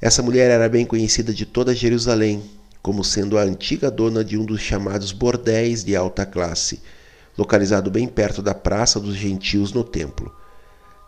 Essa 0.00 0.22
mulher 0.22 0.52
era 0.52 0.68
bem 0.68 0.86
conhecida 0.86 1.34
de 1.34 1.44
toda 1.44 1.74
Jerusalém, 1.74 2.40
como 2.80 3.02
sendo 3.02 3.36
a 3.36 3.42
antiga 3.42 3.90
dona 3.90 4.24
de 4.24 4.38
um 4.38 4.44
dos 4.44 4.60
chamados 4.60 5.10
bordéis 5.10 5.82
de 5.82 5.96
alta 5.96 6.24
classe, 6.24 6.80
localizado 7.36 7.90
bem 7.90 8.06
perto 8.06 8.40
da 8.40 8.54
Praça 8.54 9.00
dos 9.00 9.16
Gentios 9.16 9.72
no 9.72 9.82
templo. 9.82 10.32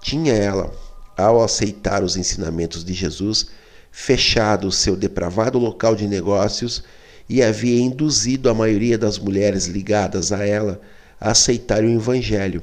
Tinha 0.02 0.34
ela, 0.34 0.74
ao 1.16 1.44
aceitar 1.44 2.02
os 2.02 2.16
ensinamentos 2.16 2.84
de 2.84 2.92
Jesus, 2.92 3.46
fechado 3.92 4.72
seu 4.72 4.96
depravado 4.96 5.60
local 5.60 5.94
de 5.94 6.08
negócios 6.08 6.82
e 7.28 7.40
havia 7.40 7.78
induzido 7.80 8.50
a 8.50 8.54
maioria 8.54 8.98
das 8.98 9.16
mulheres 9.16 9.66
ligadas 9.66 10.32
a 10.32 10.44
ela 10.44 10.80
a 11.20 11.30
aceitarem 11.30 11.96
o 11.96 12.00
Evangelho 12.00 12.62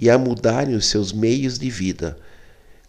e 0.00 0.08
a 0.08 0.16
mudarem 0.16 0.74
os 0.74 0.86
seus 0.86 1.12
meios 1.12 1.58
de 1.58 1.68
vida. 1.68 2.16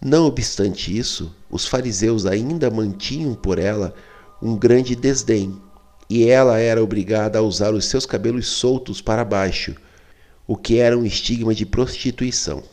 Não 0.02 0.26
obstante 0.26 0.98
isso, 0.98 1.36
os 1.50 1.68
fariseus 1.68 2.26
ainda 2.26 2.72
mantinham 2.72 3.36
por 3.36 3.60
ela 3.60 3.94
um 4.42 4.56
grande 4.56 4.96
desdém, 4.96 5.62
e 6.10 6.30
ela 6.30 6.58
era 6.58 6.82
obrigada 6.82 7.38
a 7.38 7.42
usar 7.42 7.74
os 7.74 7.84
seus 7.84 8.06
cabelos 8.06 8.48
soltos 8.48 9.02
para 9.02 9.26
baixo, 9.26 9.76
o 10.48 10.56
que 10.56 10.80
era 10.80 10.98
um 10.98 11.06
estigma 11.06 11.54
de 11.54 11.66
prostituição. 11.66 12.64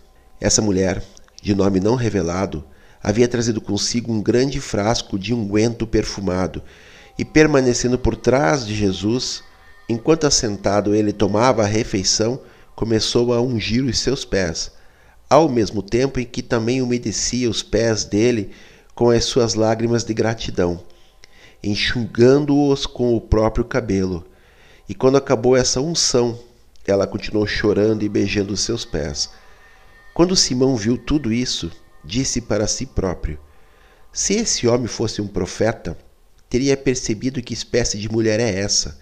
Essa 0.40 0.62
mulher, 0.62 1.02
de 1.42 1.52
nome 1.52 1.80
não 1.80 1.96
revelado, 1.96 2.64
havia 3.02 3.26
trazido 3.26 3.60
consigo 3.60 4.12
um 4.12 4.22
grande 4.22 4.60
frasco 4.60 5.18
de 5.18 5.34
unguento 5.34 5.84
perfumado 5.84 6.62
e 7.18 7.24
permanecendo 7.24 7.98
por 7.98 8.14
trás 8.14 8.64
de 8.64 8.72
Jesus, 8.72 9.42
enquanto 9.88 10.28
assentado 10.28 10.94
ele 10.94 11.12
tomava 11.12 11.64
a 11.64 11.66
refeição, 11.66 12.40
começou 12.78 13.34
a 13.34 13.40
ungir 13.40 13.84
os 13.84 13.98
seus 13.98 14.24
pés, 14.24 14.70
ao 15.28 15.48
mesmo 15.48 15.82
tempo 15.82 16.20
em 16.20 16.24
que 16.24 16.40
também 16.40 16.80
umedecia 16.80 17.50
os 17.50 17.60
pés 17.60 18.04
dele 18.04 18.52
com 18.94 19.10
as 19.10 19.24
suas 19.24 19.54
lágrimas 19.54 20.04
de 20.04 20.14
gratidão, 20.14 20.80
enxugando-os 21.60 22.86
com 22.86 23.16
o 23.16 23.20
próprio 23.20 23.64
cabelo. 23.64 24.24
E 24.88 24.94
quando 24.94 25.16
acabou 25.16 25.56
essa 25.56 25.80
unção, 25.80 26.38
ela 26.86 27.04
continuou 27.04 27.48
chorando 27.48 28.04
e 28.04 28.08
beijando 28.08 28.52
os 28.52 28.60
seus 28.60 28.84
pés. 28.84 29.28
Quando 30.14 30.36
Simão 30.36 30.76
viu 30.76 30.96
tudo 30.96 31.32
isso, 31.32 31.72
disse 32.04 32.40
para 32.40 32.68
si 32.68 32.86
próprio: 32.86 33.40
Se 34.12 34.34
esse 34.34 34.68
homem 34.68 34.86
fosse 34.86 35.20
um 35.20 35.26
profeta, 35.26 35.98
teria 36.48 36.76
percebido 36.76 37.42
que 37.42 37.52
espécie 37.52 37.98
de 37.98 38.08
mulher 38.08 38.38
é 38.38 38.60
essa, 38.60 39.00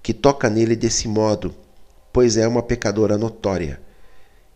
que 0.00 0.14
toca 0.14 0.48
nele 0.48 0.76
desse 0.76 1.08
modo, 1.08 1.52
pois 2.16 2.38
é 2.38 2.48
uma 2.48 2.62
pecadora 2.62 3.18
notória. 3.18 3.78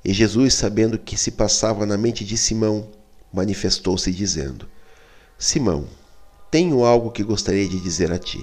E 0.03 0.14
Jesus, 0.14 0.55
sabendo 0.55 0.94
o 0.94 0.99
que 0.99 1.14
se 1.14 1.33
passava 1.33 1.85
na 1.85 1.99
mente 1.99 2.25
de 2.25 2.35
Simão, 2.38 2.88
manifestou-se 3.31 4.11
dizendo: 4.11 4.66
Simão, 5.38 5.87
tenho 6.51 6.87
algo 6.87 7.11
que 7.11 7.23
gostaria 7.23 7.68
de 7.68 7.79
dizer 7.79 8.12
a 8.12 8.18
ti. 8.18 8.42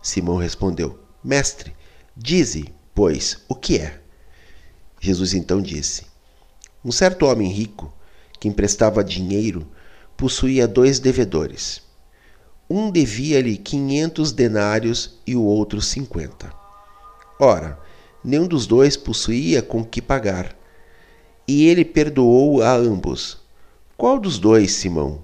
Simão 0.00 0.38
respondeu: 0.38 0.98
Mestre, 1.22 1.76
dize, 2.16 2.72
pois, 2.94 3.36
o 3.50 3.54
que 3.54 3.78
é? 3.78 4.00
Jesus 4.98 5.34
então 5.34 5.60
disse: 5.60 6.06
Um 6.82 6.90
certo 6.90 7.26
homem 7.26 7.52
rico, 7.52 7.92
que 8.40 8.48
emprestava 8.48 9.04
dinheiro, 9.04 9.66
possuía 10.16 10.66
dois 10.66 10.98
devedores. 10.98 11.82
Um 12.70 12.90
devia-lhe 12.90 13.58
quinhentos 13.58 14.32
denários 14.32 15.20
e 15.26 15.36
o 15.36 15.42
outro 15.42 15.82
cinquenta. 15.82 16.50
Ora, 17.38 17.78
nenhum 18.24 18.46
dos 18.46 18.66
dois 18.66 18.96
possuía 18.96 19.62
com 19.62 19.84
que 19.84 20.00
pagar. 20.00 20.56
E 21.46 21.66
ele 21.66 21.84
perdoou 21.84 22.62
a 22.62 22.74
ambos. 22.74 23.38
Qual 23.96 24.18
dos 24.18 24.38
dois, 24.38 24.72
Simão? 24.72 25.22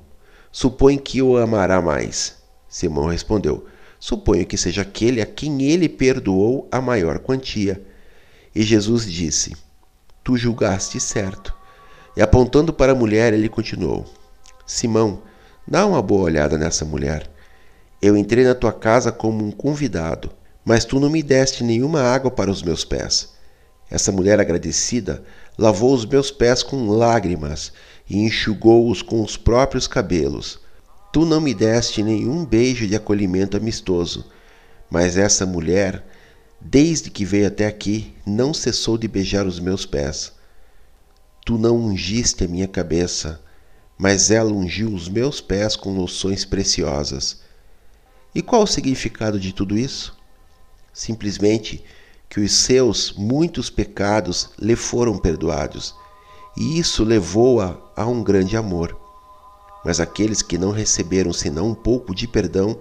Supõe 0.51 0.97
que 0.97 1.23
o 1.23 1.37
amará 1.37 1.81
mais. 1.81 2.37
Simão 2.69 3.07
respondeu: 3.07 3.67
Suponho 4.01 4.47
que 4.47 4.57
seja 4.57 4.83
aquele 4.83 5.21
a 5.21 5.27
quem 5.27 5.63
ele 5.63 5.89
perdoou 5.89 6.69
a 6.71 6.81
maior 6.81 7.19
quantia. 7.19 7.83
E 8.55 8.63
Jesus 8.63 9.11
disse: 9.11 9.57
Tu 10.23 10.37
julgaste 10.37 11.01
certo. 11.01 11.55
E 12.17 12.23
apontando 12.23 12.73
para 12.73 12.93
a 12.93 12.95
mulher, 12.95 13.33
ele 13.33 13.49
continuou: 13.49 14.05
Simão, 14.67 15.23
dá 15.67 15.87
uma 15.87 16.03
boa 16.03 16.23
olhada 16.23 16.59
nessa 16.59 16.85
mulher. 16.85 17.31
Eu 18.01 18.17
entrei 18.17 18.45
na 18.45 18.55
tua 18.55 18.73
casa 18.73 19.11
como 19.11 19.45
um 19.45 19.51
convidado, 19.51 20.31
mas 20.68 20.85
tu 20.85 21.00
não 21.00 21.09
me 21.09 21.22
deste 21.22 21.64
nenhuma 21.64 22.02
água 22.02 22.31
para 22.31 22.50
os 22.50 22.62
meus 22.62 22.85
pés. 22.85 23.31
Essa 23.90 24.12
mulher 24.12 24.38
agradecida 24.38 25.24
lavou 25.57 25.94
os 25.94 26.04
meus 26.04 26.31
pés 26.31 26.62
com 26.62 26.90
lágrimas 26.90 27.72
e 28.07 28.18
enxugou-os 28.18 29.00
com 29.00 29.22
os 29.22 29.35
próprios 29.35 29.87
cabelos. 29.88 30.61
Tu 31.11 31.24
não 31.24 31.40
me 31.40 31.54
deste 31.54 32.02
nenhum 32.02 32.44
beijo 32.44 32.87
de 32.87 32.94
acolhimento 32.94 33.57
amistoso, 33.57 34.26
mas 34.90 35.16
essa 35.16 35.46
mulher, 35.46 36.04
desde 36.61 37.09
que 37.09 37.24
veio 37.24 37.46
até 37.46 37.66
aqui, 37.66 38.14
não 38.26 38.52
cessou 38.52 38.98
de 38.98 39.09
beijar 39.09 39.46
os 39.46 39.59
meus 39.59 39.87
pés. 39.87 40.33
Tu 41.46 41.57
não 41.57 41.78
ungiste 41.78 42.44
a 42.44 42.46
minha 42.46 42.68
cabeça, 42.68 43.40
mas 43.96 44.31
ela 44.31 44.52
ungiu 44.52 44.92
os 44.92 45.09
meus 45.09 45.40
pés 45.40 45.76
com 45.76 45.96
loções 45.96 46.44
preciosas. 46.44 47.40
E 48.35 48.42
qual 48.42 48.64
o 48.64 48.66
significado 48.66 49.40
de 49.40 49.54
tudo 49.54 49.74
isso? 49.78 50.17
Simplesmente 50.99 51.85
que 52.29 52.41
os 52.41 52.53
seus 52.53 53.13
muitos 53.13 53.71
pecados 53.71 54.51
lhe 54.59 54.75
foram 54.75 55.17
perdoados, 55.17 55.95
e 56.57 56.77
isso 56.77 57.05
levou-a 57.05 57.79
a 57.95 58.05
um 58.05 58.21
grande 58.21 58.57
amor. 58.57 58.99
Mas 59.85 60.01
aqueles 60.01 60.43
que 60.43 60.59
não 60.59 60.73
receberam 60.73 61.33
senão 61.33 61.69
um 61.69 61.75
pouco 61.75 62.13
de 62.13 62.27
perdão, 62.27 62.81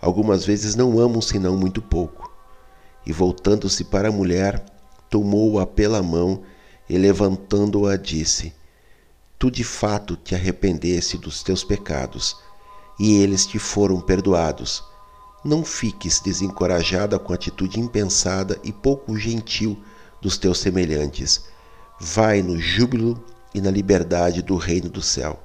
algumas 0.00 0.46
vezes 0.46 0.74
não 0.74 0.98
amam 0.98 1.20
senão 1.20 1.54
muito 1.54 1.82
pouco. 1.82 2.32
E 3.04 3.12
voltando-se 3.12 3.84
para 3.84 4.08
a 4.08 4.12
mulher, 4.12 4.64
tomou-a 5.10 5.66
pela 5.66 6.02
mão 6.02 6.44
e 6.88 6.96
levantando-a 6.96 7.98
disse: 7.98 8.54
Tu 9.38 9.50
de 9.50 9.62
fato 9.62 10.16
te 10.16 10.34
arrependeste 10.34 11.18
dos 11.18 11.42
teus 11.42 11.62
pecados 11.62 12.34
e 12.98 13.12
eles 13.16 13.44
te 13.44 13.58
foram 13.58 14.00
perdoados. 14.00 14.90
Não 15.44 15.64
fiques 15.64 16.20
desencorajada 16.20 17.18
com 17.18 17.32
a 17.32 17.34
atitude 17.34 17.80
impensada 17.80 18.58
e 18.62 18.72
pouco 18.72 19.16
gentil 19.16 19.76
dos 20.20 20.38
teus 20.38 20.58
semelhantes. 20.58 21.42
Vai 22.00 22.42
no 22.42 22.60
júbilo 22.60 23.22
e 23.52 23.60
na 23.60 23.70
liberdade 23.70 24.40
do 24.40 24.56
reino 24.56 24.88
do 24.88 25.02
céu. 25.02 25.42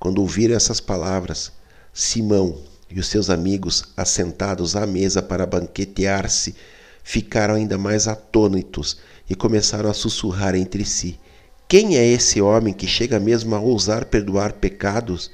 Quando 0.00 0.20
ouviram 0.20 0.54
essas 0.56 0.80
palavras, 0.80 1.52
Simão 1.92 2.58
e 2.90 2.98
os 2.98 3.06
seus 3.06 3.28
amigos, 3.28 3.84
assentados 3.94 4.74
à 4.74 4.86
mesa 4.86 5.22
para 5.22 5.46
banquetear-se, 5.46 6.54
ficaram 7.02 7.54
ainda 7.54 7.76
mais 7.76 8.08
atônitos 8.08 8.98
e 9.28 9.34
começaram 9.34 9.90
a 9.90 9.94
sussurrar 9.94 10.54
entre 10.54 10.84
si: 10.84 11.20
Quem 11.68 11.98
é 11.98 12.06
esse 12.06 12.40
homem 12.40 12.72
que 12.72 12.86
chega 12.86 13.20
mesmo 13.20 13.54
a 13.54 13.60
ousar 13.60 14.06
perdoar 14.06 14.54
pecados? 14.54 15.30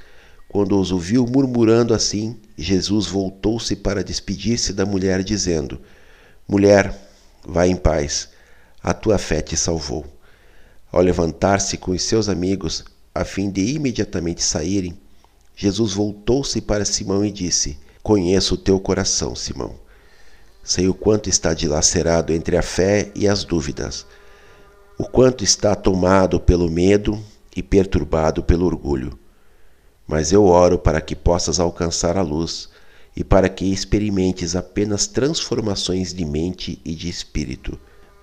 Quando 0.53 0.81
os 0.81 0.91
ouviu 0.91 1.25
murmurando 1.29 1.95
assim, 1.95 2.37
Jesus 2.59 3.07
voltou-se 3.07 3.77
para 3.77 4.03
despedir-se 4.03 4.73
da 4.73 4.85
mulher, 4.85 5.23
dizendo: 5.23 5.81
Mulher, 6.49 6.93
vá 7.47 7.69
em 7.69 7.77
paz, 7.77 8.31
a 8.83 8.93
tua 8.93 9.17
fé 9.17 9.41
te 9.41 9.57
salvou. 9.57 10.05
Ao 10.91 11.01
levantar-se 11.01 11.77
com 11.77 11.93
os 11.93 12.03
seus 12.03 12.29
amigos, 12.29 12.85
a 13.15 13.25
fim 13.25 13.49
de 13.49 13.61
imediatamente 13.77 14.43
saírem, 14.43 14.99
Jesus 15.55 15.93
voltou-se 15.93 16.61
para 16.61 16.85
Simão 16.85 17.25
e 17.25 17.31
disse: 17.31 17.79
Conheço 18.03 18.55
o 18.55 18.59
teu 18.59 18.81
coração, 18.81 19.37
Simão. 19.37 19.77
Sei 20.65 20.89
o 20.89 20.95
quanto 20.95 21.31
está 21.31 21.55
dilacerado 21.55 22.33
entre 22.33 22.57
a 22.57 22.63
fé 22.63 23.13
e 23.15 23.29
as 23.29 23.45
dúvidas, 23.45 24.05
o 24.99 25.05
quanto 25.05 25.45
está 25.45 25.77
tomado 25.77 26.41
pelo 26.41 26.69
medo 26.69 27.23
e 27.55 27.63
perturbado 27.63 28.43
pelo 28.43 28.67
orgulho 28.67 29.17
mas 30.11 30.33
eu 30.33 30.45
oro 30.45 30.77
para 30.77 31.01
que 31.01 31.15
possas 31.15 31.61
alcançar 31.61 32.19
a 32.19 32.23
luz 32.23 32.69
e 33.17 33.23
para 33.23 33.49
que 33.49 33.73
experimentes 33.73 34.57
apenas 34.57 35.07
transformações 35.07 36.13
de 36.13 36.25
mente 36.25 36.81
e 36.85 36.97
de 36.97 37.09
espírito 37.09 37.79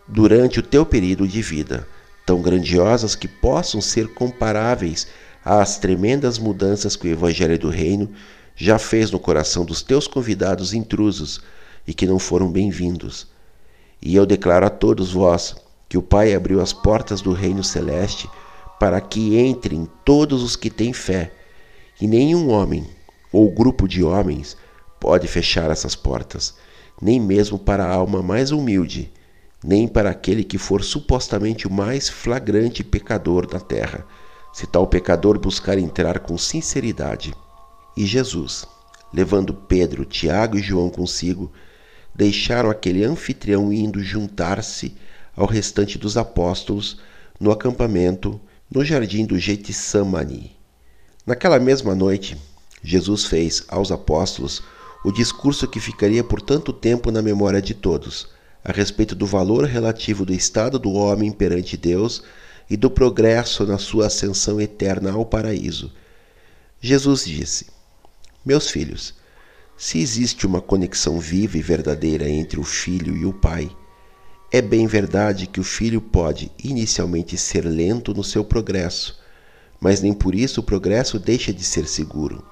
durante 0.05 0.59
o 0.59 0.63
teu 0.63 0.85
período 0.85 1.25
de 1.25 1.41
vida, 1.41 1.87
tão 2.25 2.41
grandiosas 2.41 3.15
que 3.15 3.25
possam 3.25 3.79
ser 3.79 4.13
comparáveis 4.13 5.07
às 5.45 5.77
tremendas 5.77 6.37
mudanças 6.37 6.97
que 6.97 7.07
o 7.07 7.11
Evangelho 7.11 7.57
do 7.57 7.69
Reino 7.69 8.09
já 8.53 8.77
fez 8.77 9.09
no 9.09 9.19
coração 9.19 9.63
dos 9.63 9.81
teus 9.81 10.07
convidados 10.07 10.73
intrusos 10.73 11.39
e 11.87 11.93
que 11.93 12.05
não 12.05 12.19
foram 12.19 12.51
bem-vindos. 12.51 13.27
E 14.01 14.13
eu 14.13 14.25
declaro 14.25 14.65
a 14.65 14.69
todos 14.69 15.13
vós 15.13 15.55
que 15.87 15.97
o 15.97 16.01
Pai 16.01 16.33
abriu 16.33 16.59
as 16.59 16.73
portas 16.73 17.21
do 17.21 17.31
Reino 17.31 17.63
Celeste 17.63 18.29
para 18.77 18.99
que 18.99 19.39
entrem 19.39 19.87
todos 20.03 20.43
os 20.43 20.57
que 20.57 20.69
têm 20.69 20.91
fé 20.91 21.31
e 21.99 22.07
nenhum 22.07 22.49
homem 22.49 22.85
ou 23.31 23.51
grupo 23.51 23.87
de 23.87 24.03
homens 24.03 24.55
pode 24.99 25.27
fechar 25.27 25.69
essas 25.69 25.95
portas, 25.95 26.55
nem 27.01 27.19
mesmo 27.19 27.57
para 27.57 27.85
a 27.85 27.93
alma 27.93 28.21
mais 28.21 28.51
humilde, 28.51 29.11
nem 29.63 29.87
para 29.87 30.09
aquele 30.09 30.43
que 30.43 30.57
for 30.57 30.83
supostamente 30.83 31.67
o 31.67 31.71
mais 31.71 32.09
flagrante 32.09 32.83
pecador 32.83 33.47
da 33.47 33.59
terra, 33.59 34.05
se 34.53 34.65
tal 34.65 34.87
pecador 34.87 35.39
buscar 35.39 35.77
entrar 35.77 36.19
com 36.19 36.37
sinceridade. 36.37 37.33
E 37.95 38.05
Jesus, 38.05 38.65
levando 39.13 39.53
Pedro, 39.53 40.05
Tiago 40.05 40.57
e 40.57 40.61
João 40.61 40.89
consigo, 40.89 41.51
deixaram 42.13 42.69
aquele 42.69 43.03
anfitrião 43.03 43.71
indo 43.71 44.01
juntar-se 44.01 44.95
ao 45.35 45.45
restante 45.45 45.97
dos 45.97 46.17
apóstolos 46.17 46.99
no 47.39 47.51
acampamento 47.51 48.41
no 48.69 48.83
jardim 48.83 49.25
do 49.25 49.37
Getsemane. 49.37 50.56
Naquela 51.27 51.59
mesma 51.59 51.93
noite, 51.93 52.37
Jesus 52.81 53.25
fez 53.25 53.65
aos 53.67 53.91
apóstolos 53.91 54.63
o 55.03 55.11
discurso 55.11 55.67
que 55.67 55.77
ficaria 55.77 56.23
por 56.23 56.41
tanto 56.41 56.71
tempo 56.71 57.11
na 57.11 57.21
memória 57.21 57.61
de 57.61 57.73
todos, 57.73 58.29
a 58.63 58.71
respeito 58.71 59.13
do 59.13 59.25
valor 59.25 59.65
relativo 59.65 60.23
do 60.23 60.33
estado 60.33 60.79
do 60.79 60.93
homem 60.93 61.29
perante 61.29 61.75
Deus 61.75 62.23
e 62.69 62.77
do 62.77 62.89
progresso 62.89 63.65
na 63.65 63.77
sua 63.77 64.07
ascensão 64.07 64.61
eterna 64.61 65.11
ao 65.11 65.25
paraíso. 65.25 65.91
Jesus 66.79 67.25
disse: 67.25 67.65
Meus 68.45 68.69
filhos, 68.69 69.13
se 69.77 69.99
existe 69.99 70.47
uma 70.47 70.61
conexão 70.61 71.19
viva 71.19 71.57
e 71.57 71.61
verdadeira 71.61 72.29
entre 72.29 72.57
o 72.57 72.63
filho 72.63 73.17
e 73.17 73.25
o 73.25 73.33
pai, 73.33 73.69
é 74.49 74.61
bem 74.61 74.87
verdade 74.87 75.45
que 75.45 75.59
o 75.59 75.63
filho 75.65 75.99
pode 75.99 76.49
inicialmente 76.63 77.37
ser 77.37 77.65
lento 77.65 78.13
no 78.13 78.23
seu 78.23 78.45
progresso 78.45 79.26
mas 79.79 80.01
nem 80.01 80.13
por 80.13 80.33
isso 80.35 80.61
o 80.61 80.63
progresso 80.63 81.19
deixa 81.19 81.53
de 81.53 81.63
ser 81.63 81.87
seguro. 81.87 82.43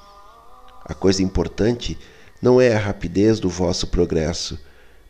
A 0.84 0.94
coisa 0.94 1.24
importante 1.24 1.98
não 2.42 2.62
é 2.62 2.76
a 2.76 2.80
rapidez 2.80 3.40
do 3.40 3.50
vosso 3.50 3.88
progresso, 3.88 4.60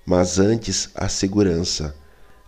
mas 0.05 0.39
antes 0.39 0.89
a 0.95 1.09
segurança, 1.09 1.95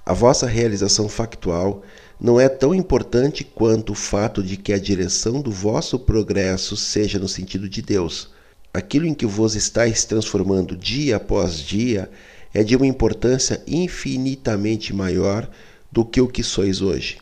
A 0.10 0.14
vossa 0.14 0.48
realização 0.48 1.10
factual 1.10 1.84
não 2.18 2.40
é 2.40 2.48
tão 2.48 2.74
importante 2.74 3.44
quanto 3.44 3.92
o 3.92 3.96
fato 3.96 4.42
de 4.42 4.56
que 4.56 4.72
a 4.72 4.80
direção 4.80 5.42
do 5.42 5.52
vosso 5.52 6.00
progresso 6.00 6.78
seja 6.78 7.20
no 7.20 7.28
sentido 7.28 7.68
de 7.68 7.82
Deus. 7.82 8.30
Aquilo 8.74 9.06
em 9.06 9.14
que 9.14 9.26
vos 9.26 9.54
estáis 9.54 10.06
transformando 10.06 10.78
dia 10.78 11.18
após 11.18 11.60
dia 11.60 12.10
é 12.54 12.64
de 12.64 12.74
uma 12.74 12.88
importância 12.88 13.62
infinitamente 13.68 14.94
maior 14.94 15.50
do 15.92 16.06
que 16.06 16.22
o 16.22 16.28
que 16.30 16.42
sois 16.42 16.82
hoje. 16.82 17.18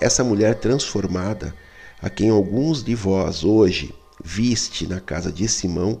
Essa 0.00 0.24
mulher 0.24 0.56
transformada, 0.56 1.54
a 2.02 2.10
quem 2.10 2.30
alguns 2.30 2.82
de 2.82 2.94
vós 2.94 3.44
hoje 3.44 3.94
viste 4.22 4.86
na 4.86 5.00
casa 5.00 5.30
de 5.30 5.48
Simão, 5.48 6.00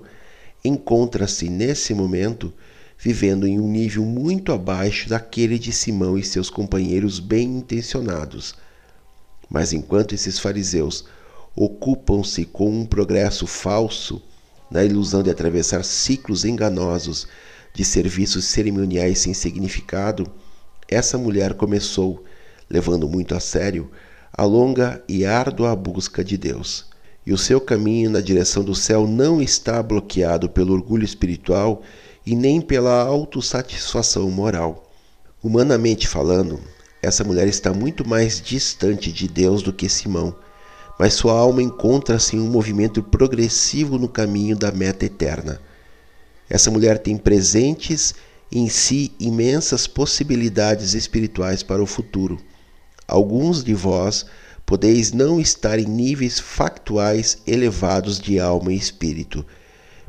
encontra-se 0.64 1.48
nesse 1.48 1.94
momento 1.94 2.52
vivendo 2.98 3.46
em 3.46 3.60
um 3.60 3.68
nível 3.68 4.04
muito 4.04 4.52
abaixo 4.52 5.08
daquele 5.08 5.58
de 5.58 5.72
Simão 5.72 6.16
e 6.16 6.24
seus 6.24 6.48
companheiros 6.48 7.20
bem 7.20 7.58
intencionados. 7.58 8.54
Mas 9.48 9.72
enquanto 9.72 10.14
esses 10.14 10.38
fariseus 10.38 11.04
ocupam-se 11.54 12.44
com 12.44 12.70
um 12.70 12.86
progresso 12.86 13.46
falso, 13.46 14.22
na 14.70 14.84
ilusão 14.84 15.22
de 15.22 15.30
atravessar 15.30 15.84
ciclos 15.84 16.44
enganosos 16.44 17.28
de 17.72 17.84
serviços 17.84 18.46
cerimoniais 18.46 19.18
sem 19.18 19.34
significado, 19.34 20.26
essa 20.88 21.18
mulher 21.18 21.54
começou, 21.54 22.24
levando 22.68 23.08
muito 23.08 23.34
a 23.34 23.40
sério, 23.40 23.90
a 24.32 24.44
longa 24.44 25.02
e 25.08 25.24
árdua 25.24 25.74
busca 25.76 26.24
de 26.24 26.36
Deus. 26.36 26.86
E 27.26 27.32
o 27.32 27.38
seu 27.38 27.60
caminho 27.60 28.10
na 28.10 28.20
direção 28.20 28.62
do 28.62 28.74
céu 28.74 29.06
não 29.06 29.40
está 29.40 29.82
bloqueado 29.82 30.48
pelo 30.48 30.74
orgulho 30.74 31.04
espiritual 31.04 31.82
e 32.26 32.34
nem 32.34 32.60
pela 32.60 33.02
autossatisfação 33.02 34.30
moral. 34.30 34.90
Humanamente 35.42 36.08
falando, 36.08 36.60
essa 37.00 37.22
mulher 37.22 37.46
está 37.46 37.72
muito 37.72 38.06
mais 38.06 38.40
distante 38.40 39.12
de 39.12 39.28
Deus 39.28 39.62
do 39.62 39.72
que 39.72 39.88
Simão, 39.88 40.34
mas 40.98 41.14
sua 41.14 41.32
alma 41.32 41.62
encontra-se 41.62 42.36
em 42.36 42.40
um 42.40 42.48
movimento 42.48 43.02
progressivo 43.02 43.98
no 43.98 44.08
caminho 44.08 44.56
da 44.56 44.72
meta 44.72 45.04
eterna. 45.04 45.60
Essa 46.48 46.70
mulher 46.70 46.98
tem 46.98 47.16
presentes 47.16 48.14
em 48.50 48.68
si 48.68 49.12
imensas 49.18 49.86
possibilidades 49.86 50.94
espirituais 50.94 51.62
para 51.62 51.82
o 51.82 51.86
futuro. 51.86 52.38
Alguns 53.06 53.62
de 53.62 53.74
vós 53.74 54.26
podeis 54.64 55.12
não 55.12 55.40
estar 55.40 55.78
em 55.78 55.86
níveis 55.86 56.38
factuais 56.40 57.38
elevados 57.46 58.18
de 58.18 58.40
alma 58.40 58.72
e 58.72 58.76
espírito 58.76 59.44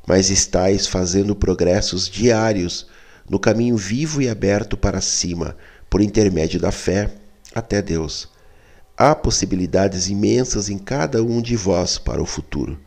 mas 0.05 0.29
estáis 0.29 0.85
fazendo 0.85 1.35
progressos 1.35 2.07
diários 2.07 2.85
no 3.27 3.39
caminho 3.39 3.75
vivo 3.75 4.21
e 4.21 4.29
aberto 4.29 4.77
para 4.77 5.01
cima, 5.01 5.57
por 5.89 6.01
intermédio 6.01 6.59
da 6.59 6.71
fé, 6.71 7.11
até 7.53 7.81
Deus. 7.81 8.29
Há 8.95 9.15
possibilidades 9.15 10.07
imensas 10.07 10.69
em 10.69 10.77
cada 10.77 11.23
um 11.23 11.41
de 11.41 11.55
vós 11.55 11.97
para 11.97 12.21
o 12.21 12.25
futuro. 12.25 12.79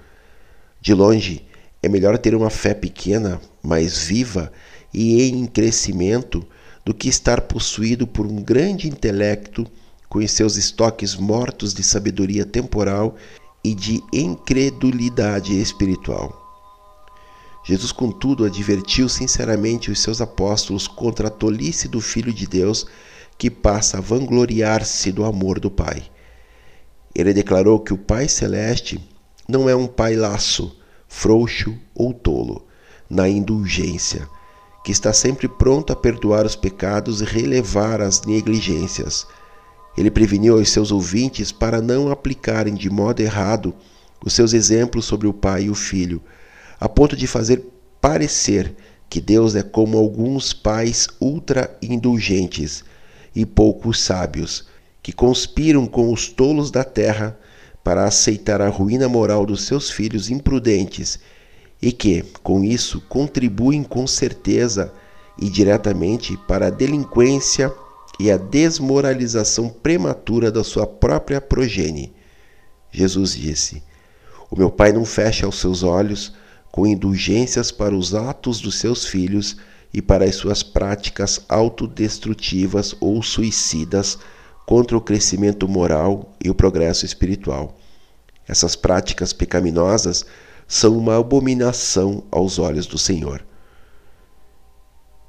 De 0.80 0.94
longe, 0.94 1.44
é 1.82 1.88
melhor 1.88 2.16
ter 2.18 2.34
uma 2.34 2.50
fé 2.50 2.72
pequena, 2.72 3.40
mas 3.62 3.98
viva 3.98 4.52
e 4.94 5.22
em 5.22 5.44
crescimento, 5.46 6.46
do 6.84 6.94
que 6.94 7.08
estar 7.08 7.42
possuído 7.42 8.06
por 8.06 8.24
um 8.24 8.42
grande 8.42 8.88
intelecto 8.88 9.66
com 10.08 10.18
os 10.18 10.30
seus 10.30 10.56
estoques 10.56 11.14
mortos 11.14 11.74
de 11.74 11.82
sabedoria 11.82 12.44
temporal 12.44 13.16
e 13.62 13.74
de 13.74 14.02
incredulidade 14.12 15.60
espiritual. 15.60 16.46
Jesus, 17.64 17.92
contudo, 17.92 18.44
advertiu 18.44 19.08
sinceramente 19.08 19.90
os 19.90 20.00
seus 20.00 20.20
apóstolos 20.20 20.88
contra 20.88 21.28
a 21.28 21.30
tolice 21.30 21.86
do 21.86 22.00
Filho 22.00 22.32
de 22.32 22.46
Deus 22.46 22.86
que 23.36 23.50
passa 23.50 23.98
a 23.98 24.00
vangloriar-se 24.00 25.12
do 25.12 25.24
amor 25.24 25.60
do 25.60 25.70
Pai. 25.70 26.02
Ele 27.14 27.32
declarou 27.32 27.78
que 27.80 27.92
o 27.92 27.98
Pai 27.98 28.28
Celeste 28.28 29.00
não 29.48 29.68
é 29.68 29.74
um 29.74 29.86
pai 29.86 30.14
laço, 30.14 30.76
frouxo 31.08 31.74
ou 31.94 32.12
tolo, 32.12 32.66
na 33.08 33.28
indulgência, 33.28 34.28
que 34.84 34.92
está 34.92 35.12
sempre 35.12 35.48
pronto 35.48 35.92
a 35.92 35.96
perdoar 35.96 36.44
os 36.44 36.54
pecados 36.54 37.20
e 37.20 37.24
relevar 37.24 38.00
as 38.00 38.22
negligências. 38.22 39.26
Ele 39.98 40.12
preveniu 40.12 40.56
aos 40.56 40.70
seus 40.70 40.92
ouvintes 40.92 41.50
para 41.50 41.82
não 41.82 42.08
aplicarem 42.08 42.74
de 42.74 42.88
modo 42.88 43.20
errado 43.20 43.74
os 44.24 44.32
seus 44.32 44.52
exemplos 44.52 45.04
sobre 45.04 45.26
o 45.26 45.32
Pai 45.32 45.64
e 45.64 45.70
o 45.70 45.74
Filho 45.74 46.22
a 46.80 46.88
ponto 46.88 47.16
de 47.16 47.26
fazer 47.26 47.64
parecer 48.00 48.72
que 49.10 49.20
Deus 49.20 49.56
é 49.56 49.62
como 49.62 49.98
alguns 49.98 50.52
pais 50.52 51.08
ultra-indulgentes 51.20 52.84
e 53.34 53.44
poucos 53.44 54.00
sábios, 54.00 54.66
que 55.02 55.12
conspiram 55.12 55.84
com 55.86 56.12
os 56.12 56.28
tolos 56.28 56.70
da 56.70 56.84
terra 56.84 57.36
para 57.82 58.04
aceitar 58.04 58.60
a 58.60 58.68
ruína 58.68 59.08
moral 59.08 59.44
dos 59.44 59.64
seus 59.64 59.90
filhos 59.90 60.30
imprudentes 60.30 61.18
e 61.82 61.90
que, 61.90 62.22
com 62.42 62.62
isso, 62.62 63.00
contribuem 63.08 63.82
com 63.82 64.06
certeza 64.06 64.92
e 65.36 65.50
diretamente 65.50 66.36
para 66.46 66.66
a 66.66 66.70
delinquência 66.70 67.72
e 68.18 68.30
a 68.30 68.36
desmoralização 68.36 69.68
prematura 69.68 70.50
da 70.50 70.64
sua 70.64 70.86
própria 70.86 71.40
progenie. 71.40 72.12
Jesus 72.90 73.34
disse: 73.34 73.82
O 74.50 74.56
meu 74.56 74.70
Pai 74.70 74.92
não 74.92 75.04
fecha 75.04 75.46
os 75.46 75.60
seus 75.60 75.82
olhos 75.82 76.32
com 76.70 76.86
indulgências 76.86 77.70
para 77.70 77.94
os 77.94 78.14
atos 78.14 78.60
dos 78.60 78.78
seus 78.78 79.06
filhos 79.06 79.56
e 79.92 80.02
para 80.02 80.24
as 80.24 80.34
suas 80.34 80.62
práticas 80.62 81.40
autodestrutivas 81.48 82.94
ou 83.00 83.22
suicidas 83.22 84.18
contra 84.66 84.96
o 84.96 85.00
crescimento 85.00 85.66
moral 85.66 86.36
e 86.44 86.50
o 86.50 86.54
progresso 86.54 87.06
espiritual. 87.06 87.78
Essas 88.46 88.76
práticas 88.76 89.32
pecaminosas 89.32 90.26
são 90.66 90.96
uma 90.96 91.18
abominação 91.18 92.24
aos 92.30 92.58
olhos 92.58 92.86
do 92.86 92.98
Senhor. 92.98 93.47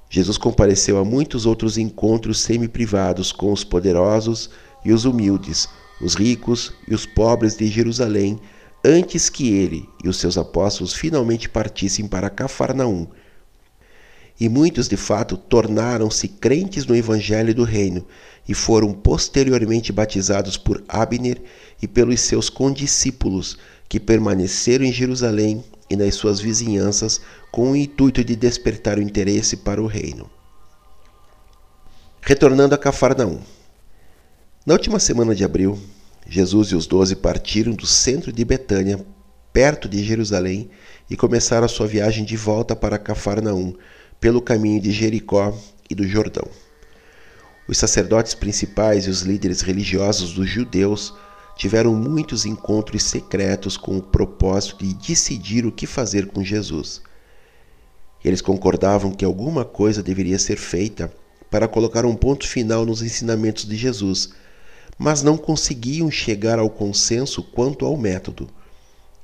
Jesus 0.10 0.38
compareceu 0.38 0.98
a 0.98 1.06
muitos 1.06 1.45
outros 1.45 1.78
encontros 1.78 2.39
semi-privados 2.39 3.32
com 3.32 3.54
os 3.54 3.63
poderosos 3.63 4.50
e 4.84 4.91
os 4.91 5.06
humildes, 5.06 5.69
os 6.02 6.15
ricos 6.15 6.74
e 6.88 6.95
os 6.95 7.06
pobres 7.06 7.56
de 7.56 7.67
Jerusalém 7.67 8.39
antes 8.84 9.30
que 9.30 9.52
ele 9.52 9.88
e 10.04 10.10
os 10.10 10.17
seus 10.17 10.38
apóstolos 10.38 10.93
finalmente 10.93 11.48
partissem 11.48 12.08
para 12.08 12.30
Cafarnaum. 12.30 13.08
E 14.39 14.48
muitos, 14.48 14.88
de 14.88 14.95
fato, 14.95 15.36
tornaram-se 15.36 16.28
crentes 16.28 16.86
no 16.86 16.95
Evangelho 16.95 17.54
do 17.54 17.63
Reino 17.63 18.08
e 18.48 18.54
foram 18.54 18.93
posteriormente 18.93 19.91
batizados 19.91 20.56
por 20.56 20.82
Abner 20.88 21.41
e 21.82 21.88
pelos 21.88 22.22
seus 22.22 22.50
condiscípulos, 22.50 23.58
que 23.89 24.00
permaneceram 24.00 24.86
em 24.86 24.93
Jerusalém 24.93 25.63
e 25.89 25.95
nas 25.95 26.15
suas 26.15 26.39
vizinhanças 26.39 27.21
com 27.52 27.71
o 27.71 27.75
intuito 27.75 28.23
de 28.23 28.36
despertar 28.36 28.97
o 28.97 29.02
interesse 29.02 29.58
para 29.58 29.82
o 29.82 29.88
reino. 29.88 30.30
Retornando 32.21 32.75
a 32.75 32.78
Cafarnaum. 32.78 33.39
Na 34.65 34.73
última 34.73 34.99
semana 34.99 35.34
de 35.34 35.43
abril, 35.43 35.80
Jesus 36.28 36.67
e 36.69 36.75
os 36.75 36.86
doze 36.86 37.15
partiram 37.15 37.73
do 37.73 37.88
centro 37.88 38.32
de 38.32 38.45
Betânia, 38.45 39.04
perto 39.52 39.89
de 39.89 40.04
Jerusalém, 40.04 40.69
e 41.10 41.17
começaram 41.17 41.65
a 41.65 41.69
sua 41.69 41.88
viagem 41.88 42.23
de 42.23 42.38
volta 42.38 42.75
para 42.75 42.99
Cafarnaum, 42.99 43.73
pelo 44.19 44.41
caminho 44.41 44.80
de 44.80 44.91
Jericó 44.91 45.58
e 45.89 45.95
do 45.95 46.08
Jordão. 46.08 46.47
Os 47.67 47.78
sacerdotes 47.78 48.34
principais 48.34 49.06
e 49.06 49.10
os 49.10 49.21
líderes 49.21 49.62
religiosos 49.62 50.34
dos 50.34 50.49
judeus 50.49 51.13
tiveram 51.60 51.93
muitos 51.93 52.43
encontros 52.43 53.04
secretos 53.04 53.78
com 53.78 53.98
o 53.98 54.02
propósito 54.02 54.84
de 54.84 54.95
decidir 54.95 55.67
o 55.67 55.72
que 55.72 55.86
fazer 55.86 56.26
com 56.26 56.43
Jesus. 56.43 57.04
Eles 58.26 58.41
concordavam 58.41 59.12
que 59.12 59.24
alguma 59.24 59.63
coisa 59.63 60.02
deveria 60.02 60.39
ser 60.39 60.58
feita 60.58 61.13
para 61.52 61.68
colocar 61.68 62.03
um 62.03 62.16
ponto 62.16 62.47
final 62.47 62.84
nos 62.84 63.03
ensinamentos 63.03 63.66
de 63.66 63.76
Jesus 63.76 64.32
mas 64.99 65.24
não 65.24 65.38
conseguiam 65.38 66.12
chegar 66.12 66.60
ao 66.60 66.70
consenso 66.70 67.41
quanto 67.41 67.86
ao 67.86 67.95
método. 67.95 68.49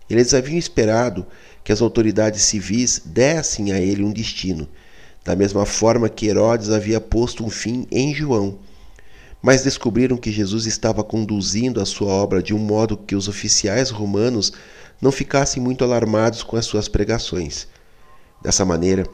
Eles 0.09 0.33
haviam 0.33 0.57
esperado 0.57 1.25
que 1.65 1.71
as 1.71 1.81
autoridades 1.81 2.43
civis 2.43 3.01
dessem 3.03 3.73
a 3.73 3.79
ele 3.79 4.01
um 4.01 4.13
destino, 4.13 4.69
da 5.25 5.35
mesma 5.35 5.65
forma 5.65 6.07
que 6.07 6.27
Herodes 6.27 6.69
havia 6.69 7.01
posto 7.01 7.43
um 7.43 7.49
fim 7.49 7.85
em 7.91 8.13
João. 8.13 8.57
Mas 9.45 9.61
descobriram 9.61 10.17
que 10.17 10.31
Jesus 10.31 10.65
estava 10.65 11.03
conduzindo 11.03 11.79
a 11.79 11.85
sua 11.85 12.07
obra 12.07 12.41
de 12.41 12.51
um 12.51 12.57
modo 12.57 12.97
que 12.97 13.15
os 13.15 13.27
oficiais 13.27 13.91
romanos 13.91 14.51
não 14.99 15.11
ficassem 15.11 15.61
muito 15.61 15.83
alarmados 15.83 16.41
com 16.41 16.57
as 16.57 16.65
suas 16.65 16.87
pregações. 16.87 17.67
Dessa 18.41 18.65
maneira, 18.65 19.05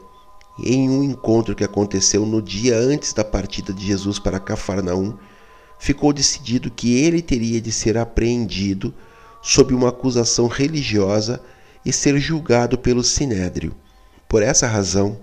em 0.64 0.88
um 0.88 1.02
encontro 1.02 1.54
que 1.54 1.62
aconteceu 1.62 2.24
no 2.24 2.40
dia 2.40 2.78
antes 2.78 3.12
da 3.12 3.22
partida 3.22 3.74
de 3.74 3.86
Jesus 3.86 4.18
para 4.18 4.40
Cafarnaum, 4.40 5.18
ficou 5.78 6.14
decidido 6.14 6.70
que 6.70 6.96
ele 6.96 7.20
teria 7.20 7.60
de 7.60 7.70
ser 7.70 7.98
apreendido 7.98 8.94
sob 9.42 9.74
uma 9.74 9.90
acusação 9.90 10.46
religiosa 10.46 11.42
e 11.84 11.92
ser 11.92 12.18
julgado 12.18 12.78
pelo 12.78 13.04
sinédrio. 13.04 13.76
Por 14.26 14.42
essa 14.42 14.66
razão, 14.66 15.20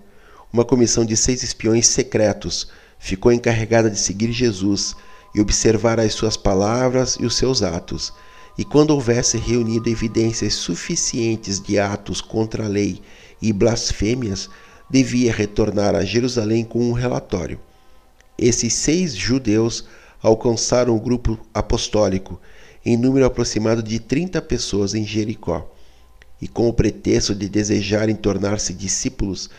uma 0.53 0.63
comissão 0.63 1.03
de 1.03 1.17
seis 1.17 1.41
espiões 1.41 1.87
secretos 1.87 2.67
ficou 2.99 3.31
encarregada 3.31 3.89
de 3.89 3.97
seguir 3.97 4.31
Jesus 4.31 4.95
e 5.33 5.39
observar 5.39 5.99
as 5.99 6.13
suas 6.13 6.35
palavras 6.35 7.17
e 7.19 7.25
os 7.25 7.35
seus 7.35 7.63
atos. 7.63 8.13
E 8.57 8.65
quando 8.65 8.91
houvesse 8.91 9.37
reunido 9.37 9.89
evidências 9.89 10.53
suficientes 10.53 11.61
de 11.61 11.79
atos 11.79 12.19
contra 12.19 12.65
a 12.65 12.67
lei 12.67 13.01
e 13.41 13.53
blasfêmias, 13.53 14.49
devia 14.89 15.33
retornar 15.33 15.95
a 15.95 16.03
Jerusalém 16.03 16.65
com 16.65 16.79
um 16.89 16.91
relatório. 16.91 17.59
Esses 18.37 18.73
seis 18.73 19.15
judeus 19.15 19.85
alcançaram 20.21 20.95
o 20.95 20.99
grupo 20.99 21.39
apostólico, 21.53 22.39
em 22.85 22.97
número 22.97 23.25
aproximado 23.25 23.81
de 23.83 23.99
30 23.99 24.41
pessoas 24.41 24.93
em 24.93 25.05
Jericó, 25.05 25.69
e 26.41 26.47
com 26.47 26.67
o 26.67 26.73
pretexto 26.73 27.35
de 27.35 27.47
desejarem 27.47 28.15
tornar-se 28.15 28.73
discípulos, 28.73 29.49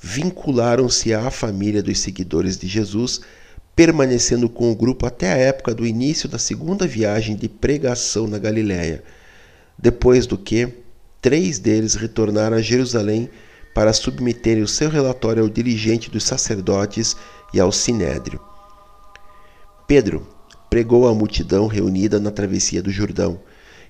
vincularam-se 0.00 1.12
à 1.12 1.30
família 1.30 1.82
dos 1.82 1.98
seguidores 2.00 2.56
de 2.56 2.66
Jesus, 2.66 3.20
permanecendo 3.76 4.48
com 4.48 4.72
o 4.72 4.74
grupo 4.74 5.06
até 5.06 5.32
a 5.32 5.36
época 5.36 5.74
do 5.74 5.86
início 5.86 6.28
da 6.28 6.38
segunda 6.38 6.86
viagem 6.86 7.36
de 7.36 7.48
pregação 7.48 8.26
na 8.26 8.38
Galiléia, 8.38 9.04
depois 9.78 10.26
do 10.26 10.38
que 10.38 10.68
três 11.20 11.58
deles 11.58 11.94
retornaram 11.94 12.56
a 12.56 12.62
Jerusalém 12.62 13.28
para 13.74 13.92
submeterem 13.92 14.62
o 14.62 14.68
seu 14.68 14.88
relatório 14.88 15.42
ao 15.42 15.48
dirigente 15.48 16.10
dos 16.10 16.24
sacerdotes 16.24 17.16
e 17.52 17.60
ao 17.60 17.70
sinédrio. 17.70 18.40
Pedro 19.86 20.26
pregou 20.68 21.06
à 21.06 21.14
multidão 21.14 21.66
reunida 21.66 22.18
na 22.18 22.30
travessia 22.30 22.82
do 22.82 22.90
Jordão, 22.90 23.40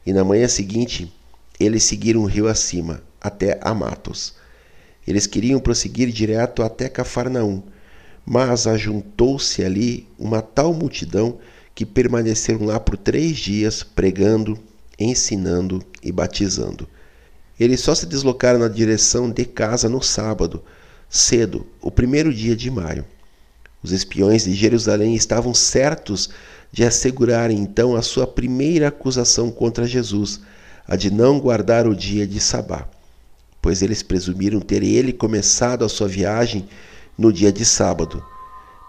e 0.04 0.12
na 0.12 0.24
manhã 0.24 0.48
seguinte 0.48 1.12
eles 1.58 1.84
seguiram 1.84 2.22
o 2.22 2.26
rio 2.26 2.48
acima, 2.48 3.02
até 3.20 3.60
Amatos. 3.62 4.39
Eles 5.10 5.26
queriam 5.26 5.58
prosseguir 5.58 6.12
direto 6.12 6.62
até 6.62 6.88
Cafarnaum, 6.88 7.64
mas 8.24 8.68
ajuntou-se 8.68 9.60
ali 9.64 10.06
uma 10.16 10.40
tal 10.40 10.72
multidão 10.72 11.36
que 11.74 11.84
permaneceram 11.84 12.64
lá 12.64 12.78
por 12.78 12.96
três 12.96 13.36
dias 13.36 13.82
pregando, 13.82 14.56
ensinando 14.96 15.82
e 16.00 16.12
batizando. 16.12 16.88
Eles 17.58 17.80
só 17.80 17.92
se 17.92 18.06
deslocaram 18.06 18.60
na 18.60 18.68
direção 18.68 19.28
de 19.28 19.44
casa 19.44 19.88
no 19.88 20.00
sábado, 20.00 20.62
cedo, 21.08 21.66
o 21.82 21.90
primeiro 21.90 22.32
dia 22.32 22.54
de 22.54 22.70
maio. 22.70 23.04
Os 23.82 23.90
espiões 23.90 24.44
de 24.44 24.54
Jerusalém 24.54 25.16
estavam 25.16 25.52
certos 25.52 26.30
de 26.70 26.84
assegurarem 26.84 27.58
então 27.58 27.96
a 27.96 28.02
sua 28.02 28.28
primeira 28.28 28.86
acusação 28.86 29.50
contra 29.50 29.88
Jesus, 29.88 30.40
a 30.86 30.94
de 30.94 31.10
não 31.10 31.40
guardar 31.40 31.88
o 31.88 31.96
dia 31.96 32.28
de 32.28 32.38
Sabá, 32.38 32.88
pois 33.60 33.82
eles 33.82 34.02
presumiram 34.02 34.60
ter 34.60 34.82
ele 34.82 35.12
começado 35.12 35.84
a 35.84 35.88
sua 35.88 36.08
viagem 36.08 36.68
no 37.16 37.32
dia 37.32 37.52
de 37.52 37.64
sábado, 37.64 38.24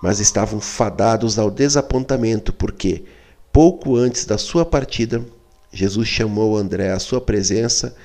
mas 0.01 0.19
estavam 0.19 0.59
fadados 0.59 1.37
ao 1.37 1.51
desapontamento, 1.51 2.53
porque, 2.53 3.03
pouco 3.51 3.95
antes 3.95 4.25
da 4.25 4.37
sua 4.37 4.65
partida, 4.65 5.23
Jesus 5.71 6.07
chamou 6.07 6.57
André 6.57 6.91
à 6.91 6.99
sua 6.99 7.21
presença 7.21 7.95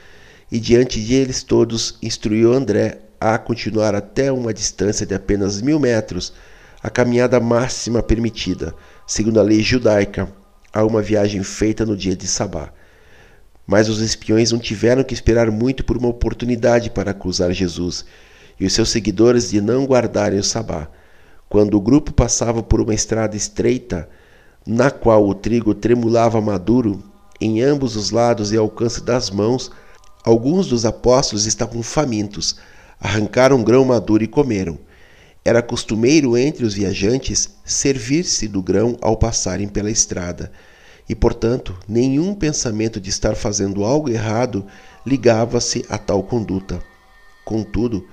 e 0.51 0.61
diante 0.61 1.03
de 1.03 1.15
eles 1.15 1.43
todos 1.43 1.99
instruiu 2.03 2.53
André 2.53 3.01
a 3.21 3.39
continuar 3.39 3.95
até 3.95 4.31
uma 4.31 4.53
distância 4.53 5.07
de 5.07 5.15
apenas 5.15 5.61
mil 5.61 5.81
metros, 5.81 6.33
a 6.83 6.91
caminhada 6.91 7.41
máxima 7.41 8.03
permitida, 8.03 8.75
segundo 9.07 9.41
a 9.41 9.43
lei 9.43 9.63
judaica, 9.63 10.29
a 10.73 10.85
uma 10.85 11.01
viagem 11.01 11.43
feita 11.43 11.87
no 11.87 11.97
dia 11.97 12.15
de 12.15 12.27
Sabá. 12.27 12.73
Mas 13.67 13.89
os 13.89 14.01
espiões 14.01 14.53
não 14.53 14.59
tiveram 14.59 15.03
que 15.03 15.15
esperar 15.15 15.51
muito 15.51 15.85
por 15.85 15.97
uma 15.97 16.09
oportunidade 16.09 16.91
para 16.91 17.11
acusar 17.11 17.53
Jesus 17.53 18.05
e 18.59 18.65
os 18.65 18.73
seus 18.73 18.91
seguidores 18.91 19.51
de 19.51 19.61
não 19.61 19.85
guardarem 19.85 20.39
o 20.39 20.45
Sabá. 20.45 20.89
Quando 21.49 21.75
o 21.77 21.81
grupo 21.81 22.13
passava 22.13 22.63
por 22.63 22.81
uma 22.81 22.95
estrada 22.95 23.37
estreita, 23.37 24.09
na 24.67 24.91
qual 24.91 25.27
o 25.27 25.35
trigo 25.35 25.75
tremulava 25.75 26.41
maduro 26.41 27.03
em 27.41 27.63
ambos 27.63 27.97
os 27.97 28.11
lados 28.11 28.53
e 28.53 28.57
ao 28.57 28.65
alcance 28.65 29.03
das 29.03 29.31
mãos, 29.31 29.71
Alguns 30.27 30.67
dos 30.67 30.85
apóstolos 30.85 31.47
estavam 31.47 31.85
famintos, 31.85 32.57
arrancaram 32.99 33.63
grão 33.63 33.85
maduro 33.85 34.25
e 34.25 34.27
comeram. 34.27 34.77
Era 35.45 35.63
costumeiro 35.63 36.37
entre 36.37 36.65
os 36.65 36.75
viajantes 36.75 37.49
servir-se 37.65 38.49
do 38.49 38.61
grão 38.61 38.97
ao 39.01 39.17
passarem 39.17 39.69
pela 39.69 39.89
estrada, 39.89 40.51
e, 41.09 41.15
portanto, 41.15 41.79
nenhum 41.89 42.35
pensamento 42.35 43.01
de 43.01 43.11
estar 43.11 43.35
fazendo 43.35 43.85
algo 43.85 44.09
errado 44.09 44.67
ligava-se 45.05 45.85
a 45.89 45.97
tal 45.97 46.23
conduta. 46.23 46.83
Contudo, 47.45 48.07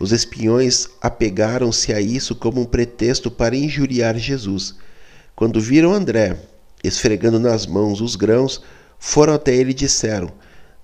os 0.00 0.12
espiões 0.12 0.88
apegaram-se 1.00 1.92
a 1.92 2.00
isso 2.00 2.34
como 2.34 2.60
um 2.60 2.64
pretexto 2.64 3.30
para 3.30 3.56
injuriar 3.56 4.16
Jesus. 4.16 4.76
Quando 5.36 5.60
viram 5.60 5.92
André 5.92 6.38
esfregando 6.82 7.38
nas 7.38 7.66
mãos 7.66 8.00
os 8.00 8.16
grãos, 8.16 8.62
foram 8.98 9.34
até 9.34 9.54
ele 9.54 9.72
e 9.72 9.74
disseram: 9.74 10.32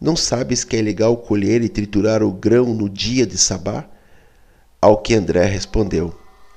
não 0.00 0.16
sabes 0.16 0.64
que 0.64 0.76
é 0.76 0.82
legal 0.82 1.16
colher 1.16 1.62
e 1.62 1.68
triturar 1.68 2.22
o 2.22 2.30
grão 2.30 2.74
no 2.74 2.90
dia 2.90 3.24
de 3.24 3.38
Sabá? 3.38 3.88
Ao 4.80 4.98
que 4.98 5.14
André 5.14 5.46
respondeu: 5.46 6.14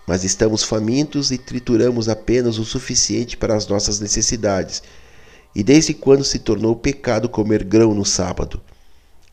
Mas 0.07 0.23
estamos 0.23 0.63
famintos 0.63 1.31
e 1.31 1.37
trituramos 1.37 2.07
apenas 2.07 2.57
o 2.57 2.63
suficiente 2.63 3.35
para 3.35 3.53
as 3.53 3.67
nossas 3.67 3.99
necessidades. 3.99 4.81
E 5.53 5.61
desde 5.61 5.93
quando 5.93 6.23
se 6.23 6.39
tornou 6.39 6.77
pecado 6.77 7.27
comer 7.27 7.61
grão 7.61 7.93
no 7.93 8.05
sábado? 8.05 8.61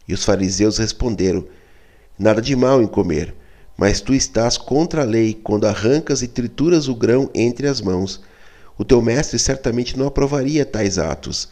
E 0.09 0.13
os 0.13 0.25
fariseus 0.25 0.79
responderam: 0.79 1.47
Nada 2.19 2.43
de 2.43 2.57
mal 2.57 2.83
em 2.83 2.89
comer, 2.89 3.33
mas 3.79 4.01
tu 4.01 4.13
estás 4.13 4.59
contra 4.59 5.03
a 5.03 5.05
lei 5.05 5.33
quando 5.33 5.67
arrancas 5.67 6.23
e 6.23 6.29
trituras 6.29 6.89
o 6.89 6.95
grão 6.97 7.31
entre 7.33 7.69
as 7.69 7.81
mãos. 7.81 8.21
O 8.77 8.85
teu 8.85 9.01
mestre 9.01 9.39
certamente 9.39 9.97
não 9.97 10.09
aprovaria 10.09 10.67
tais 10.67 10.99
atos. 10.99 11.49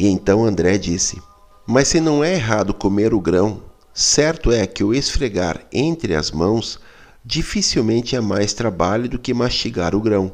E 0.00 0.08
então 0.08 0.44
André 0.44 0.78
disse: 0.78 1.22
Mas 1.64 1.86
se 1.86 2.00
não 2.00 2.24
é 2.24 2.34
errado 2.34 2.74
comer 2.74 3.14
o 3.14 3.20
grão, 3.20 3.62
certo 3.92 4.50
é 4.50 4.66
que 4.66 4.82
o 4.82 4.92
esfregar 4.92 5.64
entre 5.72 6.16
as 6.16 6.32
mãos 6.32 6.80
dificilmente 7.24 8.14
é 8.14 8.20
mais 8.20 8.52
trabalho 8.52 9.08
do 9.08 9.18
que 9.18 9.32
mastigar 9.32 9.94
o 9.94 10.00
grão, 10.00 10.32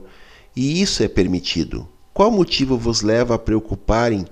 e 0.57 0.83
isso 0.83 1.03
é 1.03 1.09
permitido. 1.09 1.89
Qual 2.13 2.31
motivo 2.31 2.77
vos 2.77 3.03
leva 3.03 3.35
a 3.37 3.39
preocuparem 3.39 4.27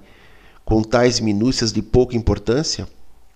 com 0.64 0.82
tais 0.82 1.20
minúcias 1.20 1.72
de 1.72 1.80
pouca 1.80 2.16
importância? 2.16 2.88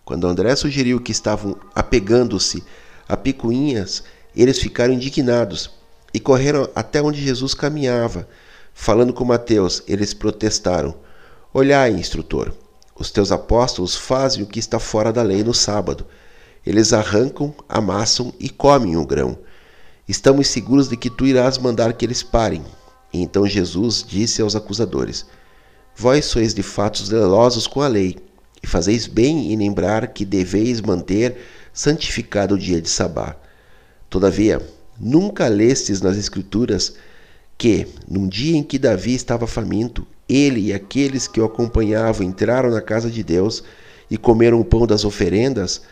Quando 0.05 0.27
André 0.27 0.57
sugeriu 0.57 1.01
que 1.01 1.13
estavam 1.13 1.57
apegando-se 1.75 2.65
a 3.09 3.17
picuinhas, 3.17 4.03
eles 4.35 4.59
ficaram 4.59 4.93
indignados 4.93 5.71
e 6.13 6.19
correram 6.19 6.69
até 6.75 7.01
onde 7.01 7.23
Jesus 7.23 7.55
caminhava. 7.55 8.29
Falando 8.75 9.13
com 9.13 9.25
Mateus, 9.25 9.83
eles 9.87 10.13
protestaram: 10.13 10.97
Olhai, 11.55 11.93
instrutor, 11.93 12.53
os 12.97 13.11
teus 13.11 13.31
apóstolos 13.31 13.95
fazem 13.95 14.43
o 14.43 14.47
que 14.47 14.59
está 14.59 14.79
fora 14.79 15.13
da 15.13 15.23
lei 15.23 15.45
no 15.45 15.55
sábado. 15.55 16.07
Eles 16.65 16.93
arrancam, 16.93 17.55
amassam 17.69 18.33
e 18.39 18.49
comem 18.49 18.97
o 18.97 19.07
grão. 19.07 19.39
Estamos 20.09 20.49
seguros 20.49 20.89
de 20.89 20.97
que 20.97 21.11
tu 21.11 21.27
irás 21.27 21.59
mandar 21.59 21.93
que 21.93 22.05
eles 22.05 22.23
parem. 22.23 22.63
E 23.13 23.21
então 23.21 23.47
Jesus 23.47 24.05
disse 24.07 24.41
aos 24.41 24.57
acusadores: 24.57 25.27
Vós 25.97 26.25
sois 26.25 26.55
de 26.55 26.63
fato 26.63 27.05
zelosos 27.05 27.67
com 27.67 27.83
a 27.83 27.89
lei, 27.89 28.17
e 28.63 28.67
fazeis 28.67 29.07
bem 29.07 29.53
em 29.53 29.57
lembrar 29.57 30.09
que 30.09 30.25
deveis 30.25 30.81
manter 30.81 31.37
santificado 31.73 32.55
o 32.55 32.59
dia 32.59 32.81
de 32.81 32.89
Sabá. 32.89 33.37
Todavia, 34.09 34.61
nunca 34.99 35.49
lestes 35.49 36.01
nas 36.01 36.17
Escrituras 36.17 36.95
que, 37.59 37.87
num 38.09 38.29
dia 38.29 38.57
em 38.57 38.63
que 38.63 38.79
Davi 38.79 39.15
estava 39.15 39.47
faminto, 39.47 40.07
ele 40.29 40.69
e 40.69 40.73
aqueles 40.73 41.27
que 41.27 41.41
o 41.41 41.45
acompanhavam 41.45 42.27
entraram 42.27 42.71
na 42.71 42.81
casa 42.81 43.11
de 43.11 43.23
Deus 43.23 43.63
e 44.11 44.17
comeram 44.17 44.61
o 44.61 44.65
pão 44.65 44.87
das 44.87 45.05
oferendas, 45.05 45.83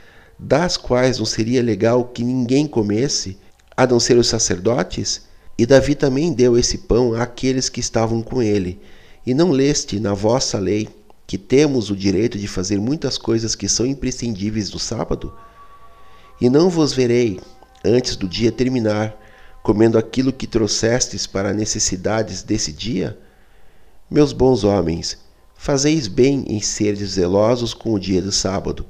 das 0.42 0.78
quais 0.78 1.18
não 1.18 1.26
seria 1.26 1.62
legal 1.62 2.04
que 2.04 2.24
ninguém 2.24 2.66
comesse, 2.66 3.36
a 3.76 3.86
não 3.86 4.00
ser 4.00 4.16
os 4.16 4.26
sacerdotes? 4.26 5.22
E 5.58 5.66
Davi 5.66 5.94
também 5.94 6.32
deu 6.32 6.56
esse 6.56 6.78
pão 6.78 7.14
àqueles 7.14 7.68
que 7.68 7.80
estavam 7.80 8.22
com 8.22 8.42
ele. 8.42 8.80
E 9.26 9.34
não 9.34 9.50
leste 9.50 10.00
na 10.00 10.14
vossa 10.14 10.58
lei 10.58 10.88
que 11.26 11.36
temos 11.36 11.90
o 11.90 11.96
direito 11.96 12.38
de 12.38 12.48
fazer 12.48 12.80
muitas 12.80 13.18
coisas 13.18 13.54
que 13.54 13.68
são 13.68 13.84
imprescindíveis 13.84 14.70
no 14.72 14.78
sábado? 14.78 15.30
E 16.40 16.48
não 16.48 16.70
vos 16.70 16.94
verei, 16.94 17.38
antes 17.84 18.16
do 18.16 18.26
dia 18.26 18.50
terminar, 18.50 19.14
comendo 19.62 19.98
aquilo 19.98 20.32
que 20.32 20.46
trouxestes 20.46 21.26
para 21.26 21.52
necessidades 21.52 22.42
desse 22.42 22.72
dia? 22.72 23.18
Meus 24.10 24.32
bons 24.32 24.64
homens, 24.64 25.18
fazeis 25.54 26.08
bem 26.08 26.46
em 26.48 26.62
seres 26.62 27.10
zelosos 27.10 27.74
com 27.74 27.92
o 27.92 28.00
dia 28.00 28.22
do 28.22 28.32
sábado, 28.32 28.86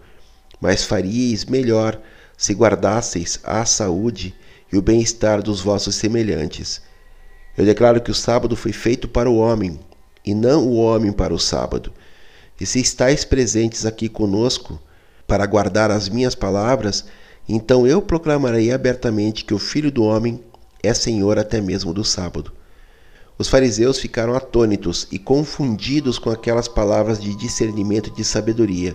mas 0.60 0.84
faríeis 0.84 1.44
melhor 1.44 2.00
se 2.36 2.52
guardasseis 2.52 3.40
a 3.42 3.64
saúde 3.64 4.34
e 4.72 4.76
o 4.76 4.82
bem-estar 4.82 5.42
dos 5.42 5.60
vossos 5.60 5.94
semelhantes. 5.94 6.80
Eu 7.56 7.64
declaro 7.64 8.00
que 8.00 8.10
o 8.10 8.14
sábado 8.14 8.54
foi 8.56 8.72
feito 8.72 9.08
para 9.08 9.28
o 9.28 9.36
homem, 9.36 9.80
e 10.24 10.34
não 10.34 10.66
o 10.66 10.76
homem 10.76 11.12
para 11.12 11.34
o 11.34 11.38
sábado. 11.38 11.92
E 12.60 12.66
se 12.66 12.80
estáis 12.80 13.24
presentes 13.24 13.86
aqui 13.86 14.08
conosco 14.08 14.80
para 15.26 15.46
guardar 15.46 15.90
as 15.90 16.08
minhas 16.08 16.34
palavras, 16.34 17.04
então 17.48 17.86
eu 17.86 18.00
proclamarei 18.02 18.70
abertamente 18.70 19.44
que 19.44 19.54
o 19.54 19.58
Filho 19.58 19.90
do 19.90 20.04
Homem 20.04 20.42
é 20.82 20.94
senhor 20.94 21.38
até 21.38 21.60
mesmo 21.60 21.92
do 21.92 22.04
sábado. 22.04 22.52
Os 23.38 23.48
fariseus 23.48 23.98
ficaram 23.98 24.34
atônitos 24.34 25.08
e 25.10 25.18
confundidos 25.18 26.18
com 26.18 26.30
aquelas 26.30 26.68
palavras 26.68 27.18
de 27.18 27.34
discernimento 27.34 28.08
e 28.08 28.14
de 28.14 28.24
sabedoria. 28.24 28.94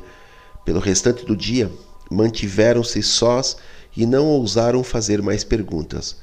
Pelo 0.65 0.79
restante 0.79 1.23
do 1.23 1.35
dia, 1.35 1.71
mantiveram-se 2.11 3.01
sós 3.03 3.55
e 3.95 4.05
não 4.05 4.25
ousaram 4.25 4.83
fazer 4.83 5.21
mais 5.21 5.43
perguntas. 5.43 6.17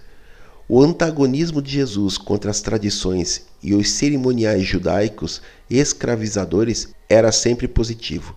O 0.68 0.80
antagonismo 0.80 1.62
de 1.62 1.70
Jesus 1.70 2.18
contra 2.18 2.50
as 2.50 2.60
tradições 2.60 3.46
e 3.62 3.74
os 3.74 3.90
cerimoniais 3.90 4.64
judaicos 4.64 5.40
escravizadores 5.70 6.88
era 7.08 7.30
sempre 7.30 7.68
positivo. 7.68 8.34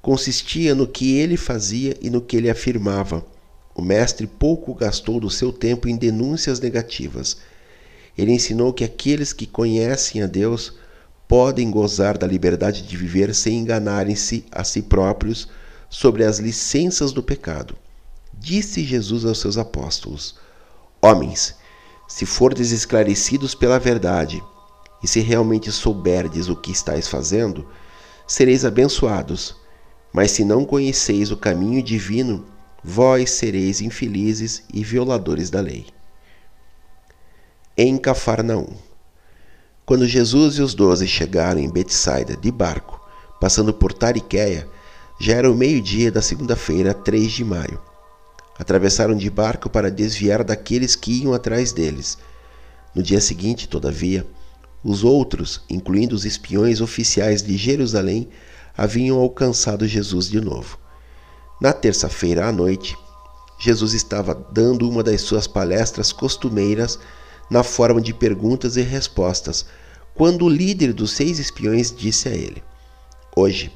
Consistia 0.00 0.74
no 0.74 0.86
que 0.86 1.16
ele 1.16 1.36
fazia 1.36 1.96
e 2.00 2.08
no 2.08 2.20
que 2.20 2.36
ele 2.36 2.50
afirmava. 2.50 3.24
O 3.74 3.82
mestre 3.82 4.26
pouco 4.26 4.74
gastou 4.74 5.18
do 5.18 5.30
seu 5.30 5.52
tempo 5.52 5.88
em 5.88 5.96
denúncias 5.96 6.60
negativas. 6.60 7.38
Ele 8.16 8.32
ensinou 8.32 8.72
que 8.72 8.84
aqueles 8.84 9.32
que 9.32 9.46
conhecem 9.46 10.22
a 10.22 10.26
Deus 10.26 10.74
podem 11.28 11.70
gozar 11.70 12.16
da 12.16 12.26
liberdade 12.26 12.82
de 12.82 12.96
viver 12.96 13.34
sem 13.34 13.58
enganarem-se 13.58 14.46
a 14.50 14.64
si 14.64 14.80
próprios 14.80 15.46
sobre 15.90 16.24
as 16.24 16.38
licenças 16.38 17.12
do 17.12 17.22
pecado. 17.22 17.76
Disse 18.32 18.82
Jesus 18.82 19.26
aos 19.26 19.38
seus 19.38 19.58
apóstolos: 19.58 20.36
Homens, 21.02 21.54
se 22.08 22.24
fordes 22.24 22.72
esclarecidos 22.72 23.54
pela 23.54 23.78
verdade, 23.78 24.42
e 25.02 25.06
se 25.06 25.20
realmente 25.20 25.70
souberdes 25.70 26.48
o 26.48 26.56
que 26.56 26.72
estáis 26.72 27.06
fazendo, 27.06 27.68
sereis 28.26 28.64
abençoados. 28.64 29.54
Mas 30.12 30.30
se 30.30 30.44
não 30.44 30.64
conheceis 30.64 31.30
o 31.30 31.36
caminho 31.36 31.82
divino, 31.82 32.46
vós 32.82 33.30
sereis 33.30 33.82
infelizes 33.82 34.62
e 34.72 34.82
violadores 34.82 35.50
da 35.50 35.60
lei. 35.60 35.86
Em 37.76 37.98
Cafarnaum. 37.98 38.87
Quando 39.88 40.06
Jesus 40.06 40.56
e 40.56 40.60
os 40.60 40.74
doze 40.74 41.08
chegaram 41.08 41.58
em 41.58 41.70
Betsaida 41.70 42.36
de 42.36 42.52
barco, 42.52 43.00
passando 43.40 43.72
por 43.72 43.90
Tariquéia, 43.90 44.68
já 45.18 45.36
era 45.36 45.50
o 45.50 45.54
meio-dia 45.54 46.12
da 46.12 46.20
segunda-feira, 46.20 46.92
3 46.92 47.32
de 47.32 47.42
maio. 47.42 47.80
Atravessaram 48.58 49.16
de 49.16 49.30
barco 49.30 49.70
para 49.70 49.90
desviar 49.90 50.44
daqueles 50.44 50.94
que 50.94 51.22
iam 51.22 51.32
atrás 51.32 51.72
deles. 51.72 52.18
No 52.94 53.02
dia 53.02 53.18
seguinte, 53.18 53.66
todavia, 53.66 54.26
os 54.84 55.04
outros, 55.04 55.62
incluindo 55.70 56.14
os 56.14 56.26
espiões 56.26 56.82
oficiais 56.82 57.42
de 57.42 57.56
Jerusalém, 57.56 58.28
haviam 58.76 59.18
alcançado 59.18 59.88
Jesus 59.88 60.28
de 60.28 60.38
novo. 60.38 60.78
Na 61.62 61.72
terça-feira 61.72 62.46
à 62.46 62.52
noite, 62.52 62.94
Jesus 63.58 63.94
estava 63.94 64.34
dando 64.52 64.86
uma 64.86 65.02
das 65.02 65.22
suas 65.22 65.46
palestras 65.46 66.12
costumeiras 66.12 66.98
na 67.50 67.62
forma 67.62 68.00
de 68.00 68.12
perguntas 68.12 68.76
e 68.76 68.82
respostas, 68.82 69.66
quando 70.14 70.44
o 70.44 70.48
líder 70.48 70.92
dos 70.92 71.12
seis 71.12 71.38
espiões 71.38 71.94
disse 71.94 72.28
a 72.28 72.32
ele: 72.32 72.62
Hoje 73.34 73.72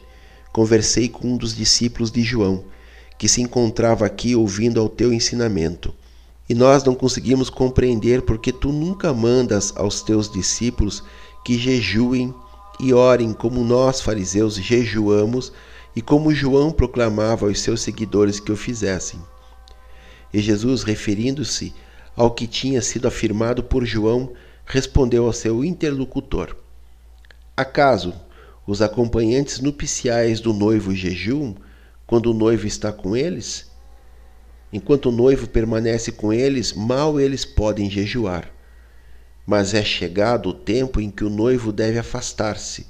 conversei 0.53 1.09
com 1.09 1.29
um 1.29 1.37
dos 1.37 1.55
discípulos 1.55 2.11
de 2.11 2.23
João 2.23 2.64
que 3.16 3.29
se 3.29 3.41
encontrava 3.41 4.05
aqui 4.05 4.35
ouvindo 4.35 4.81
ao 4.81 4.89
teu 4.89 5.12
ensinamento. 5.12 5.95
E 6.49 6.55
nós 6.55 6.83
não 6.83 6.95
conseguimos 6.95 7.49
compreender 7.49 8.23
porque 8.23 8.53
tu 8.53 8.73
nunca 8.73 9.14
mandas 9.14 9.73
aos 9.77 10.03
teus 10.03 10.29
discípulos 10.29 11.05
que 11.45 11.57
jejuem 11.57 12.35
e 12.81 12.93
orem 12.93 13.33
como 13.33 13.62
nós, 13.62 14.01
fariseus, 14.01 14.57
jejuamos 14.57 15.53
e 15.95 16.03
como 16.03 16.35
João 16.35 16.73
proclamava 16.73 17.47
aos 17.47 17.61
seus 17.61 17.81
seguidores 17.81 18.41
que 18.41 18.51
o 18.51 18.57
fizessem. 18.57 19.20
E 20.35 20.41
Jesus, 20.41 20.83
referindo-se 20.83 21.73
ao 22.16 22.30
que 22.30 22.46
tinha 22.46 22.82
sido 22.82 23.08
afirmado 23.08 23.62
por 23.62 23.84
João, 23.84 24.32
respondeu 24.66 25.26
ao 25.26 25.32
seu 25.32 25.64
interlocutor: 25.64 26.56
Acaso 27.56 28.14
os 28.66 28.80
acompanhantes 28.80 29.60
nupciais 29.60 30.40
do 30.40 30.52
noivo 30.52 30.94
jejuam 30.94 31.56
quando 32.06 32.30
o 32.30 32.34
noivo 32.34 32.66
está 32.66 32.92
com 32.92 33.16
eles? 33.16 33.70
Enquanto 34.72 35.10
o 35.10 35.12
noivo 35.12 35.46
permanece 35.48 36.12
com 36.12 36.32
eles, 36.32 36.72
mal 36.72 37.20
eles 37.20 37.44
podem 37.44 37.90
jejuar. 37.90 38.50
Mas 39.44 39.74
é 39.74 39.84
chegado 39.84 40.48
o 40.48 40.54
tempo 40.54 41.00
em 41.00 41.10
que 41.10 41.24
o 41.24 41.30
noivo 41.30 41.72
deve 41.72 41.98
afastar-se, 41.98 42.86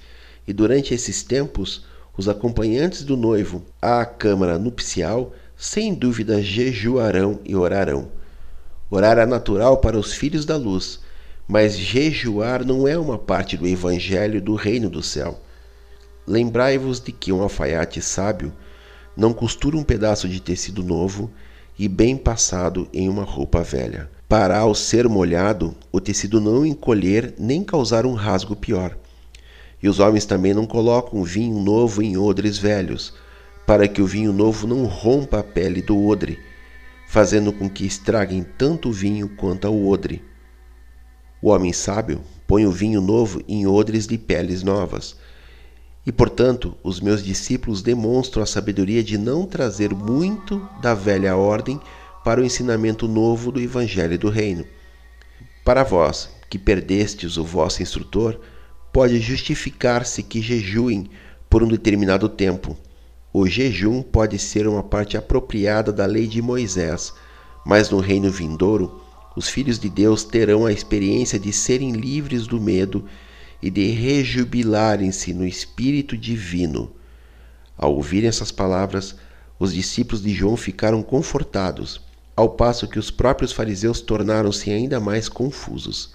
e 0.46 0.52
durante 0.52 0.94
esses 0.94 1.22
tempos, 1.22 1.84
os 2.16 2.28
acompanhantes 2.28 3.02
do 3.02 3.16
noivo 3.16 3.64
à 3.80 4.04
câmara 4.04 4.58
nupcial, 4.58 5.32
sem 5.56 5.94
dúvida, 5.94 6.42
jejuarão 6.42 7.40
e 7.44 7.56
orarão. 7.56 8.10
Orar 8.94 9.16
é 9.16 9.24
natural 9.24 9.78
para 9.78 9.98
os 9.98 10.12
filhos 10.12 10.44
da 10.44 10.54
luz, 10.54 11.00
mas 11.48 11.78
jejuar 11.78 12.62
não 12.62 12.86
é 12.86 12.98
uma 12.98 13.16
parte 13.16 13.56
do 13.56 13.66
evangelho 13.66 14.38
do 14.38 14.54
reino 14.54 14.90
do 14.90 15.02
céu. 15.02 15.40
Lembrai-vos 16.26 17.00
de 17.00 17.10
que 17.10 17.32
um 17.32 17.40
alfaiate 17.40 18.02
sábio 18.02 18.52
não 19.16 19.32
costura 19.32 19.78
um 19.78 19.82
pedaço 19.82 20.28
de 20.28 20.42
tecido 20.42 20.82
novo 20.82 21.30
e 21.78 21.88
bem 21.88 22.18
passado 22.18 22.86
em 22.92 23.08
uma 23.08 23.24
roupa 23.24 23.62
velha, 23.62 24.10
para 24.28 24.58
ao 24.58 24.74
ser 24.74 25.08
molhado 25.08 25.74
o 25.90 25.98
tecido 25.98 26.38
não 26.38 26.66
encolher 26.66 27.32
nem 27.38 27.64
causar 27.64 28.04
um 28.04 28.12
rasgo 28.12 28.54
pior. 28.54 28.94
E 29.82 29.88
os 29.88 30.00
homens 30.00 30.26
também 30.26 30.52
não 30.52 30.66
colocam 30.66 31.24
vinho 31.24 31.58
novo 31.60 32.02
em 32.02 32.18
odres 32.18 32.58
velhos, 32.58 33.14
para 33.66 33.88
que 33.88 34.02
o 34.02 34.06
vinho 34.06 34.34
novo 34.34 34.66
não 34.66 34.84
rompa 34.84 35.38
a 35.38 35.42
pele 35.42 35.80
do 35.80 35.98
odre, 36.06 36.38
fazendo 37.12 37.52
com 37.52 37.68
que 37.68 37.84
estraguem 37.84 38.42
tanto 38.42 38.88
o 38.88 38.92
vinho 38.92 39.28
quanto 39.28 39.68
o 39.68 39.90
odre. 39.90 40.24
O 41.42 41.50
homem 41.50 41.70
sábio 41.70 42.22
põe 42.46 42.64
o 42.64 42.72
vinho 42.72 43.02
novo 43.02 43.42
em 43.46 43.66
odres 43.66 44.06
de 44.06 44.16
peles 44.16 44.62
novas 44.62 45.14
e, 46.06 46.10
portanto, 46.10 46.74
os 46.82 47.00
meus 47.00 47.22
discípulos 47.22 47.82
demonstram 47.82 48.42
a 48.42 48.46
sabedoria 48.46 49.04
de 49.04 49.18
não 49.18 49.44
trazer 49.44 49.94
muito 49.94 50.66
da 50.80 50.94
velha 50.94 51.36
ordem 51.36 51.78
para 52.24 52.40
o 52.40 52.44
ensinamento 52.44 53.06
novo 53.06 53.52
do 53.52 53.60
Evangelho 53.60 54.18
do 54.18 54.30
Reino. 54.30 54.64
Para 55.62 55.82
vós, 55.82 56.30
que 56.48 56.58
perdestes 56.58 57.36
o 57.36 57.44
vosso 57.44 57.82
instrutor, 57.82 58.40
pode 58.90 59.18
justificar-se 59.18 60.22
que 60.22 60.40
jejuem 60.40 61.10
por 61.50 61.62
um 61.62 61.68
determinado 61.68 62.26
tempo. 62.26 62.74
O 63.34 63.46
jejum 63.46 64.02
pode 64.02 64.38
ser 64.38 64.68
uma 64.68 64.82
parte 64.82 65.16
apropriada 65.16 65.90
da 65.90 66.04
lei 66.04 66.26
de 66.26 66.42
Moisés, 66.42 67.14
mas 67.64 67.88
no 67.88 67.98
reino 67.98 68.30
vindouro, 68.30 69.00
os 69.34 69.48
filhos 69.48 69.78
de 69.78 69.88
Deus 69.88 70.22
terão 70.22 70.66
a 70.66 70.72
experiência 70.72 71.38
de 71.38 71.50
serem 71.50 71.92
livres 71.92 72.46
do 72.46 72.60
medo 72.60 73.06
e 73.62 73.70
de 73.70 73.86
rejubilarem-se 73.86 75.32
no 75.32 75.46
Espírito 75.46 76.14
Divino. 76.14 76.92
Ao 77.74 77.94
ouvirem 77.94 78.28
essas 78.28 78.52
palavras, 78.52 79.16
os 79.58 79.72
discípulos 79.72 80.22
de 80.22 80.34
João 80.34 80.54
ficaram 80.54 81.02
confortados, 81.02 82.02
ao 82.36 82.50
passo 82.50 82.86
que 82.86 82.98
os 82.98 83.10
próprios 83.10 83.50
fariseus 83.50 84.02
tornaram-se 84.02 84.70
ainda 84.70 85.00
mais 85.00 85.30
confusos. 85.30 86.14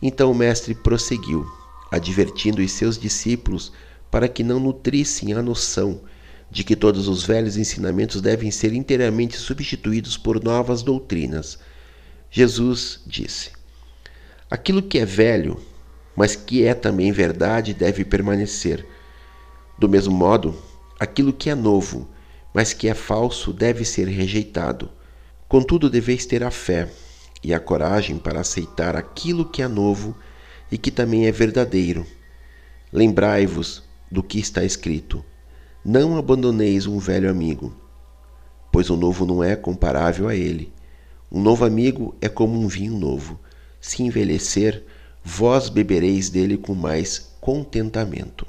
Então 0.00 0.30
o 0.30 0.34
Mestre 0.34 0.74
prosseguiu, 0.74 1.46
advertindo 1.90 2.62
os 2.62 2.72
seus 2.72 2.96
discípulos 2.96 3.72
para 4.10 4.26
que 4.26 4.42
não 4.42 4.58
nutrissem 4.58 5.34
a 5.34 5.42
noção 5.42 6.00
de 6.54 6.64
que 6.64 6.74
todos 6.74 7.06
os 7.06 7.22
velhos 7.22 7.58
ensinamentos 7.58 8.22
devem 8.22 8.50
ser 8.50 8.72
inteiramente 8.72 9.36
substituídos 9.36 10.16
por 10.16 10.42
novas 10.42 10.82
doutrinas. 10.82 11.58
Jesus 12.30 13.00
disse: 13.06 13.50
Aquilo 14.50 14.80
que 14.80 14.98
é 14.98 15.04
velho 15.04 15.60
mas 16.16 16.36
que 16.36 16.64
é 16.64 16.74
também 16.74 17.10
verdade 17.12 17.74
deve 17.74 18.04
permanecer. 18.04 18.86
Do 19.78 19.88
mesmo 19.88 20.14
modo, 20.14 20.56
aquilo 20.98 21.32
que 21.32 21.50
é 21.50 21.54
novo, 21.54 22.08
mas 22.52 22.72
que 22.72 22.88
é 22.88 22.94
falso, 22.94 23.52
deve 23.52 23.84
ser 23.84 24.06
rejeitado. 24.06 24.90
Contudo, 25.48 25.90
deveis 25.90 26.24
ter 26.24 26.42
a 26.42 26.50
fé 26.50 26.88
e 27.42 27.52
a 27.52 27.60
coragem 27.60 28.16
para 28.16 28.40
aceitar 28.40 28.96
aquilo 28.96 29.44
que 29.44 29.60
é 29.60 29.68
novo 29.68 30.16
e 30.70 30.78
que 30.78 30.90
também 30.90 31.26
é 31.26 31.32
verdadeiro. 31.32 32.06
Lembrai-vos 32.92 33.82
do 34.10 34.22
que 34.22 34.38
está 34.38 34.64
escrito: 34.64 35.24
Não 35.84 36.16
abandoneis 36.16 36.86
um 36.86 36.98
velho 36.98 37.28
amigo, 37.28 37.76
pois 38.72 38.88
o 38.88 38.96
novo 38.96 39.26
não 39.26 39.44
é 39.44 39.54
comparável 39.54 40.28
a 40.28 40.34
ele. 40.34 40.72
Um 41.30 41.42
novo 41.42 41.62
amigo 41.62 42.16
é 42.22 42.28
como 42.28 42.58
um 42.58 42.66
vinho 42.66 42.98
novo. 42.98 43.38
Se 43.82 44.02
envelhecer, 44.02 44.82
vós 45.22 45.68
bebereis 45.68 46.30
dele 46.30 46.56
com 46.56 46.74
mais 46.74 47.36
contentamento. 47.38 48.46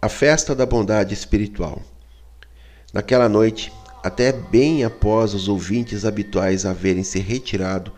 A 0.00 0.08
festa 0.08 0.54
da 0.54 0.64
bondade 0.64 1.12
espiritual. 1.12 1.82
Naquela 2.90 3.28
noite, 3.28 3.70
até 4.02 4.32
bem 4.32 4.82
após 4.82 5.34
os 5.34 5.46
ouvintes 5.46 6.06
habituais 6.06 6.64
haverem 6.64 7.04
se 7.04 7.18
retirado, 7.18 7.92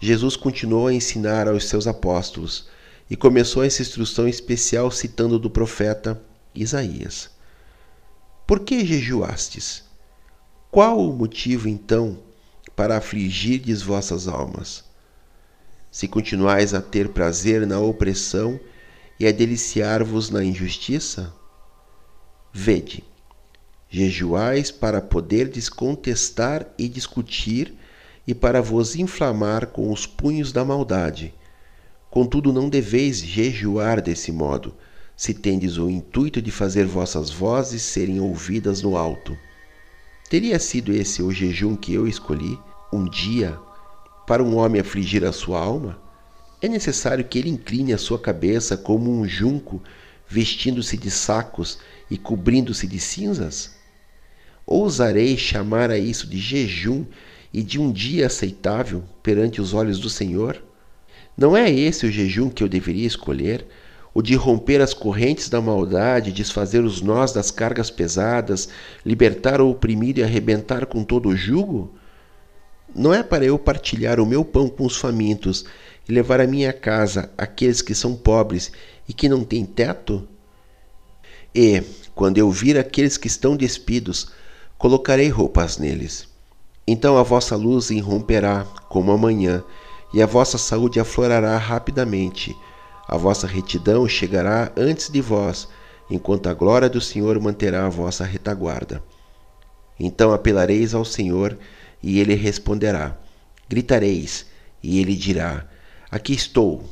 Jesus 0.00 0.34
continuou 0.34 0.88
a 0.88 0.94
ensinar 0.94 1.46
aos 1.46 1.68
seus 1.68 1.86
apóstolos 1.86 2.66
e 3.08 3.14
começou 3.14 3.62
essa 3.62 3.82
instrução 3.82 4.26
especial 4.26 4.90
citando 4.90 5.38
do 5.38 5.48
profeta 5.48 6.20
Isaías. 6.54 7.30
Por 8.46 8.60
que 8.60 8.84
jejuastes? 8.84 9.84
Qual 10.70 10.98
o 10.98 11.12
motivo 11.12 11.68
então 11.68 12.18
para 12.74 12.96
afligirdes 12.96 13.82
vossas 13.82 14.28
almas. 14.28 14.84
Se 15.90 16.08
continuais 16.08 16.72
a 16.72 16.80
ter 16.80 17.10
prazer 17.10 17.66
na 17.66 17.78
opressão 17.78 18.58
e 19.20 19.26
a 19.26 19.32
deliciar-vos 19.32 20.30
na 20.30 20.42
injustiça, 20.42 21.32
vede, 22.52 23.04
jejuais 23.90 24.70
para 24.70 25.00
poderdes 25.00 25.68
contestar 25.68 26.66
e 26.78 26.88
discutir 26.88 27.74
e 28.26 28.34
para 28.34 28.62
vos 28.62 28.96
inflamar 28.96 29.66
com 29.66 29.92
os 29.92 30.06
punhos 30.06 30.50
da 30.50 30.64
maldade. 30.64 31.34
Contudo, 32.10 32.52
não 32.52 32.68
deveis 32.68 33.18
jejuar 33.18 34.00
desse 34.00 34.32
modo, 34.32 34.74
se 35.22 35.32
tendes 35.32 35.78
o 35.78 35.88
intuito 35.88 36.42
de 36.42 36.50
fazer 36.50 36.84
vossas 36.84 37.30
vozes 37.30 37.80
serem 37.82 38.18
ouvidas 38.18 38.82
no 38.82 38.96
alto. 38.96 39.38
Teria 40.28 40.58
sido 40.58 40.92
esse 40.92 41.22
o 41.22 41.30
jejum 41.30 41.76
que 41.76 41.94
eu 41.94 42.08
escolhi, 42.08 42.58
um 42.92 43.08
dia, 43.08 43.56
para 44.26 44.42
um 44.42 44.56
homem 44.56 44.80
afligir 44.80 45.24
a 45.24 45.30
sua 45.30 45.60
alma? 45.60 46.02
É 46.60 46.66
necessário 46.66 47.24
que 47.24 47.38
ele 47.38 47.50
incline 47.50 47.92
a 47.92 47.98
sua 47.98 48.18
cabeça 48.18 48.76
como 48.76 49.16
um 49.16 49.24
junco, 49.24 49.80
vestindo-se 50.26 50.96
de 50.96 51.08
sacos 51.08 51.78
e 52.10 52.18
cobrindo-se 52.18 52.88
de 52.88 52.98
cinzas? 52.98 53.76
Ousarei 54.66 55.38
chamar 55.38 55.88
a 55.92 55.98
isso 55.98 56.26
de 56.26 56.38
jejum 56.38 57.04
e 57.54 57.62
de 57.62 57.78
um 57.78 57.92
dia 57.92 58.26
aceitável 58.26 59.04
perante 59.22 59.60
os 59.60 59.72
olhos 59.72 60.00
do 60.00 60.10
Senhor? 60.10 60.60
Não 61.38 61.56
é 61.56 61.70
esse 61.70 62.06
o 62.06 62.10
jejum 62.10 62.50
que 62.50 62.64
eu 62.64 62.68
deveria 62.68 63.06
escolher? 63.06 63.64
O 64.14 64.20
de 64.20 64.34
romper 64.34 64.80
as 64.80 64.92
correntes 64.92 65.48
da 65.48 65.60
maldade, 65.60 66.32
desfazer 66.32 66.84
os 66.84 67.00
nós 67.00 67.32
das 67.32 67.50
cargas 67.50 67.90
pesadas, 67.90 68.68
libertar 69.04 69.60
o 69.60 69.70
oprimido 69.70 70.18
e 70.18 70.22
arrebentar 70.22 70.86
com 70.86 71.02
todo 71.02 71.28
o 71.28 71.36
jugo? 71.36 71.94
Não 72.94 73.14
é 73.14 73.22
para 73.22 73.44
eu 73.44 73.58
partilhar 73.58 74.20
o 74.20 74.26
meu 74.26 74.44
pão 74.44 74.68
com 74.68 74.84
os 74.84 74.96
famintos 74.96 75.64
e 76.06 76.12
levar 76.12 76.40
à 76.40 76.46
minha 76.46 76.72
casa 76.72 77.30
aqueles 77.38 77.80
que 77.80 77.94
são 77.94 78.14
pobres 78.14 78.70
e 79.08 79.14
que 79.14 79.28
não 79.28 79.44
têm 79.44 79.64
teto? 79.64 80.28
E, 81.54 81.82
quando 82.14 82.38
eu 82.38 82.50
vir 82.50 82.78
aqueles 82.78 83.16
que 83.16 83.26
estão 83.26 83.56
despidos, 83.56 84.30
colocarei 84.76 85.28
roupas 85.28 85.78
neles. 85.78 86.28
Então 86.86 87.16
a 87.16 87.22
vossa 87.22 87.56
luz 87.56 87.90
irromperá 87.90 88.66
como 88.88 89.12
amanhã, 89.12 89.62
e 90.12 90.20
a 90.20 90.26
vossa 90.26 90.58
saúde 90.58 91.00
aflorará 91.00 91.56
rapidamente 91.56 92.54
a 93.12 93.16
vossa 93.18 93.46
retidão 93.46 94.08
chegará 94.08 94.72
antes 94.74 95.10
de 95.10 95.20
vós, 95.20 95.68
enquanto 96.10 96.46
a 96.46 96.54
glória 96.54 96.88
do 96.88 96.98
Senhor 96.98 97.38
manterá 97.38 97.84
a 97.84 97.90
vossa 97.90 98.24
retaguarda. 98.24 99.04
Então 100.00 100.32
apelareis 100.32 100.94
ao 100.94 101.04
Senhor, 101.04 101.58
e 102.02 102.18
ele 102.18 102.32
responderá. 102.32 103.18
Gritareis, 103.68 104.46
e 104.82 104.98
ele 104.98 105.14
dirá: 105.14 105.68
Aqui 106.10 106.32
estou. 106.32 106.84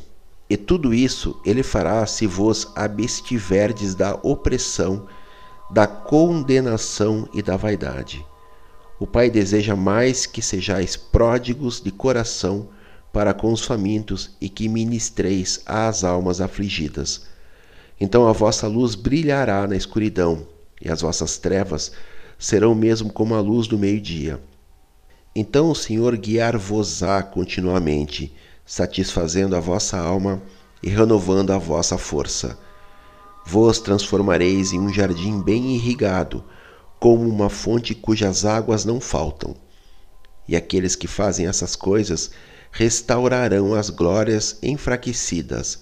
E 0.50 0.58
tudo 0.58 0.92
isso 0.92 1.40
ele 1.42 1.62
fará 1.62 2.04
se 2.04 2.26
vos 2.26 2.70
abstiverdes 2.76 3.94
da 3.94 4.14
opressão, 4.22 5.06
da 5.70 5.86
condenação 5.86 7.30
e 7.32 7.40
da 7.40 7.56
vaidade. 7.56 8.22
O 8.98 9.06
Pai 9.06 9.30
deseja 9.30 9.74
mais 9.74 10.26
que 10.26 10.42
sejais 10.42 10.98
pródigos 10.98 11.80
de 11.80 11.90
coração 11.90 12.68
para 13.12 13.34
com 13.34 13.52
os 13.52 13.64
famintos 13.64 14.30
e 14.40 14.48
que 14.48 14.68
ministreis 14.68 15.61
às 15.66 16.04
almas 16.04 16.40
afligidas. 16.40 17.22
Então 18.00 18.26
a 18.26 18.32
vossa 18.32 18.66
luz 18.66 18.94
brilhará 18.94 19.66
na 19.66 19.76
escuridão, 19.76 20.46
e 20.80 20.88
as 20.88 21.02
vossas 21.02 21.36
trevas 21.36 21.92
serão 22.38 22.74
mesmo 22.74 23.12
como 23.12 23.34
a 23.34 23.40
luz 23.40 23.66
do 23.66 23.78
meio-dia. 23.78 24.40
Então 25.34 25.70
o 25.70 25.74
Senhor 25.74 26.16
guiar-vos-á 26.16 27.22
continuamente, 27.22 28.32
satisfazendo 28.64 29.54
a 29.54 29.61
vossa 29.61 29.98
alma 29.98 30.40
e 30.82 30.88
renovando 30.88 31.50
a 31.50 31.58
vossa 31.58 31.98
força. 31.98 32.58
Vos 33.44 33.78
transformareis 33.78 34.72
em 34.72 34.80
um 34.80 34.92
jardim 34.92 35.40
bem 35.40 35.74
irrigado, 35.74 36.44
como 36.98 37.28
uma 37.28 37.50
fonte 37.50 37.94
cujas 37.94 38.44
águas 38.44 38.84
não 38.84 39.00
faltam. 39.00 39.54
E 40.48 40.56
aqueles 40.56 40.96
que 40.96 41.06
fazem 41.06 41.46
essas 41.46 41.76
coisas 41.76 42.30
restaurarão 42.70 43.74
as 43.74 43.90
glórias 43.90 44.58
enfraquecidas. 44.62 45.80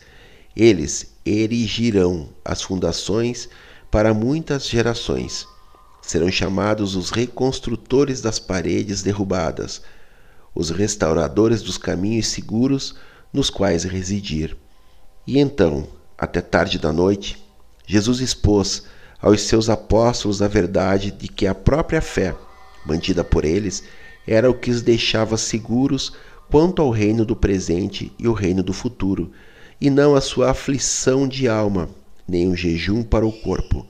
Eles 0.56 1.14
erigirão 1.24 2.30
as 2.44 2.62
fundações 2.62 3.48
para 3.90 4.14
muitas 4.14 4.68
gerações. 4.68 5.46
Serão 6.02 6.30
chamados 6.30 6.96
os 6.96 7.10
reconstrutores 7.10 8.20
das 8.20 8.38
paredes 8.38 9.02
derrubadas, 9.02 9.82
os 10.54 10.70
restauradores 10.70 11.62
dos 11.62 11.76
caminhos 11.76 12.28
seguros 12.28 12.96
nos 13.32 13.50
quais 13.50 13.84
residir. 13.84 14.56
E 15.26 15.38
então, 15.38 15.86
até 16.16 16.40
tarde 16.40 16.78
da 16.78 16.90
noite, 16.90 17.36
Jesus 17.86 18.20
expôs 18.20 18.84
aos 19.20 19.42
seus 19.42 19.68
apóstolos 19.68 20.40
a 20.40 20.48
verdade 20.48 21.10
de 21.10 21.28
que 21.28 21.46
a 21.46 21.54
própria 21.54 22.00
fé, 22.00 22.34
mantida 22.86 23.22
por 23.22 23.44
eles, 23.44 23.82
era 24.26 24.50
o 24.50 24.54
que 24.54 24.70
os 24.70 24.82
deixava 24.82 25.36
seguros 25.36 26.12
quanto 26.50 26.80
ao 26.80 26.90
reino 26.90 27.24
do 27.24 27.36
presente 27.36 28.10
e 28.18 28.26
o 28.26 28.32
reino 28.32 28.62
do 28.62 28.72
futuro, 28.72 29.30
e 29.80 29.90
não 29.90 30.14
a 30.14 30.20
sua 30.20 30.50
aflição 30.50 31.28
de 31.28 31.46
alma, 31.46 31.88
nem 32.26 32.48
o 32.48 32.56
jejum 32.56 33.02
para 33.02 33.26
o 33.26 33.32
corpo. 33.32 33.86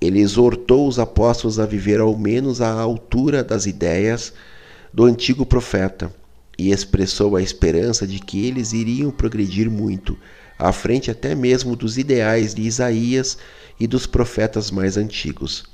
Ele 0.00 0.20
exortou 0.20 0.86
os 0.86 0.98
apóstolos 0.98 1.58
a 1.58 1.66
viver 1.66 2.00
ao 2.00 2.16
menos 2.16 2.60
à 2.60 2.70
altura 2.70 3.42
das 3.42 3.66
ideias 3.66 4.32
do 4.92 5.04
antigo 5.04 5.46
profeta 5.46 6.14
e 6.58 6.70
expressou 6.70 7.36
a 7.36 7.42
esperança 7.42 8.06
de 8.06 8.18
que 8.18 8.46
eles 8.46 8.72
iriam 8.72 9.10
progredir 9.10 9.70
muito, 9.70 10.18
à 10.58 10.70
frente 10.72 11.10
até 11.10 11.34
mesmo 11.34 11.74
dos 11.74 11.96
ideais 11.96 12.54
de 12.54 12.62
Isaías 12.62 13.38
e 13.80 13.86
dos 13.86 14.06
profetas 14.06 14.70
mais 14.70 14.96
antigos. 14.96 15.64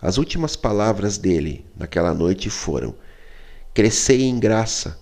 As 0.00 0.18
últimas 0.18 0.56
palavras 0.56 1.16
dele 1.16 1.64
naquela 1.76 2.12
noite 2.12 2.50
foram: 2.50 2.94
Crescei 3.72 4.22
em 4.22 4.38
graça 4.38 5.01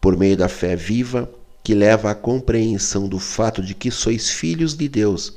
por 0.00 0.16
meio 0.16 0.36
da 0.36 0.48
fé 0.48 0.76
viva 0.76 1.30
que 1.62 1.74
leva 1.74 2.10
à 2.10 2.14
compreensão 2.14 3.08
do 3.08 3.18
fato 3.18 3.62
de 3.62 3.74
que 3.74 3.90
sois 3.90 4.30
filhos 4.30 4.74
de 4.74 4.88
Deus 4.88 5.36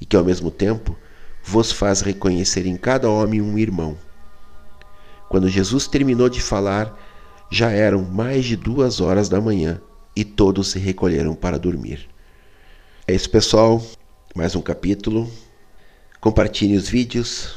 e 0.00 0.06
que, 0.06 0.16
ao 0.16 0.24
mesmo 0.24 0.50
tempo, 0.50 0.96
vos 1.44 1.72
faz 1.72 2.00
reconhecer 2.00 2.66
em 2.66 2.76
cada 2.76 3.10
homem 3.10 3.42
um 3.42 3.58
irmão. 3.58 3.96
Quando 5.28 5.48
Jesus 5.48 5.86
terminou 5.86 6.28
de 6.28 6.40
falar, 6.40 6.98
já 7.50 7.70
eram 7.70 8.02
mais 8.02 8.44
de 8.44 8.56
duas 8.56 9.00
horas 9.00 9.28
da 9.28 9.40
manhã 9.40 9.80
e 10.16 10.24
todos 10.24 10.68
se 10.68 10.78
recolheram 10.78 11.34
para 11.34 11.58
dormir. 11.58 12.08
É 13.06 13.14
isso, 13.14 13.28
pessoal. 13.28 13.84
Mais 14.34 14.54
um 14.54 14.62
capítulo. 14.62 15.30
Compartilhe 16.20 16.76
os 16.76 16.88
vídeos, 16.88 17.54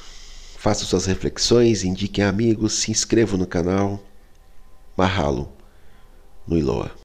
faça 0.57 0.85
suas 0.85 1.05
reflexões, 1.05 1.83
indiquem 1.83 2.23
amigos, 2.23 2.73
se 2.73 2.91
inscrevam 2.91 3.37
no 3.37 3.47
canal. 3.47 4.03
Mahalo 4.97 5.60
no 6.47 6.57
Iloa. 6.57 6.91